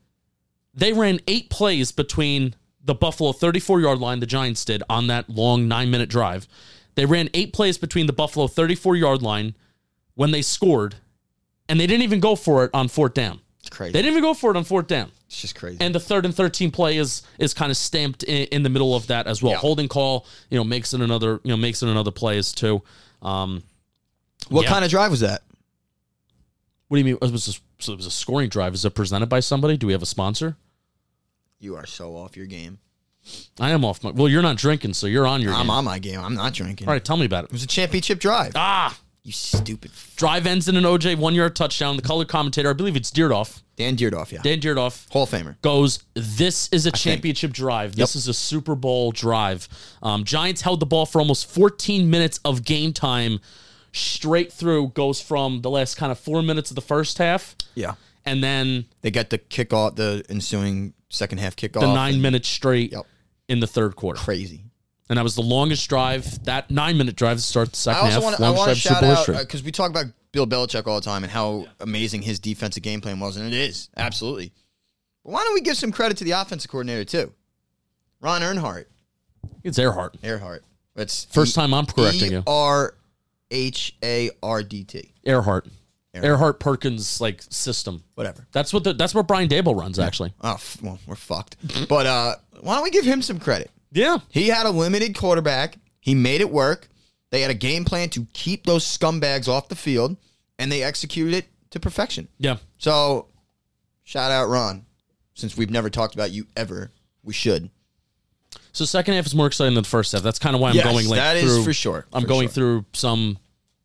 They 0.72 0.94
ran 0.94 1.20
eight 1.28 1.50
plays 1.50 1.92
between 1.92 2.54
the 2.86 2.94
Buffalo 2.94 3.32
34 3.32 3.80
yard 3.80 3.98
line, 3.98 4.20
the 4.20 4.26
Giants 4.26 4.64
did 4.64 4.82
on 4.88 5.08
that 5.08 5.28
long 5.28 5.68
nine 5.68 5.90
minute 5.90 6.08
drive. 6.08 6.48
They 6.94 7.04
ran 7.04 7.28
eight 7.34 7.52
plays 7.52 7.76
between 7.76 8.06
the 8.06 8.12
Buffalo 8.12 8.46
34 8.46 8.96
yard 8.96 9.22
line 9.22 9.54
when 10.14 10.30
they 10.30 10.40
scored, 10.40 10.96
and 11.68 11.78
they 11.78 11.86
didn't 11.86 12.02
even 12.02 12.20
go 12.20 12.34
for 12.36 12.64
it 12.64 12.70
on 12.72 12.88
fourth 12.88 13.12
down. 13.12 13.40
It's 13.60 13.68
crazy. 13.68 13.92
They 13.92 14.00
didn't 14.00 14.12
even 14.12 14.22
go 14.22 14.32
for 14.32 14.50
it 14.52 14.56
on 14.56 14.64
fourth 14.64 14.86
down. 14.86 15.10
it's 15.26 15.42
just 15.42 15.56
crazy. 15.56 15.78
And 15.80 15.94
the 15.94 16.00
third 16.00 16.24
and 16.24 16.34
13 16.34 16.70
play 16.70 16.96
is 16.96 17.22
is 17.38 17.52
kind 17.52 17.70
of 17.70 17.76
stamped 17.76 18.22
in, 18.22 18.46
in 18.46 18.62
the 18.62 18.70
middle 18.70 18.94
of 18.94 19.08
that 19.08 19.26
as 19.26 19.42
well. 19.42 19.52
Yeah. 19.52 19.58
Holding 19.58 19.88
call, 19.88 20.24
you 20.48 20.56
know, 20.56 20.64
makes 20.64 20.94
it 20.94 21.00
another, 21.00 21.40
you 21.42 21.50
know, 21.50 21.56
makes 21.56 21.82
it 21.82 21.88
another 21.88 22.12
play 22.12 22.38
as 22.38 22.52
too. 22.52 22.82
Um, 23.20 23.62
what 24.48 24.62
yeah. 24.62 24.70
kind 24.70 24.84
of 24.84 24.90
drive 24.90 25.10
was 25.10 25.20
that? 25.20 25.42
What 26.88 26.96
do 26.96 26.98
you 27.00 27.04
mean? 27.04 27.18
It 27.20 27.32
was 27.32 27.48
a, 27.48 27.82
so 27.82 27.92
it 27.92 27.96
was 27.96 28.06
a 28.06 28.12
scoring 28.12 28.48
drive. 28.48 28.74
Is 28.74 28.84
it 28.84 28.94
presented 28.94 29.26
by 29.26 29.40
somebody? 29.40 29.76
Do 29.76 29.88
we 29.88 29.92
have 29.92 30.02
a 30.02 30.06
sponsor? 30.06 30.56
You 31.58 31.76
are 31.76 31.86
so 31.86 32.16
off 32.16 32.36
your 32.36 32.46
game. 32.46 32.78
I 33.58 33.70
am 33.70 33.84
off 33.84 34.04
my. 34.04 34.10
Well, 34.10 34.28
you're 34.28 34.42
not 34.42 34.56
drinking, 34.56 34.94
so 34.94 35.06
you're 35.06 35.26
on 35.26 35.40
your. 35.40 35.52
I'm 35.52 35.62
game. 35.62 35.70
on 35.70 35.84
my 35.84 35.98
game. 35.98 36.20
I'm 36.20 36.34
not 36.34 36.52
drinking. 36.52 36.86
All 36.86 36.94
right, 36.94 37.04
tell 37.04 37.16
me 37.16 37.24
about 37.26 37.44
It 37.44 37.46
it. 37.46 37.52
was 37.52 37.64
a 37.64 37.66
championship 37.66 38.20
drive. 38.20 38.52
Ah, 38.54 38.96
You 39.24 39.32
stupid 39.32 39.90
Drive 40.14 40.46
ends 40.46 40.68
in 40.68 40.76
an 40.76 40.84
OJ 40.84 41.16
one 41.18 41.34
yard 41.34 41.56
touchdown. 41.56 41.96
The 41.96 42.02
color 42.02 42.24
commentator, 42.24 42.70
I 42.70 42.72
believe 42.74 42.94
it's 42.94 43.10
Dierdorf, 43.10 43.62
Dan 43.74 43.96
Dierdorf, 43.96 44.30
yeah. 44.30 44.42
Dan 44.42 44.60
Dierdorf, 44.60 45.10
Hall 45.10 45.24
of 45.24 45.30
Famer. 45.30 45.60
goes, 45.62 46.04
This 46.14 46.68
is 46.70 46.86
a 46.86 46.92
championship 46.92 47.52
drive. 47.52 47.96
This 47.96 48.14
is 48.14 48.28
a 48.28 48.34
Super 48.34 48.76
Bowl 48.76 49.10
drive. 49.10 49.68
Um, 50.04 50.22
Giants 50.22 50.60
held 50.60 50.78
the 50.78 50.86
ball 50.86 51.04
for 51.06 51.18
almost 51.20 51.50
14 51.50 52.08
minutes 52.08 52.38
of 52.44 52.64
game 52.64 52.92
time 52.92 53.40
straight 53.92 54.52
through, 54.52 54.88
goes 54.90 55.20
from 55.20 55.62
the 55.62 55.70
last 55.70 55.96
kind 55.96 56.12
of 56.12 56.18
four 56.20 56.42
minutes 56.42 56.70
of 56.70 56.76
the 56.76 56.80
first 56.82 57.18
half, 57.18 57.56
Yeah. 57.74 57.94
and 58.24 58.44
then 58.44 58.84
They 59.00 59.10
get 59.10 59.30
the 59.30 59.38
kickoff, 59.38 59.96
the 59.96 60.22
ensuing 60.28 60.92
second 61.08 61.38
half 61.38 61.56
kickoff. 61.56 61.80
the 61.80 61.92
nine 61.92 62.14
and 62.14 62.22
minutes 62.22 62.48
straight 62.48 62.92
Yep. 62.92 63.06
in 63.48 63.60
the 63.60 63.66
third 63.66 63.96
quarter. 63.96 64.18
Crazy. 64.20 64.64
And 65.08 65.18
that 65.18 65.22
was 65.22 65.36
the 65.36 65.42
longest 65.42 65.88
drive, 65.88 66.42
that 66.44 66.68
nine 66.70 66.98
minute 66.98 67.14
drive 67.14 67.36
to 67.36 67.42
start 67.42 67.68
the 67.72 67.76
I 67.76 67.78
second 67.78 68.00
also 68.06 68.10
half. 68.14 68.22
want 68.24 68.36
to 68.36 68.42
longest 68.42 68.82
drive 68.86 69.02
in 69.04 69.16
shout 69.16 69.28
out 69.28 69.38
because 69.40 69.60
uh, 69.62 69.64
we 69.64 69.70
talk 69.72 69.90
about 69.90 70.06
Bill 70.32 70.46
Belichick 70.48 70.86
all 70.86 70.96
the 70.96 71.04
time 71.04 71.22
and 71.22 71.32
how 71.32 71.66
amazing 71.80 72.22
his 72.22 72.40
defensive 72.40 72.82
game 72.82 73.00
plan 73.00 73.20
was, 73.20 73.36
and 73.36 73.46
it 73.46 73.54
is 73.54 73.88
absolutely. 73.96 74.52
But 75.24 75.32
why 75.32 75.44
don't 75.44 75.54
we 75.54 75.60
give 75.60 75.76
some 75.76 75.92
credit 75.92 76.16
to 76.18 76.24
the 76.24 76.32
offensive 76.32 76.70
coordinator 76.70 77.04
too, 77.04 77.32
Ron 78.20 78.42
Earnhardt? 78.42 78.86
it's 79.62 79.78
Erhardt. 79.78 80.18
Erhardt. 80.22 80.60
It's 80.96 81.24
First 81.26 81.54
time 81.54 81.72
I'm 81.74 81.86
correcting 81.86 82.32
you. 82.32 82.38
E 82.40 82.42
R 82.46 82.94
H 83.50 83.94
A 84.02 84.30
R 84.42 84.62
D 84.64 84.82
T. 84.84 85.12
Erhardt. 85.26 85.68
Erhardt 86.24 86.58
Perkins 86.60 87.20
like 87.20 87.42
system. 87.50 88.02
Whatever. 88.14 88.46
That's 88.52 88.72
what 88.72 88.84
the, 88.84 88.92
that's 88.92 89.14
what 89.14 89.26
Brian 89.26 89.48
Daboll 89.48 89.78
runs 89.78 89.98
actually. 89.98 90.32
Oh, 90.40 90.52
f- 90.54 90.78
well, 90.82 90.98
we're 91.06 91.14
fucked. 91.16 91.56
but 91.88 92.06
uh, 92.06 92.34
why 92.60 92.74
don't 92.74 92.84
we 92.84 92.90
give 92.90 93.04
him 93.04 93.22
some 93.22 93.38
credit? 93.38 93.70
Yeah. 93.92 94.18
He 94.28 94.48
had 94.48 94.66
a 94.66 94.70
limited 94.70 95.16
quarterback. 95.16 95.78
He 96.00 96.14
made 96.14 96.40
it 96.40 96.50
work. 96.50 96.88
They 97.30 97.40
had 97.40 97.50
a 97.50 97.54
game 97.54 97.84
plan 97.84 98.08
to 98.10 98.26
keep 98.32 98.64
those 98.66 98.84
scumbags 98.84 99.48
off 99.48 99.68
the 99.68 99.74
field, 99.74 100.16
and 100.58 100.70
they 100.70 100.82
executed 100.82 101.34
it 101.34 101.46
to 101.70 101.80
perfection. 101.80 102.28
Yeah. 102.38 102.58
So, 102.78 103.26
shout 104.04 104.30
out 104.30 104.48
Ron. 104.48 104.86
Since 105.34 105.56
we've 105.56 105.70
never 105.70 105.90
talked 105.90 106.14
about 106.14 106.30
you 106.30 106.46
ever, 106.56 106.92
we 107.22 107.32
should. 107.34 107.68
So 108.72 108.84
second 108.84 109.14
half 109.14 109.26
is 109.26 109.34
more 109.34 109.46
exciting 109.46 109.74
than 109.74 109.82
the 109.82 109.88
first 109.88 110.12
half. 110.12 110.22
That's 110.22 110.38
kind 110.38 110.54
of 110.54 110.60
why 110.62 110.70
I'm 110.70 110.76
Yes, 110.76 110.84
going 110.86 111.08
like 111.08 111.18
that 111.18 111.36
is 111.36 111.44
through, 111.44 111.64
for 111.64 111.72
sure, 111.72 112.06
I'm 112.12 112.22
for 112.22 112.28
going 112.28 112.48
sure. 112.48 112.52
through 112.54 112.84
some 112.92 113.38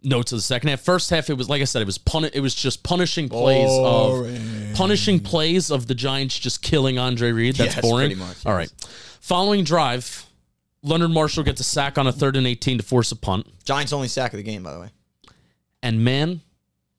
notes 0.03 0.31
of 0.31 0.37
the 0.37 0.41
second 0.41 0.69
half. 0.69 0.81
First 0.81 1.09
half, 1.09 1.29
it 1.29 1.37
was 1.37 1.49
like 1.49 1.61
I 1.61 1.65
said, 1.65 1.81
it 1.81 1.85
was 1.85 1.97
pun- 1.97 2.25
It 2.33 2.39
was 2.39 2.55
just 2.55 2.83
punishing 2.83 3.29
plays 3.29 3.69
of 3.71 4.75
punishing 4.75 5.19
plays 5.19 5.69
of 5.71 5.87
the 5.87 5.95
Giants 5.95 6.37
just 6.39 6.61
killing 6.61 6.97
Andre 6.97 7.31
Reed. 7.31 7.55
That's 7.55 7.75
Yes, 7.75 7.81
boring. 7.81 8.17
much, 8.17 8.37
yes. 8.37 8.45
right. 8.45 8.71
Following 9.19 9.63
drive, 9.63 10.25
Leonard 10.83 11.11
Marshall 11.11 11.43
gets 11.43 11.61
a 11.61 11.63
sack 11.63 11.97
on 11.97 12.07
a 12.07 12.11
third 12.11 12.35
and 12.35 12.47
18 12.47 12.79
to 12.79 12.83
force 12.83 13.11
a 13.11 13.15
punt. 13.15 13.45
Giants' 13.63 13.93
only 13.93 14.07
sack 14.07 14.33
of 14.33 14.37
the 14.37 14.43
game, 14.43 14.63
by 14.63 14.73
the 14.73 14.79
way. 14.79 14.89
And 15.83 16.03
man, 16.03 16.41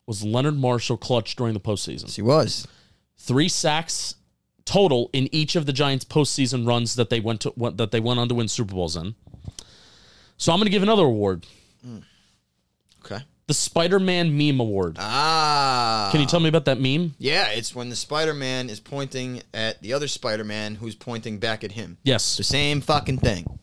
was 0.07 0.23
Leonard 0.25 0.57
Marshall 0.57 0.97
clutch 0.97 1.35
during 1.37 1.55
the 1.55 1.61
postseason. 1.61 2.03
Yes, 2.03 2.17
he 2.17 2.23
was. 2.23 2.67
Three 3.17 3.49
sacks 3.49 4.15
total 4.65 5.11
in 5.13 5.29
each 5.35 5.57
of 5.57 5.67
the 5.67 5.73
Giants' 5.73 6.05
postseason 6.05 6.67
runs 6.67 6.95
that 6.95 7.11
they 7.11 7.19
went 7.21 7.41
to 7.41 7.53
that 7.75 7.91
they 7.91 8.01
went 8.01 8.21
on 8.21 8.29
to 8.29 8.35
win 8.37 8.47
Super 8.49 8.75
Bowls 8.75 8.97
in. 8.97 9.15
So 10.37 10.53
I'm 10.53 10.59
going 10.59 10.67
to 10.67 10.71
give 10.71 10.83
another 10.83 11.05
award. 11.05 11.47
The 13.49 13.55
Spider-Man 13.55 14.37
Meme 14.37 14.61
Award. 14.61 14.97
Ah. 14.99 16.09
Can 16.13 16.21
you 16.21 16.27
tell 16.27 16.41
me 16.41 16.49
about 16.49 16.65
that 16.67 16.81
meme? 16.81 17.15
Yeah, 17.19 17.49
it's 17.51 17.75
when 17.75 17.89
the 17.89 17.97
Spider 17.97 18.35
Man 18.35 18.71
is 18.71 18.81
pointing 18.81 19.43
at 19.53 19.81
the 19.83 19.93
other 19.93 20.09
Spider 20.09 20.45
Man 20.45 20.77
who's 20.77 20.95
pointing 20.95 21.39
back 21.39 21.65
at 21.65 21.73
him. 21.73 21.99
Yes, 22.05 22.37
The 22.37 22.45
same 22.45 22.81
fucking 22.81 23.19
thing. 23.19 23.59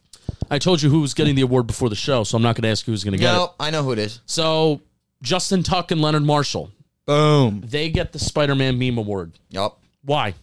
I 0.51 0.57
told 0.59 0.81
you 0.81 0.89
who 0.89 0.99
was 1.01 1.13
getting 1.13 1.35
the 1.35 1.41
award 1.43 1.67
before 1.67 1.89
the 1.89 1.95
show, 1.95 2.23
so 2.23 2.35
I'm 2.35 2.41
not 2.43 2.55
going 2.55 2.63
to 2.63 2.69
ask 2.69 2.85
who's 2.85 3.03
going 3.03 3.11
to 3.13 3.17
get 3.19 3.29
it. 3.33 3.37
No, 3.37 3.53
I 3.59 3.69
know 3.69 3.83
who 3.83 3.91
it 3.91 3.99
is. 3.99 4.19
So 4.25 4.81
Justin 5.21 5.63
Tuck 5.63 5.91
and 5.91 6.01
Leonard 6.01 6.23
Marshall, 6.23 6.71
Boom. 7.05 7.61
they 7.65 7.89
get 7.89 8.11
the 8.13 8.19
Spider-Man 8.19 8.77
Meme 8.79 8.97
Award. 8.97 9.33
Yup. 9.49 9.79
Why? 10.03 10.33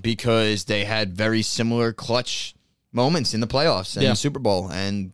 because 0.00 0.64
they 0.64 0.84
had 0.84 1.16
very 1.16 1.42
similar 1.42 1.92
clutch 1.92 2.54
moments 2.92 3.34
in 3.34 3.40
the 3.40 3.46
playoffs 3.48 3.96
and 3.96 4.04
Yeah. 4.04 4.10
the 4.10 4.16
Super 4.16 4.38
Bowl. 4.38 4.70
And, 4.70 5.10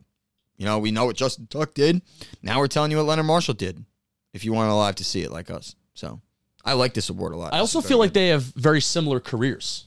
you 0.57 0.65
know, 0.65 0.79
we 0.79 0.91
know 0.91 1.05
what 1.07 1.17
Justin 1.17 1.47
Tuck 1.49 1.75
did. 1.75 2.03
Now 2.43 2.59
we're 2.59 2.69
telling 2.69 2.91
you 2.91 2.97
what 2.97 3.07
Leonard 3.07 3.27
Marshall 3.27 3.55
did 3.55 3.85
if 4.33 4.45
you 4.45 4.53
weren't 4.53 4.71
alive 4.71 4.95
to 4.97 5.05
see 5.05 5.23
it 5.23 5.31
like 5.31 5.51
us. 5.51 5.75
So 5.95 6.21
I 6.65 6.73
like 6.75 6.95
this 6.95 7.09
award 7.11 7.33
a 7.33 7.37
lot. 7.37 7.55
I 7.55 7.59
also 7.59 7.81
feel 7.81 7.99
like 7.99 8.13
they 8.13 8.29
have 8.29 8.43
very 8.43 8.81
similar 8.81 9.21
careers. 9.21 9.87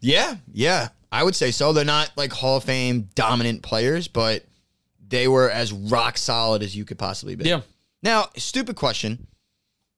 Yeah, 0.00 0.36
yeah. 0.52 0.88
I 1.10 1.22
would 1.22 1.34
say 1.36 1.50
so. 1.50 1.72
They're 1.72 1.84
not 1.84 2.10
like 2.16 2.32
Hall 2.32 2.56
of 2.56 2.64
Fame 2.64 3.08
dominant 3.14 3.62
players, 3.62 4.08
but 4.08 4.44
they 5.06 5.28
were 5.28 5.48
as 5.50 5.72
rock 5.72 6.18
solid 6.18 6.62
as 6.62 6.76
you 6.76 6.84
could 6.84 6.98
possibly 6.98 7.36
be. 7.36 7.48
Yeah. 7.48 7.60
Now, 8.02 8.28
stupid 8.36 8.76
question. 8.76 9.26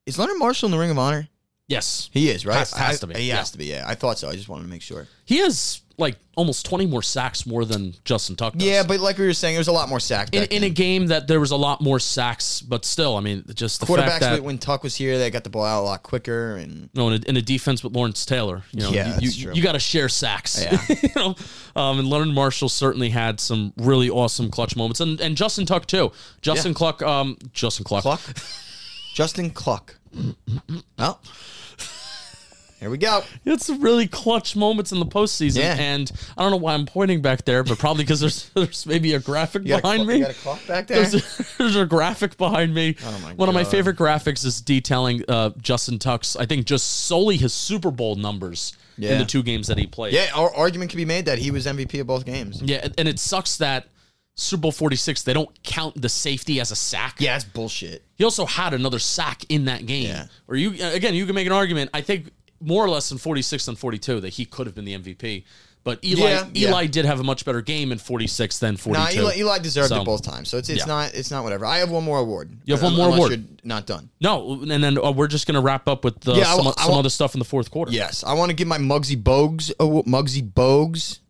Is 0.04 0.18
Leonard 0.18 0.38
Marshall 0.38 0.66
in 0.66 0.70
the 0.72 0.78
Ring 0.78 0.90
of 0.90 0.98
Honor? 0.98 1.28
Yes. 1.68 2.10
He 2.12 2.28
is, 2.28 2.46
right? 2.46 2.58
Has- 2.58 2.72
has 2.72 2.96
I- 2.96 3.00
to 3.00 3.06
be, 3.08 3.14
He 3.20 3.28
yeah. 3.28 3.36
has 3.38 3.50
to 3.52 3.58
be, 3.58 3.64
yeah. 3.66 3.84
I 3.86 3.94
thought 3.96 4.18
so. 4.18 4.28
I 4.28 4.36
just 4.36 4.48
wanted 4.48 4.64
to 4.64 4.68
make 4.70 4.82
sure. 4.82 5.08
He 5.24 5.38
has 5.38 5.80
like 5.98 6.16
almost 6.36 6.66
20 6.66 6.84
more 6.86 7.00
sacks 7.02 7.46
more 7.46 7.64
than 7.64 7.94
Justin 8.04 8.36
Tuck 8.36 8.52
does. 8.52 8.62
Yeah, 8.68 8.82
but 8.82 9.00
like 9.00 9.16
we 9.16 9.24
were 9.24 9.32
saying, 9.32 9.54
there 9.54 9.60
was 9.60 9.68
a 9.68 9.72
lot 9.72 9.88
more 9.88 9.98
sacks 9.98 10.28
in, 10.34 10.44
in 10.44 10.62
a 10.64 10.68
game 10.68 11.06
that 11.06 11.26
there 11.26 11.40
was 11.40 11.50
a 11.52 11.56
lot 11.56 11.80
more 11.80 11.98
sacks, 11.98 12.60
but 12.60 12.84
still, 12.84 13.16
I 13.16 13.20
mean, 13.20 13.44
just 13.54 13.80
the 13.80 13.86
fact 13.86 14.00
quarterbacks 14.02 14.20
that 14.20 14.32
when- 14.34 14.42
when 14.44 14.58
Tuck 14.58 14.82
was 14.82 14.94
here, 14.94 15.16
they 15.18 15.30
got 15.30 15.44
the 15.44 15.48
ball 15.50 15.64
out 15.64 15.80
a 15.80 15.84
lot 15.86 16.02
quicker, 16.02 16.56
and 16.56 16.90
know, 16.94 17.08
in 17.08 17.22
a, 17.22 17.28
in 17.30 17.36
a 17.38 17.42
defense 17.42 17.82
with 17.82 17.94
Lawrence 17.94 18.26
Taylor, 18.26 18.62
you 18.72 18.82
know, 18.82 18.90
Yeah, 18.90 19.18
you, 19.20 19.30
you, 19.30 19.52
you 19.54 19.62
got 19.62 19.72
to 19.72 19.78
share 19.78 20.10
sacks. 20.10 20.62
Yeah. 20.62 20.78
you 21.02 21.08
know, 21.16 21.34
um, 21.74 21.98
and 21.98 22.08
Leonard 22.08 22.28
Marshall 22.34 22.68
certainly 22.68 23.08
had 23.08 23.40
some 23.40 23.72
really 23.78 24.10
awesome 24.10 24.50
clutch 24.50 24.76
moments, 24.76 25.00
and 25.00 25.18
and 25.20 25.34
Justin 25.36 25.64
Tuck 25.64 25.86
too. 25.86 26.12
Justin 26.42 26.72
Yeah. 26.72 26.76
Cluck, 26.76 27.02
um, 27.02 27.38
Justin 27.54 27.84
Cluck, 27.84 28.02
Cluck, 28.02 28.20
Justin 29.14 29.50
Cluck. 29.50 29.96
Well, 30.98 31.20
here 32.80 32.90
we 32.90 32.98
go. 32.98 33.22
It's 33.44 33.68
really 33.70 34.06
clutch 34.06 34.54
moments 34.56 34.92
in 34.92 34.98
the 34.98 35.06
postseason, 35.06 35.58
Yeah. 35.58 35.76
and 35.78 36.10
I 36.36 36.42
don't 36.42 36.50
know 36.50 36.56
why 36.58 36.74
I'm 36.74 36.86
pointing 36.86 37.22
back 37.22 37.44
there, 37.44 37.62
but 37.64 37.78
probably 37.78 38.04
because 38.04 38.20
there's 38.20 38.48
there's 38.54 38.86
maybe 38.86 39.14
a 39.14 39.18
graphic 39.20 39.62
You 39.62 39.68
got, 39.70 39.78
a, 39.78 39.82
behind 39.82 40.00
cl- 40.00 40.06
me. 40.06 40.14
you 40.18 40.24
got 40.24 40.30
a 40.30 40.38
clock 40.38 40.66
back 40.66 40.86
there. 40.88 41.04
There's 41.04 41.14
a, 41.14 41.44
there's 41.58 41.76
a 41.76 41.86
graphic 41.86 42.36
behind 42.36 42.74
me. 42.74 42.96
Oh 43.04 43.18
my 43.22 43.34
One 43.34 43.48
of 43.48 43.54
my 43.54 43.64
favorite 43.64 43.96
graphics 43.96 44.44
is 44.44 44.60
detailing 44.60 45.22
uh, 45.28 45.50
Justin 45.60 45.98
Tuck's, 45.98 46.36
I 46.36 46.46
think, 46.46 46.66
just 46.66 46.86
solely 47.06 47.36
his 47.36 47.52
Super 47.52 47.90
Bowl 47.90 48.14
numbers 48.16 48.76
in 48.98 49.18
the 49.18 49.24
two 49.26 49.42
games 49.42 49.66
that 49.66 49.76
he 49.78 49.86
played. 49.86 50.14
yeah, 50.14 50.28
our 50.34 50.54
argument 50.54 50.90
can 50.90 50.96
be 50.96 51.04
made 51.04 51.26
that 51.26 51.38
he 51.38 51.50
was 51.50 51.66
MVP 51.66 52.00
of 52.00 52.06
both 52.06 52.24
games. 52.24 52.62
Yeah, 52.62 52.80
and- 52.82 52.94
and 52.98 53.06
it 53.08 53.18
sucks 53.18 53.58
that 53.58 53.88
Super 54.38 54.60
Bowl 54.62 54.72
46, 54.72 55.22
they 55.22 55.32
don't 55.32 55.62
count 55.62 56.00
the 56.00 56.08
safety 56.10 56.60
as 56.60 56.70
a 56.70 56.76
sack. 56.76 57.16
Yeah, 57.18 57.32
that's 57.34 57.44
bullshit. 57.44 58.04
He 58.16 58.24
also 58.24 58.44
had 58.46 58.74
another 58.74 58.98
sack 58.98 59.44
in 59.48 59.64
that 59.66 59.86
game. 59.86 60.08
Yeah. 60.08 60.26
Or 60.48 60.56
you, 60.56 60.74
again, 60.92 61.14
you 61.14 61.24
can 61.26 61.34
make 61.34 61.46
an 61.46 61.52
argument, 61.54 61.90
I 61.94 62.00
think, 62.02 62.30
more 62.60 62.84
or 62.84 62.88
less 62.88 63.10
in 63.12 63.18
46 63.18 63.66
than 63.66 63.76
42, 63.76 64.20
that 64.20 64.30
he 64.30 64.44
could 64.44 64.66
have 64.66 64.74
been 64.74 64.84
the 64.84 64.96
MVP. 64.98 65.44
But 65.84 66.04
Eli, 66.04 66.20
Yeah, 66.30 66.48
yeah. 66.52 66.68
Eli 66.70 66.86
did 66.86 67.04
have 67.04 67.20
a 67.20 67.22
much 67.22 67.44
better 67.44 67.62
game 67.62 67.92
in 67.92 67.98
46 67.98 68.58
than 68.58 68.76
42. 68.76 69.20
Nah, 69.20 69.22
Eli, 69.22 69.36
Eli 69.38 69.58
deserved 69.60 69.90
So- 69.90 70.00
it 70.02 70.04
both 70.04 70.22
times, 70.22 70.48
so 70.48 70.58
it's 70.58 70.68
it's 70.68 70.80
Yeah. 70.80 70.86
not 70.86 71.14
it's 71.14 71.30
not 71.30 71.44
whatever. 71.44 71.64
I 71.64 71.78
have 71.78 71.90
one 71.92 72.02
more 72.02 72.18
award. 72.18 72.50
You 72.64 72.74
have 72.74 72.82
one 72.82 72.96
more 72.96 73.14
award. 73.14 73.60
Not 73.62 73.86
done. 73.86 74.10
No, 74.20 74.60
and 74.62 74.68
then 74.82 74.98
uh, 74.98 75.12
we're 75.12 75.28
just 75.28 75.46
going 75.46 75.54
to 75.54 75.60
wrap 75.60 75.86
up 75.86 76.04
with 76.04 76.18
the, 76.22 76.34
Yeah, 76.34 76.56
some, 76.56 76.66
I 76.76 76.86
some 76.86 76.94
other 76.94 77.08
stuff 77.08 77.36
in 77.36 77.38
the 77.38 77.44
fourth 77.44 77.70
quarter. 77.70 77.92
Yes, 77.92 78.24
I 78.24 78.32
want 78.34 78.50
to 78.50 78.54
give 78.56 78.66
my 78.66 78.78
Muggsy 78.78 79.14
Bogues. 79.22 79.70
awa- 79.78 80.02
Muggsy 80.02 80.42
Bogues. 80.42 81.20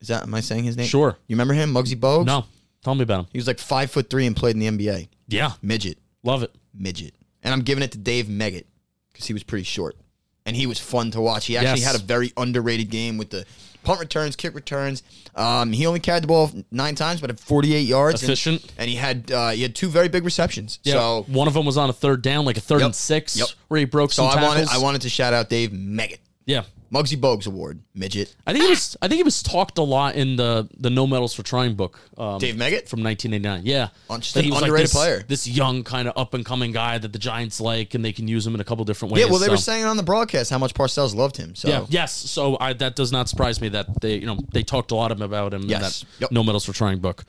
Is 0.00 0.08
that 0.08 0.22
am 0.22 0.34
I 0.34 0.40
saying 0.40 0.64
his 0.64 0.76
name? 0.76 0.86
Sure. 0.86 1.18
You 1.28 1.34
remember 1.36 1.52
him, 1.52 1.74
Muggsy 1.74 1.94
Bogues? 1.94 2.24
No, 2.24 2.46
tell 2.82 2.94
me 2.94 3.02
about 3.02 3.20
him. 3.20 3.26
He 3.32 3.38
was 3.38 3.46
like 3.46 3.58
five 3.58 3.90
foot 3.90 4.08
three 4.08 4.24
and 4.26 4.34
played 4.34 4.56
in 4.56 4.60
the 4.60 4.68
NBA. 4.86 5.08
Yeah, 5.28 5.52
Midget. 5.60 5.98
love 6.22 6.42
it. 6.42 6.54
midget. 6.74 7.14
And 7.42 7.52
I'm 7.52 7.60
giving 7.60 7.84
it 7.84 7.92
to 7.92 7.98
Dave 7.98 8.24
Meggett 8.26 8.64
because 9.12 9.26
he 9.26 9.34
was 9.34 9.42
pretty 9.42 9.64
short. 9.64 9.96
And 10.44 10.56
he 10.56 10.66
was 10.66 10.78
fun 10.78 11.10
to 11.12 11.20
watch. 11.20 11.46
He 11.46 11.56
actually 11.56 11.80
Yes. 11.82 11.92
had 11.92 12.00
a 12.00 12.04
very 12.04 12.32
underrated 12.36 12.90
game 12.90 13.16
with 13.16 13.30
the 13.30 13.44
punt 13.84 14.00
returns, 14.00 14.34
kick 14.36 14.54
returns. 14.54 15.02
Um, 15.36 15.72
he 15.72 15.86
only 15.86 16.00
carried 16.00 16.22
the 16.24 16.26
ball 16.26 16.50
nine 16.70 16.94
times, 16.94 17.20
but 17.20 17.30
had 17.30 17.38
48 17.40 17.80
yards. 17.82 18.22
and- 18.22 18.30
Efficient. 18.30 18.72
And, 18.76 18.90
he 18.90 18.96
had 18.96 19.30
uh, 19.30 19.50
he 19.50 19.62
had 19.62 19.74
two 19.74 19.88
very 19.88 20.08
big 20.08 20.24
receptions. 20.24 20.78
Yeah. 20.82 20.94
So 20.94 21.24
one 21.28 21.46
of 21.48 21.54
them 21.54 21.64
was 21.64 21.76
on 21.78 21.88
a 21.90 21.92
third 21.92 22.22
down, 22.22 22.44
like 22.44 22.56
a 22.56 22.60
third 22.60 22.80
Yep. 22.80 22.86
and 22.86 22.94
six, 22.94 23.36
Yep. 23.36 23.48
where 23.68 23.78
he 23.80 23.86
broke 23.86 24.12
so 24.12 24.22
some 24.22 24.30
I 24.30 24.34
tackles. 24.34 24.48
wanted 24.54 24.68
I 24.70 24.78
wanted 24.78 25.00
to 25.02 25.08
shout 25.08 25.32
out 25.32 25.48
Dave 25.48 25.70
Meggett. 25.70 26.18
yeah, 26.44 26.64
Muggsy 26.92 27.16
Bogues 27.18 27.46
Award, 27.46 27.80
midget. 27.94 28.36
I 28.46 28.52
think 28.52 28.64
he 28.64 28.70
was. 28.70 28.96
I 29.00 29.08
think 29.08 29.16
he 29.16 29.22
was 29.22 29.42
talked 29.42 29.78
a 29.78 29.82
lot 29.82 30.14
in 30.14 30.36
the 30.36 30.68
the 30.76 30.90
No 30.90 31.06
Medals 31.06 31.32
for 31.32 31.42
Trying 31.42 31.74
book. 31.74 31.98
Um, 32.18 32.38
Dave 32.38 32.56
Meggett? 32.56 32.86
from 32.88 33.02
1989. 33.02 33.62
Yeah, 33.64 33.88
Un- 34.10 34.20
just 34.20 34.36
an 34.36 34.44
he 34.44 34.50
was 34.50 34.60
like 34.60 34.68
underrated 34.68 34.88
this, 34.88 34.92
player. 34.94 35.24
This 35.26 35.48
young 35.48 35.84
kind 35.84 36.06
of 36.06 36.18
up 36.18 36.34
and 36.34 36.44
coming 36.44 36.70
guy 36.72 36.98
that 36.98 37.10
the 37.12 37.18
Giants 37.18 37.60
like, 37.62 37.94
and 37.94 38.04
they 38.04 38.12
can 38.12 38.28
use 38.28 38.46
him 38.46 38.54
in 38.54 38.60
a 38.60 38.64
couple 38.64 38.84
different 38.84 39.12
ways. 39.14 39.24
Yeah, 39.24 39.30
well, 39.30 39.40
they 39.40 39.48
were 39.48 39.56
saying 39.56 39.84
on 39.86 39.96
the 39.96 40.02
broadcast 40.02 40.50
how 40.50 40.58
much 40.58 40.74
Parcells 40.74 41.14
loved 41.14 41.38
him. 41.38 41.54
So 41.54 41.68
Yeah. 41.68 41.86
Yes. 41.88 42.12
So 42.14 42.58
I, 42.60 42.74
that 42.74 42.94
does 42.94 43.10
not 43.10 43.28
surprise 43.28 43.60
me 43.60 43.70
that 43.70 44.00
they, 44.02 44.16
you 44.16 44.26
know, 44.26 44.38
they 44.52 44.62
talked 44.62 44.90
a 44.90 44.94
lot 44.94 45.12
about 45.12 45.54
him 45.54 45.62
Yes. 45.62 46.02
in 46.02 46.08
that 46.08 46.20
Yep. 46.20 46.32
No 46.32 46.42
Medals 46.44 46.66
for 46.66 46.72
Trying 46.74 46.98
book. 46.98 47.24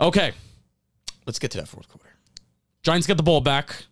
Okay, 0.00 0.32
let's 1.26 1.38
get 1.38 1.50
to 1.50 1.58
that 1.58 1.68
fourth 1.68 1.88
quarter. 1.88 2.08
Giants 2.82 3.06
get 3.06 3.16
the 3.18 3.22
ball 3.22 3.40
back. 3.42 3.84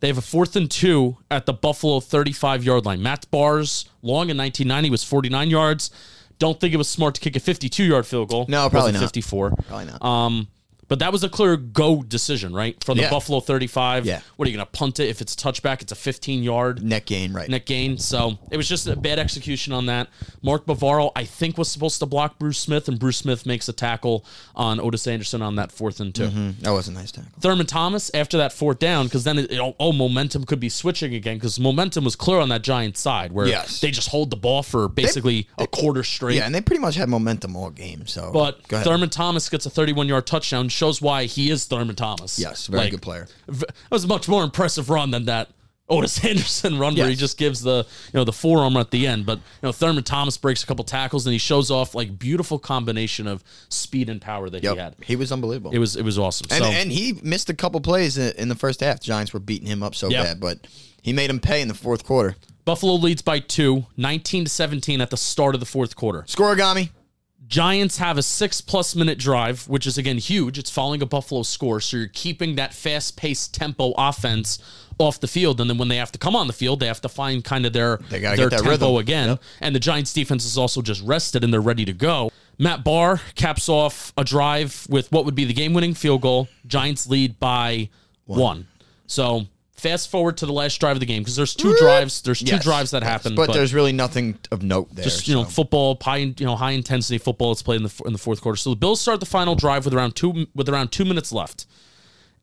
They 0.00 0.08
have 0.08 0.18
a 0.18 0.22
fourth 0.22 0.56
and 0.56 0.70
two 0.70 1.18
at 1.30 1.46
the 1.46 1.52
Buffalo 1.52 2.00
35 2.00 2.64
yard 2.64 2.84
line. 2.86 3.02
Matt 3.02 3.26
Bahr's, 3.30 3.84
long 4.02 4.30
in 4.30 4.36
1990, 4.36 4.90
was 4.90 5.04
49 5.04 5.50
yards. 5.50 5.90
Don't 6.38 6.58
think 6.58 6.72
it 6.72 6.78
was 6.78 6.88
smart 6.88 7.14
to 7.16 7.20
kick 7.20 7.36
a 7.36 7.40
52 7.40 7.84
yard 7.84 8.06
field 8.06 8.30
goal. 8.30 8.46
No, 8.48 8.68
probably 8.70 8.92
not. 8.92 9.00
54. 9.00 9.50
Probably 9.68 9.84
not. 9.84 10.02
Um, 10.02 10.48
But 10.90 10.98
that 10.98 11.12
was 11.12 11.24
a 11.24 11.28
clear 11.30 11.56
go 11.56 12.02
decision, 12.02 12.52
right? 12.52 12.76
From 12.84 12.98
the 12.98 13.04
Yeah. 13.04 13.10
Buffalo 13.10 13.40
35. 13.40 14.04
Yeah. 14.04 14.20
What 14.36 14.46
are 14.46 14.50
you 14.50 14.56
going 14.58 14.66
to 14.66 14.72
punt 14.72 15.00
it? 15.00 15.08
If 15.08 15.22
it's 15.22 15.32
a 15.32 15.36
touchback, 15.36 15.80
it's 15.80 15.92
a 15.92 15.94
15 15.94 16.42
yard 16.42 16.82
Net 16.82 17.06
gain, 17.06 17.32
right? 17.32 17.48
net 17.48 17.64
gain. 17.64 17.96
So 17.96 18.38
it 18.50 18.56
was 18.58 18.68
just 18.68 18.86
a 18.88 18.96
bad 18.96 19.18
execution 19.18 19.72
on 19.72 19.86
that. 19.86 20.08
Mark 20.42 20.66
Bavaro, 20.66 21.12
I 21.16 21.24
think, 21.24 21.56
was 21.56 21.70
supposed 21.70 22.00
to 22.00 22.06
block 22.06 22.38
Bruce 22.38 22.58
Smith, 22.58 22.88
and 22.88 22.98
Bruce 22.98 23.18
Smith 23.18 23.46
makes 23.46 23.68
a 23.68 23.72
tackle 23.72 24.24
on 24.54 24.78
Ottis 24.80 25.06
Anderson 25.06 25.40
on 25.42 25.54
that 25.56 25.70
fourth 25.72 26.00
and 26.00 26.14
2 26.14 26.24
Mm, 26.28 26.58
that 26.60 26.70
was 26.72 26.88
a 26.88 26.92
nice 26.92 27.12
tackle. 27.12 27.30
Thurman 27.40 27.66
Thomas 27.66 28.10
after 28.12 28.36
that 28.38 28.52
fourth 28.52 28.80
down, 28.80 29.06
because 29.06 29.24
then 29.24 29.38
it, 29.38 29.52
oh, 29.60 29.76
oh, 29.78 29.92
momentum 29.92 30.44
could 30.44 30.58
be 30.60 30.68
switching 30.68 31.14
again, 31.14 31.36
because 31.36 31.60
momentum 31.60 32.02
was 32.04 32.16
clear 32.16 32.40
on 32.40 32.48
that 32.48 32.62
Giants 32.62 33.00
side 33.00 33.30
where 33.32 33.46
Yes. 33.46 33.80
they 33.80 33.92
just 33.92 34.08
hold 34.08 34.30
the 34.30 34.36
ball 34.36 34.64
for 34.64 34.88
basically 34.88 35.48
a 35.56 35.68
quarter 35.68 36.02
straight. 36.02 36.36
Yeah, 36.36 36.46
and 36.46 36.54
they 36.54 36.60
pretty 36.60 36.80
much 36.80 36.96
had 36.96 37.08
momentum 37.08 37.54
all 37.54 37.70
game. 37.70 38.06
So, 38.08 38.32
But. 38.32 38.60
Thurman 38.84 39.10
Thomas 39.10 39.48
gets 39.48 39.66
a 39.66 39.70
31 39.70 40.08
yard 40.08 40.26
touchdown, 40.26 40.68
shows 40.80 41.00
why 41.02 41.24
he 41.26 41.50
is 41.50 41.64
Thurman 41.66 41.96
Thomas. 41.96 42.38
yes, 42.38 42.66
very 42.66 42.84
Like, 42.84 42.90
good 42.92 43.02
player. 43.02 43.28
v- 43.48 43.66
That 43.66 43.90
was 43.90 44.04
a 44.04 44.08
much 44.08 44.26
more 44.28 44.42
impressive 44.44 44.90
run 44.90 45.10
than 45.10 45.24
that 45.26 45.46
Ottis 45.90 46.24
Anderson 46.30 46.78
run 46.78 46.94
where 46.94 47.08
he 47.08 47.16
just 47.16 47.36
gives 47.36 47.62
the 47.62 47.78
you 48.12 48.14
know 48.18 48.24
the 48.24 48.32
forearm 48.32 48.76
at 48.76 48.90
the 48.92 49.06
end. 49.08 49.26
But 49.26 49.38
you 49.38 49.62
know 49.64 49.72
Thurman 49.72 50.04
Thomas 50.04 50.36
breaks 50.38 50.62
a 50.62 50.66
couple 50.66 50.84
tackles 50.84 51.26
and 51.26 51.32
he 51.32 51.38
shows 51.38 51.68
off 51.70 51.94
like 51.96 52.16
beautiful 52.18 52.58
combination 52.60 53.26
of 53.26 53.42
speed 53.68 54.08
and 54.08 54.20
power 54.20 54.48
that 54.50 54.62
Yep, 54.62 54.74
he 54.74 54.78
had. 54.80 54.94
he 55.04 55.16
was 55.16 55.32
unbelievable. 55.32 55.72
It 55.72 55.78
was 55.78 55.96
it 55.96 56.04
was 56.04 56.16
awesome. 56.16 56.46
and 56.50 56.62
so 56.64 56.70
and 56.70 56.92
he 56.92 57.18
missed 57.24 57.50
a 57.50 57.54
couple 57.54 57.80
plays 57.80 58.16
in 58.18 58.32
in 58.36 58.48
the 58.48 58.54
first 58.54 58.80
half. 58.80 59.00
Giants 59.00 59.32
were 59.34 59.40
beating 59.40 59.66
him 59.66 59.82
up 59.82 59.94
so 59.96 60.08
Yeah. 60.08 60.22
bad, 60.22 60.40
but 60.40 60.66
he 61.02 61.12
made 61.12 61.28
him 61.28 61.40
pay 61.40 61.60
in 61.60 61.66
the 61.68 61.74
fourth 61.74 62.04
quarter. 62.04 62.36
Buffalo 62.64 62.94
leads 62.94 63.22
by 63.22 63.40
two, 63.40 63.86
19 63.96 64.44
to 64.44 64.50
17 64.50 65.00
at 65.00 65.10
the 65.10 65.16
start 65.16 65.54
of 65.56 65.60
the 65.60 65.66
fourth 65.66 65.96
quarter. 65.96 66.22
Scorigami. 66.28 66.90
Giants 67.50 67.98
have 67.98 68.16
a 68.16 68.22
six 68.22 68.60
plus 68.60 68.94
minute 68.94 69.18
drive, 69.18 69.68
which 69.68 69.84
is 69.84 69.98
again 69.98 70.18
huge. 70.18 70.56
It's 70.56 70.70
following 70.70 71.02
a 71.02 71.06
Buffalo 71.06 71.42
score, 71.42 71.80
so 71.80 71.96
you're 71.96 72.06
keeping 72.06 72.54
that 72.54 72.72
fast 72.72 73.16
paced 73.16 73.52
tempo 73.52 73.92
offense 73.98 74.60
off 74.98 75.18
the 75.18 75.26
field, 75.26 75.60
and 75.60 75.68
then 75.68 75.76
when 75.76 75.88
they 75.88 75.96
have 75.96 76.12
to 76.12 76.18
come 76.18 76.36
on 76.36 76.46
the 76.46 76.52
field, 76.52 76.78
they 76.78 76.86
have 76.86 77.00
to 77.00 77.08
find 77.08 77.42
kind 77.42 77.66
of 77.66 77.72
their 77.72 77.96
They 78.08 78.20
gotta 78.20 78.36
their 78.36 78.50
get 78.50 78.58
that 78.58 78.64
tempo 78.64 78.70
rhythm. 78.70 78.96
again. 78.96 79.38
And 79.60 79.74
the 79.74 79.80
Giants 79.80 80.12
defense 80.12 80.44
is 80.44 80.56
also 80.56 80.80
just 80.80 81.02
rested 81.02 81.42
and 81.42 81.52
they're 81.52 81.60
ready 81.60 81.84
to 81.86 81.92
go. 81.92 82.30
Matt 82.58 82.84
Bahr 82.84 83.20
caps 83.34 83.68
off 83.68 84.12
a 84.16 84.22
drive 84.22 84.86
with 84.88 85.10
what 85.10 85.24
would 85.24 85.34
be 85.34 85.44
the 85.44 85.54
game 85.54 85.72
winning 85.72 85.94
field 85.94 86.20
goal. 86.20 86.48
Giants 86.66 87.08
lead 87.08 87.40
by 87.40 87.88
one. 88.26 88.68
So 89.06 89.46
fast 89.80 90.10
forward 90.10 90.36
to 90.38 90.46
the 90.46 90.52
last 90.52 90.78
drive 90.78 90.96
of 90.96 91.00
the 91.00 91.06
game 91.06 91.22
because 91.22 91.36
there's 91.36 91.54
two 91.54 91.74
drives. 91.78 92.22
There's 92.22 92.38
two 92.40 92.46
Yes, 92.46 92.62
drives 92.62 92.90
that 92.92 93.02
happen, 93.02 93.34
but, 93.34 93.52
there's 93.52 93.72
really 93.74 93.92
nothing 93.92 94.38
of 94.52 94.62
note 94.62 94.94
there. 94.94 95.04
just 95.04 95.26
you 95.26 95.34
know 95.34 95.44
so. 95.44 95.50
football 95.50 95.98
high 96.00 96.16
you 96.18 96.34
know 96.46 96.56
high 96.56 96.72
intensity 96.72 97.18
football 97.18 97.52
is 97.52 97.62
played 97.62 97.76
in 97.78 97.82
the 97.84 98.02
in 98.06 98.12
the 98.12 98.18
fourth 98.18 98.40
quarter. 98.40 98.56
So 98.56 98.70
the 98.70 98.76
Bills 98.76 99.00
start 99.00 99.20
the 99.20 99.26
final 99.26 99.54
drive 99.54 99.84
with 99.84 99.94
around 99.94 100.14
two 100.16 100.46
with 100.54 100.68
around 100.68 100.92
two 100.92 101.04
minutes 101.04 101.32
left, 101.32 101.66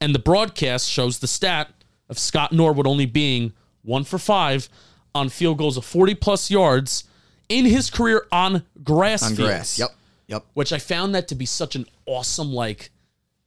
and 0.01 0.13
the 0.15 0.19
broadcast 0.19 0.89
shows 0.89 1.19
the 1.19 1.27
stat 1.27 1.69
of 2.09 2.17
Scott 2.19 2.51
Norwood 2.51 2.87
only 2.87 3.05
being 3.05 3.53
one 3.83 4.03
for 4.03 4.17
five 4.17 4.67
on 5.15 5.29
field 5.29 5.57
goals 5.57 5.77
of 5.77 5.85
forty 5.85 6.15
plus 6.15 6.49
yards 6.51 7.03
in 7.49 7.65
his 7.65 7.89
career 7.89 8.25
on 8.31 8.63
grass 8.83 9.23
on 9.23 9.29
fields, 9.35 9.49
grass. 9.49 9.79
Yep, 9.79 9.89
yep, 10.27 10.45
Which 10.53 10.73
I 10.73 10.79
found 10.79 11.15
that 11.15 11.27
to 11.29 11.35
be 11.35 11.45
such 11.45 11.75
an 11.75 11.85
awesome 12.05 12.51
like 12.53 12.91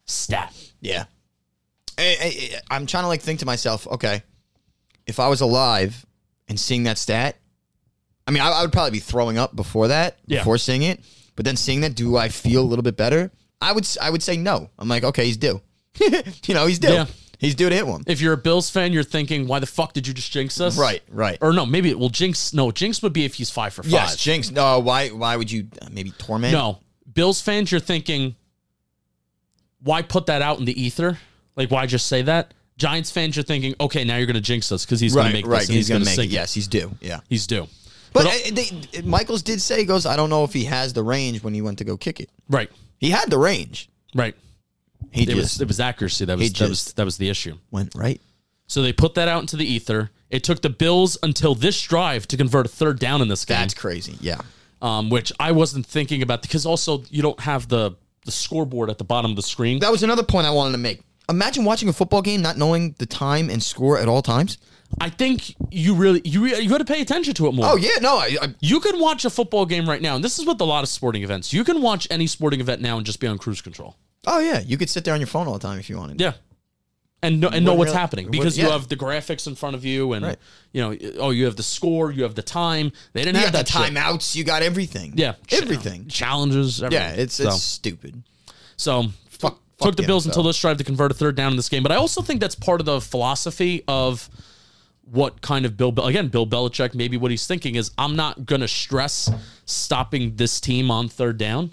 stat. 0.06 0.54
yeah. 0.80 1.04
I, 2.00 2.60
I'm 2.70 2.86
trying 2.86 3.04
to 3.04 3.08
like 3.08 3.20
think 3.22 3.40
to 3.40 3.46
myself, 3.46 3.86
okay, 3.86 4.22
if 5.06 5.20
I 5.20 5.28
was 5.28 5.40
alive 5.40 6.04
and 6.48 6.58
seeing 6.58 6.84
that 6.84 6.98
stat, 6.98 7.36
I 8.26 8.30
mean, 8.30 8.42
I, 8.42 8.50
I 8.50 8.62
would 8.62 8.72
probably 8.72 8.92
be 8.92 8.98
throwing 9.00 9.38
up 9.38 9.54
before 9.56 9.88
that, 9.88 10.18
Yeah. 10.26 10.38
before 10.38 10.58
seeing 10.58 10.82
it. 10.82 11.00
But 11.36 11.44
then 11.44 11.56
seeing 11.56 11.80
that, 11.82 11.94
do 11.94 12.16
I 12.16 12.28
feel 12.28 12.62
a 12.62 12.68
little 12.68 12.82
bit 12.82 12.96
better? 12.96 13.30
I 13.60 13.72
would, 13.72 13.86
I 14.00 14.10
would 14.10 14.22
say 14.22 14.36
no. 14.36 14.70
I'm 14.78 14.88
like, 14.88 15.04
okay, 15.04 15.24
he's 15.24 15.36
due. 15.36 15.60
you 16.00 16.54
know, 16.54 16.66
he's 16.66 16.78
due. 16.78 16.92
Yeah. 16.92 17.06
He's 17.38 17.54
due 17.54 17.70
to 17.70 17.74
hit 17.74 17.86
one. 17.86 18.02
If 18.06 18.20
you're 18.20 18.34
a 18.34 18.36
Bills 18.36 18.68
fan, 18.68 18.92
you're 18.92 19.02
thinking, 19.02 19.46
why 19.46 19.60
the 19.60 19.66
fuck 19.66 19.94
did 19.94 20.06
you 20.06 20.12
just 20.12 20.30
jinx 20.30 20.60
us? 20.60 20.76
Right, 20.78 21.02
right. 21.08 21.38
Or 21.40 21.54
no, 21.54 21.64
maybe 21.64 21.88
it 21.88 21.98
will 21.98 22.10
jinx. 22.10 22.52
No, 22.52 22.70
jinx 22.70 23.02
would 23.02 23.14
be 23.14 23.24
if 23.24 23.34
he's 23.34 23.48
five 23.50 23.72
for 23.72 23.82
five. 23.82 23.92
Yes, 23.92 24.16
Jinx. 24.16 24.50
No, 24.50 24.78
why? 24.80 25.08
Why 25.08 25.36
would 25.36 25.50
you 25.50 25.68
uh, 25.80 25.88
maybe 25.90 26.10
torment? 26.10 26.52
No, 26.52 26.80
Bills 27.10 27.40
fans, 27.40 27.72
you're 27.72 27.80
thinking, 27.80 28.36
why 29.82 30.02
put 30.02 30.26
that 30.26 30.42
out 30.42 30.58
in 30.58 30.66
the 30.66 30.80
ether? 30.80 31.18
Like, 31.60 31.70
why 31.70 31.86
just 31.86 32.06
say 32.06 32.22
that? 32.22 32.54
Giants 32.78 33.10
fans, 33.10 33.36
you're 33.36 33.42
thinking, 33.44 33.74
okay, 33.78 34.04
now 34.04 34.16
you're 34.16 34.26
going 34.26 34.34
to 34.34 34.40
jinx 34.40 34.72
us 34.72 34.86
because 34.86 34.98
he's 35.00 35.14
going 35.14 35.26
to 35.26 35.32
make 35.34 35.46
right. 35.46 35.58
this 35.60 35.68
and 35.68 35.76
He's, 35.76 35.88
he's, 35.88 35.88
going 35.90 36.02
gonna 36.04 36.16
make 36.16 36.24
it. 36.26 36.32
it. 36.32 36.34
Yes, 36.34 36.54
he's 36.54 36.66
due. 36.66 36.90
Yeah. 37.02 37.20
He's 37.28 37.46
due. 37.46 37.66
But, 38.14 38.24
But- 38.24 38.26
uh, 38.26 38.54
they, 38.54 39.02
Michaels 39.02 39.42
did 39.42 39.60
say 39.60 39.80
he 39.80 39.84
goes. 39.84 40.06
I 40.06 40.16
don't 40.16 40.30
know 40.30 40.44
if 40.44 40.52
he 40.54 40.64
has 40.64 40.94
the 40.94 41.02
range 41.02 41.42
when 41.42 41.52
he 41.52 41.60
went 41.60 41.76
to 41.78 41.84
go 41.84 41.96
kick 41.98 42.20
it. 42.20 42.30
Right, 42.48 42.70
He 42.98 43.10
had 43.10 43.28
the 43.30 43.38
range. 43.38 43.90
right. 44.14 44.34
He 45.12 45.22
It 45.22 45.26
just 45.30 45.36
was 45.36 45.60
it 45.62 45.68
was 45.68 45.80
accuracy 45.80 46.24
that 46.26 46.38
was 46.38 46.52
that 46.52 46.68
was 46.68 46.92
that 46.92 47.04
was 47.04 47.16
the 47.16 47.28
issue. 47.30 47.56
went 47.70 47.94
right. 47.94 48.20
So 48.66 48.80
they 48.82 48.92
put 48.92 49.14
that 49.14 49.28
out 49.28 49.40
into 49.40 49.56
the 49.56 49.64
ether. 49.64 50.10
It 50.28 50.44
took 50.44 50.60
the 50.62 50.68
Bills 50.70 51.16
until 51.22 51.54
this 51.54 51.80
drive 51.82 52.28
to 52.28 52.36
convert 52.36 52.66
a 52.66 52.68
third 52.68 52.98
down 52.98 53.20
in 53.22 53.28
this 53.28 53.44
game, 53.44 53.56
That's 53.58 53.74
crazy. 53.74 54.16
Yeah. 54.20 54.40
um, 54.82 55.08
which 55.10 55.32
I 55.40 55.52
wasn't 55.52 55.86
thinking 55.86 56.22
about 56.22 56.42
because 56.42 56.66
also 56.66 57.02
you 57.10 57.22
don't 57.22 57.40
have 57.40 57.66
the 57.68 57.96
the 58.24 58.30
scoreboard 58.30 58.90
at 58.90 58.98
the 58.98 59.04
bottom 59.04 59.30
of 59.32 59.36
the 59.36 59.42
screen. 59.42 59.80
That 59.80 59.90
was 59.90 60.02
another 60.02 60.22
point 60.22 60.46
I 60.46 60.50
wanted 60.50 60.72
to 60.72 60.78
make. 60.78 61.00
Imagine 61.30 61.64
watching 61.64 61.88
a 61.88 61.92
football 61.92 62.20
game 62.22 62.42
not 62.42 62.58
knowing 62.58 62.94
the 62.98 63.06
time 63.06 63.48
and 63.48 63.62
score 63.62 63.98
at 63.98 64.08
all 64.08 64.20
times. 64.22 64.58
I 65.00 65.08
think 65.08 65.54
you 65.70 65.94
really 65.94 66.20
you 66.24 66.44
re- 66.44 66.58
you 66.60 66.68
got 66.68 66.78
to 66.78 66.84
pay 66.84 67.00
attention 67.00 67.32
to 67.34 67.46
it 67.46 67.54
more. 67.54 67.66
Oh 67.66 67.76
yeah, 67.76 67.96
no, 68.00 68.16
I, 68.18 68.36
I 68.42 68.54
You 68.60 68.80
can 68.80 68.98
watch 68.98 69.24
a 69.24 69.30
football 69.30 69.64
game 69.64 69.88
right 69.88 70.02
now, 70.02 70.16
and 70.16 70.24
this 70.24 70.38
is 70.40 70.46
with 70.46 70.60
a 70.60 70.64
lot 70.64 70.82
of 70.82 70.88
sporting 70.88 71.22
events. 71.22 71.52
You 71.52 71.62
can 71.62 71.80
watch 71.80 72.08
any 72.10 72.26
sporting 72.26 72.60
event 72.60 72.82
now 72.82 72.96
and 72.96 73.06
just 73.06 73.20
be 73.20 73.28
on 73.28 73.38
cruise 73.38 73.60
control. 73.62 73.94
oh 74.26 74.40
yeah, 74.40 74.58
you 74.60 74.76
could 74.76 74.90
sit 74.90 75.04
there 75.04 75.14
on 75.14 75.20
your 75.20 75.28
phone 75.28 75.46
all 75.46 75.52
the 75.54 75.60
time 75.60 75.78
if 75.78 75.88
you 75.88 75.96
wanted. 75.96 76.20
Yeah. 76.20 76.32
And 77.22 77.38
know, 77.38 77.48
and 77.48 77.64
know 77.66 77.74
what's 77.74 77.90
really- 77.90 77.98
happening 78.00 78.30
because 78.30 78.56
you 78.58 78.64
have 78.68 78.88
the 78.88 78.96
graphics 78.96 79.46
in 79.46 79.54
front 79.54 79.76
of 79.76 79.84
you, 79.84 80.14
and 80.14 80.24
Right. 80.24 80.38
you 80.72 80.80
know, 80.80 80.96
oh, 81.18 81.30
you 81.30 81.44
have 81.44 81.54
the 81.54 81.62
score, 81.62 82.10
you 82.10 82.22
have 82.24 82.34
the 82.34 82.42
time. 82.42 82.90
They 83.12 83.22
didn't 83.22 83.36
You 83.36 83.42
have 83.44 83.52
got 83.52 83.66
the 83.66 83.72
that 83.72 83.84
shit. 83.86 83.94
timeouts. 83.94 84.34
You 84.34 84.42
got 84.42 84.62
everything. 84.62 85.12
Yeah, 85.16 85.34
everything. 85.52 86.08
challenges. 86.08 86.82
Everything. 86.82 87.06
Yeah, 87.16 87.22
it's 87.22 87.34
so, 87.34 87.48
it's 87.48 87.62
stupid. 87.62 88.22
so 88.76 89.08
took 89.80 89.96
the 89.96 90.02
Bills 90.04 90.24
NFL. 90.24 90.28
until 90.30 90.42
this 90.44 90.60
drive 90.60 90.76
to 90.78 90.84
convert 90.84 91.10
a 91.10 91.14
third 91.14 91.34
down 91.36 91.50
in 91.52 91.56
this 91.56 91.68
game. 91.68 91.82
But 91.82 91.92
I 91.92 91.96
also 91.96 92.22
think 92.22 92.40
that's 92.40 92.54
part 92.54 92.80
of 92.80 92.86
the 92.86 93.00
philosophy 93.00 93.82
of 93.88 94.28
what 95.02 95.40
kind 95.42 95.66
of 95.66 95.76
Bill 95.76 95.92
again 96.06 96.28
Bill 96.28 96.46
Belichick 96.46 96.94
maybe 96.94 97.16
what 97.16 97.32
he's 97.32 97.46
thinking 97.46 97.74
is 97.74 97.90
I'm 97.98 98.14
not 98.14 98.46
gonna 98.46 98.68
stress 98.68 99.28
stopping 99.64 100.36
this 100.36 100.60
team 100.60 100.88
on 100.90 101.08
third 101.08 101.36
down 101.36 101.72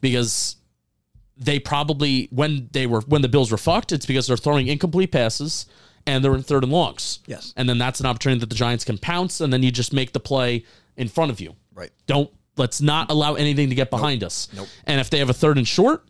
because 0.00 0.56
they 1.36 1.58
probably 1.58 2.28
when 2.30 2.68
they 2.72 2.86
were 2.86 3.00
when 3.02 3.20
the 3.22 3.28
Bills 3.28 3.50
were 3.52 3.58
fucked 3.58 3.92
it's 3.92 4.06
because 4.06 4.26
they're 4.26 4.36
throwing 4.38 4.66
incomplete 4.66 5.12
passes 5.12 5.66
and 6.06 6.24
they're 6.24 6.34
in 6.34 6.42
third 6.42 6.62
and 6.64 6.72
longs 6.72 7.18
Yes. 7.26 7.52
and 7.56 7.68
then 7.68 7.76
that's 7.76 8.00
an 8.00 8.06
opportunity 8.06 8.40
that 8.40 8.48
the 8.48 8.54
Giants 8.54 8.84
can 8.86 8.96
pounce 8.96 9.42
and 9.42 9.52
then 9.52 9.62
you 9.62 9.70
just 9.70 9.92
make 9.92 10.12
the 10.12 10.20
play 10.20 10.64
in 10.96 11.08
front 11.08 11.30
of 11.30 11.38
you 11.40 11.54
Right. 11.74 11.90
don't 12.06 12.30
let's 12.56 12.80
not 12.80 13.10
allow 13.10 13.34
anything 13.34 13.68
to 13.68 13.74
get 13.74 13.90
behind 13.90 14.24
us 14.24 14.48
Nope. 14.56 14.68
and 14.84 15.00
if 15.02 15.10
they 15.10 15.18
have 15.18 15.28
a 15.28 15.34
third 15.34 15.58
and 15.58 15.68
short 15.68 16.06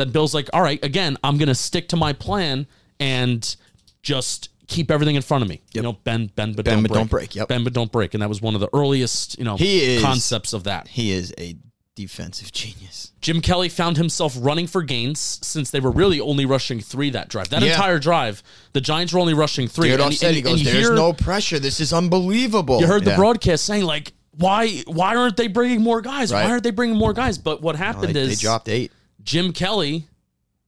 then 0.00 0.10
Bill's 0.10 0.34
like, 0.34 0.48
all 0.52 0.62
right, 0.62 0.82
again, 0.84 1.16
I'm 1.22 1.36
going 1.38 1.48
to 1.48 1.54
stick 1.54 1.88
to 1.90 1.96
my 1.96 2.12
plan 2.12 2.66
and 2.98 3.56
just 4.02 4.48
keep 4.66 4.90
everything 4.90 5.16
in 5.16 5.22
front 5.22 5.42
of 5.42 5.48
me. 5.48 5.60
You 5.72 5.82
know, 5.82 5.92
bend, 5.92 6.34
bend, 6.36 6.56
but 6.56 6.64
Bend 6.64 6.76
don't 6.76 6.82
but 6.84 6.88
break. 6.90 6.98
don't 7.00 7.10
break, 7.10 7.34
yep. 7.34 7.48
Bend, 7.48 7.64
but 7.64 7.72
don't 7.72 7.90
break. 7.92 8.14
And 8.14 8.22
that 8.22 8.28
was 8.28 8.40
one 8.40 8.54
of 8.54 8.60
the 8.60 8.68
earliest, 8.72 9.38
you 9.38 9.44
know, 9.44 9.56
He 9.56 9.96
is- 9.96 10.02
concepts 10.02 10.52
of 10.52 10.64
that. 10.64 10.88
He 10.88 11.10
is 11.12 11.34
a 11.38 11.56
defensive 11.96 12.50
genius. 12.52 13.12
Jim 13.20 13.40
Kelly 13.42 13.68
found 13.68 13.96
himself 13.98 14.34
running 14.38 14.66
for 14.66 14.82
gains 14.82 15.38
since 15.42 15.70
they 15.70 15.80
were 15.80 15.90
really 15.90 16.18
only 16.20 16.46
rushing 16.46 16.80
three 16.80 17.10
that 17.10 17.28
drive. 17.28 17.50
That 17.50 17.62
Yeah. 17.62 17.72
entire 17.72 17.98
drive, 17.98 18.42
the 18.72 18.80
Giants 18.80 19.12
were 19.12 19.18
only 19.20 19.34
rushing 19.34 19.68
three. 19.68 19.92
And- 19.92 20.14
said 20.14 20.28
and- 20.28 20.36
he 20.36 20.40
goes, 20.42 20.60
you 20.60 20.64
"There's 20.66 20.86
hear- 20.86 20.94
no 20.94 21.12
pressure. 21.12 21.58
This 21.58 21.80
is 21.80 21.92
unbelievable." 21.92 22.80
You 22.80 22.86
heard 22.86 23.04
the 23.04 23.10
Yeah. 23.10 23.16
broadcast 23.16 23.64
saying 23.66 23.84
like, 23.84 24.12
why, 24.36 24.78
why 24.86 25.16
aren't 25.16 25.36
they 25.36 25.48
bringing 25.48 25.82
more 25.82 26.00
guys? 26.00 26.32
Why 26.32 26.44
aren't 26.44 26.62
they 26.62 26.70
bringing 26.70 26.96
more 26.96 27.12
guys? 27.12 27.36
But 27.36 27.60
what 27.60 27.76
happened 27.76 28.14
they 28.14 28.20
is 28.20 28.38
they 28.38 28.42
dropped 28.42 28.68
eight. 28.70 28.92
Jim 29.24 29.52
Kelly 29.52 30.06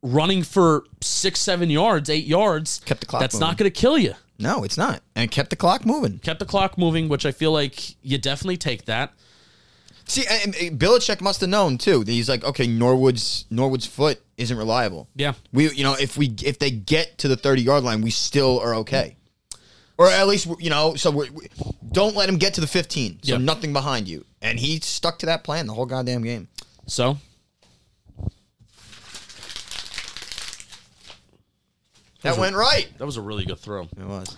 running 0.02 0.42
for 0.42 0.84
six, 1.00 1.40
seven 1.40 1.70
yards, 1.70 2.10
eight 2.10 2.24
yards. 2.26 2.80
Kept 2.84 3.00
the 3.00 3.06
clock 3.06 3.20
That's 3.20 3.34
moving. 3.34 3.48
not 3.48 3.56
going 3.58 3.70
to 3.70 3.80
kill 3.80 3.98
you. 3.98 4.14
No, 4.38 4.64
it's 4.64 4.76
not, 4.76 5.02
and 5.14 5.30
kept 5.30 5.50
the 5.50 5.56
clock 5.56 5.86
moving. 5.86 6.18
Kept 6.18 6.40
the 6.40 6.46
clock 6.46 6.76
moving, 6.76 7.08
which 7.08 7.24
I 7.24 7.30
feel 7.30 7.52
like 7.52 7.94
you 8.04 8.18
definitely 8.18 8.56
take 8.56 8.86
that. 8.86 9.12
See, 10.04 10.24
and, 10.28 10.54
and 10.56 10.80
Belichick 10.80 11.20
must 11.20 11.40
have 11.42 11.50
known 11.50 11.78
too. 11.78 12.02
That 12.02 12.10
he's 12.10 12.28
like, 12.28 12.42
okay, 12.42 12.66
Norwood's 12.66 13.44
Norwood's 13.50 13.86
foot 13.86 14.20
isn't 14.36 14.56
reliable. 14.56 15.08
Yeah. 15.14 15.34
We, 15.52 15.70
you 15.70 15.84
know, 15.84 15.94
if 15.94 16.16
we 16.16 16.34
if 16.44 16.58
they 16.58 16.72
get 16.72 17.18
to 17.18 17.28
the 17.28 17.36
thirty 17.36 17.62
yard 17.62 17.84
line, 17.84 18.00
we 18.02 18.10
still 18.10 18.58
are 18.58 18.74
okay, 18.76 19.16
or 19.96 20.08
at 20.08 20.26
least 20.26 20.48
you 20.58 20.70
know. 20.70 20.96
So 20.96 21.12
we, 21.12 21.30
we, 21.30 21.46
don't 21.92 22.16
let 22.16 22.28
him 22.28 22.36
get 22.38 22.54
to 22.54 22.60
the 22.60 22.66
fifteen. 22.66 23.20
So 23.22 23.34
Yeah. 23.34 23.38
nothing 23.38 23.72
behind 23.72 24.08
you, 24.08 24.24
and 24.40 24.58
he 24.58 24.80
stuck 24.80 25.20
to 25.20 25.26
that 25.26 25.44
plan 25.44 25.68
the 25.68 25.74
whole 25.74 25.86
goddamn 25.86 26.22
game. 26.22 26.48
So 26.88 27.18
That 32.22 32.38
went 32.38 32.56
right. 32.56 32.88
that 32.98 33.06
was 33.06 33.16
a 33.16 33.20
really 33.22 33.44
good 33.44 33.58
throw. 33.58 33.82
It 33.82 34.04
was 34.04 34.36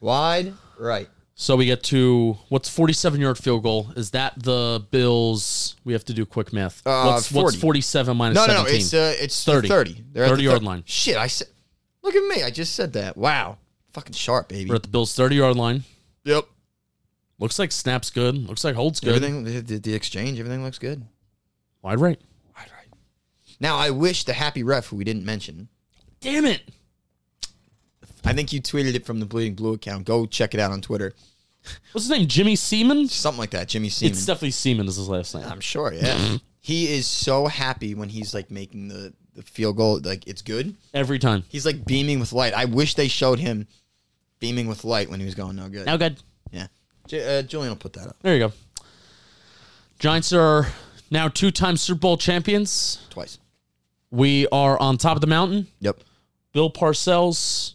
wide 0.00 0.52
right. 0.78 1.08
So 1.36 1.56
we 1.56 1.66
get 1.66 1.82
to 1.84 2.38
what's 2.48 2.68
47 2.68 3.20
yard 3.20 3.38
field 3.38 3.62
goal? 3.64 3.90
Is 3.96 4.12
that 4.12 4.34
the 4.36 4.84
Bills? 4.90 5.76
We 5.84 5.92
have 5.92 6.04
to 6.04 6.14
do 6.14 6.24
quick 6.24 6.52
math. 6.52 6.86
Uh, 6.86 7.12
what's, 7.12 7.32
what's 7.32 7.56
47 7.56 8.16
minus 8.16 8.36
No, 8.36 8.46
no, 8.46 8.64
17? 8.64 8.72
no. 8.72 8.78
It's 8.78 8.94
uh, 8.94 9.14
it's 9.18 9.44
30. 9.44 9.68
30. 9.68 9.92
30. 9.94 10.04
They're 10.12 10.28
30 10.28 10.36
the 10.36 10.50
yard 10.50 10.62
line. 10.62 10.82
Shit, 10.86 11.16
I 11.16 11.26
said. 11.26 11.48
Look 12.02 12.14
at 12.14 12.22
me. 12.24 12.42
I 12.42 12.50
just 12.50 12.74
said 12.74 12.92
that. 12.92 13.16
Wow. 13.16 13.58
Fucking 13.92 14.12
sharp, 14.12 14.48
baby. 14.48 14.68
We're 14.68 14.76
at 14.76 14.82
the 14.82 14.88
Bills 14.88 15.14
30 15.14 15.36
yard 15.36 15.56
line. 15.56 15.84
Yep. 16.24 16.44
Looks 17.38 17.58
like 17.58 17.72
snap's 17.72 18.10
good. 18.10 18.36
Looks 18.36 18.62
like 18.62 18.74
hold's 18.76 19.00
good. 19.00 19.16
Everything, 19.16 19.44
the, 19.44 19.60
the, 19.60 19.78
the 19.78 19.94
exchange, 19.94 20.38
everything 20.38 20.62
looks 20.62 20.78
good. 20.78 21.04
Wide 21.82 21.98
right. 22.00 22.20
Wide 22.56 22.70
right. 22.76 22.98
Now, 23.58 23.76
I 23.76 23.90
wish 23.90 24.24
the 24.24 24.32
happy 24.32 24.62
ref, 24.62 24.86
who 24.86 24.96
we 24.96 25.04
didn't 25.04 25.24
mention, 25.24 25.68
Damn 26.20 26.46
it. 26.46 26.62
I 28.24 28.32
think 28.32 28.52
you 28.52 28.60
tweeted 28.62 28.94
it 28.94 29.04
from 29.04 29.20
the 29.20 29.26
Bleeding 29.26 29.54
Blue 29.54 29.74
account. 29.74 30.04
Go 30.06 30.26
check 30.26 30.54
it 30.54 30.60
out 30.60 30.72
on 30.72 30.80
Twitter. 30.80 31.12
What's 31.92 32.06
his 32.06 32.10
name? 32.10 32.26
Jimmy 32.26 32.56
Seeman? 32.56 33.08
Something 33.08 33.38
like 33.40 33.50
that. 33.50 33.68
Jimmy 33.68 33.88
Seeman. 33.88 34.12
It's 34.12 34.26
definitely 34.26 34.50
Seeman 34.52 34.86
is 34.86 34.96
his 34.96 35.08
last 35.08 35.34
name. 35.34 35.44
I'm 35.46 35.60
sure, 35.60 35.92
yeah. 35.92 36.38
he 36.60 36.92
is 36.94 37.06
so 37.06 37.46
happy 37.46 37.94
when 37.94 38.08
he's 38.08 38.34
like 38.34 38.50
making 38.50 38.88
the, 38.88 39.12
the 39.34 39.42
field 39.42 39.76
goal. 39.76 40.00
Like, 40.02 40.26
it's 40.26 40.42
good. 40.42 40.74
Every 40.92 41.18
time. 41.18 41.44
He's 41.48 41.64
like 41.66 41.84
beaming 41.84 42.20
with 42.20 42.32
light. 42.32 42.54
I 42.54 42.64
wish 42.66 42.94
they 42.94 43.08
showed 43.08 43.38
him 43.38 43.66
beaming 44.40 44.66
with 44.68 44.84
light 44.84 45.10
when 45.10 45.20
he 45.20 45.26
was 45.26 45.34
going 45.34 45.56
no 45.56 45.68
good. 45.68 45.86
Now 45.86 45.96
good. 45.96 46.22
yeah. 46.52 46.66
J- 47.06 47.38
uh, 47.38 47.42
Julian 47.42 47.70
will 47.70 47.76
put 47.76 47.92
that 47.94 48.08
up 48.08 48.16
There 48.22 48.34
you 48.34 48.40
go. 48.48 48.52
Giants 49.98 50.32
are 50.32 50.68
now 51.10 51.28
two 51.28 51.50
time 51.50 51.76
Super 51.76 52.00
Bowl 52.00 52.16
champions. 52.16 53.06
twice. 53.10 53.38
We 54.10 54.46
are 54.48 54.78
on 54.78 54.96
top 54.96 55.16
of 55.16 55.20
the 55.20 55.26
mountain. 55.26 55.66
Yep. 55.80 56.00
Bill 56.52 56.70
Parcells, 56.70 57.74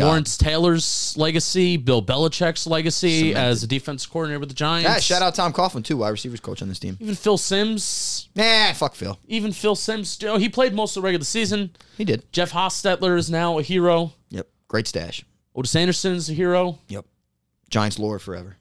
God. 0.00 0.06
Lawrence 0.08 0.36
Taylor's 0.36 1.14
legacy, 1.16 1.76
Bill 1.76 2.02
Belichick's 2.02 2.66
legacy 2.66 3.30
Cemented. 3.30 3.36
as 3.48 3.62
a 3.62 3.66
defense 3.66 4.04
coordinator 4.06 4.40
with 4.40 4.48
the 4.48 4.54
Giants. 4.54 4.88
Yeah, 4.88 4.98
shout 4.98 5.22
out 5.22 5.34
Tom 5.34 5.52
Coughlin, 5.52 5.84
too, 5.84 5.96
wide 5.98 6.08
receivers 6.10 6.40
coach 6.40 6.60
on 6.62 6.68
this 6.68 6.78
team. 6.78 6.96
Even 7.00 7.14
Phil 7.14 7.38
Simms. 7.38 8.28
Nah, 8.34 8.72
fuck 8.72 8.94
Phil. 8.94 9.18
Even 9.28 9.52
Phil 9.52 9.74
Simms. 9.76 10.20
Know, 10.22 10.36
he 10.36 10.48
played 10.48 10.74
most 10.74 10.96
of 10.96 11.02
the 11.02 11.06
regular 11.06 11.24
season. 11.24 11.70
He 11.96 12.04
did. 12.04 12.30
Jeff 12.32 12.50
Hostetler 12.52 13.16
is 13.16 13.30
now 13.30 13.58
a 13.58 13.62
hero. 13.62 14.12
Yep. 14.30 14.48
Great 14.68 14.86
stash. 14.86 15.24
Ottis 15.56 15.74
Anderson 15.76 16.14
is 16.14 16.28
a 16.30 16.32
hero. 16.34 16.78
Yep. 16.88 17.04
Giants 17.70 17.98
lore 17.98 18.18
forever. 18.18 18.56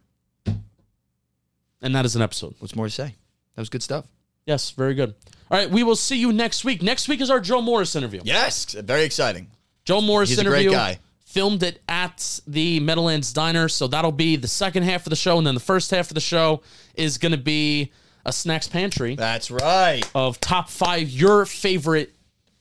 And 1.81 1.95
that 1.95 2.05
is 2.05 2.15
an 2.15 2.21
episode. 2.21 2.55
What's 2.59 2.75
more 2.75 2.87
to 2.87 2.91
say? 2.91 3.15
That 3.55 3.61
was 3.61 3.69
good 3.69 3.83
stuff. 3.83 4.05
Yes, 4.45 4.71
very 4.71 4.93
good. 4.95 5.13
All 5.51 5.57
right, 5.57 5.69
we 5.69 5.83
will 5.83 5.95
see 5.95 6.17
you 6.17 6.33
next 6.33 6.65
week. 6.65 6.81
Next 6.81 7.07
week 7.07 7.21
is 7.21 7.29
our 7.29 7.39
Joe 7.39 7.61
Morris 7.61 7.95
interview. 7.95 8.21
Yes, 8.23 8.73
very 8.73 9.03
exciting. 9.03 9.47
Joe 9.85 10.01
Morris 10.01 10.29
He's 10.29 10.39
a 10.39 10.43
great 10.43 10.61
interview. 10.61 10.71
guy. 10.77 10.99
Filmed 11.29 11.61
it 11.61 11.81
at 11.87 12.39
the 12.47 12.79
Meadowlands 12.79 13.31
Diner. 13.33 13.69
So 13.69 13.87
that'll 13.87 14.11
be 14.11 14.35
the 14.35 14.47
second 14.47 14.83
half 14.83 15.05
of 15.05 15.11
the 15.11 15.15
show. 15.15 15.37
And 15.37 15.45
then 15.45 15.53
the 15.53 15.59
first 15.59 15.91
half 15.91 16.09
of 16.09 16.15
the 16.15 16.19
show 16.21 16.61
is 16.95 17.19
going 17.19 17.33
to 17.33 17.37
be 17.37 17.91
a 18.25 18.33
snacks 18.33 18.67
pantry 18.67 19.15
That's 19.15 19.51
right. 19.51 20.01
of 20.15 20.39
top 20.39 20.69
five, 20.69 21.09
your 21.09 21.45
favorite 21.45 22.15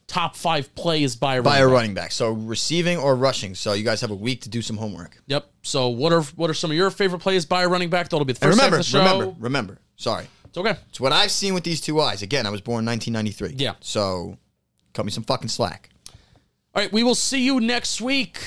top 0.06 0.36
five 0.36 0.74
plays 0.74 1.16
by 1.16 1.36
a 1.36 1.42
By 1.42 1.62
running 1.62 1.62
a 1.62 1.66
back. 1.66 1.72
running 1.74 1.94
back. 1.94 2.12
So 2.12 2.30
receiving 2.32 2.98
or 2.98 3.16
rushing. 3.16 3.54
So 3.54 3.72
you 3.72 3.84
guys 3.84 4.00
have 4.02 4.10
a 4.10 4.14
week 4.14 4.42
to 4.42 4.48
do 4.50 4.60
some 4.60 4.76
homework. 4.76 5.16
Yep. 5.28 5.50
So 5.62 5.88
what 5.88 6.12
are 6.12 6.22
what 6.36 6.50
are 6.50 6.54
some 6.54 6.70
of 6.70 6.76
your 6.76 6.90
favorite 6.90 7.20
plays 7.20 7.46
by 7.46 7.62
a 7.62 7.68
running 7.68 7.88
back? 7.90 8.10
That'll 8.10 8.24
be 8.26 8.34
the 8.34 8.44
And 8.46 8.50
first 8.54 8.58
remember, 8.58 8.76
half 8.76 8.86
of 8.86 8.92
the 8.92 8.98
show. 8.98 9.18
remember, 9.18 9.36
remember. 9.40 9.78
Sorry. 9.96 10.26
It's 10.44 10.58
okay. 10.58 10.76
It's 10.90 11.00
what 11.00 11.12
I've 11.12 11.30
seen 11.30 11.54
with 11.54 11.64
these 11.64 11.80
two 11.80 12.00
eyes. 12.00 12.22
Again, 12.22 12.46
I 12.46 12.50
was 12.50 12.60
born 12.60 12.80
in 12.84 12.86
1993. 12.86 13.62
Yeah. 13.62 13.74
So 13.80 14.36
cut 14.94 15.04
me 15.04 15.10
some 15.10 15.24
fucking 15.24 15.48
slack. 15.48 15.90
All 16.78 16.84
right, 16.84 16.92
we 16.92 17.02
will 17.02 17.16
see 17.16 17.44
you 17.44 17.58
next 17.58 18.00
week. 18.00 18.38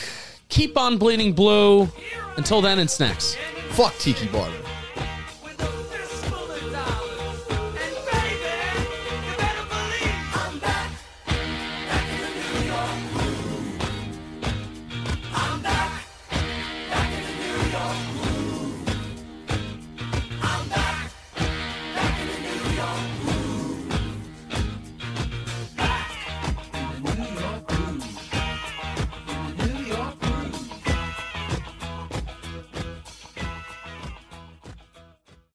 Keep 0.47 0.77
on 0.77 0.97
bleeding 0.97 1.34
blue. 1.34 1.89
Until 2.38 2.61
then, 2.61 2.79
and 2.79 2.89
snacks. 2.89 3.36
Fuck 3.71 3.93
Tiki 3.97 4.25
Barber. 4.27 4.55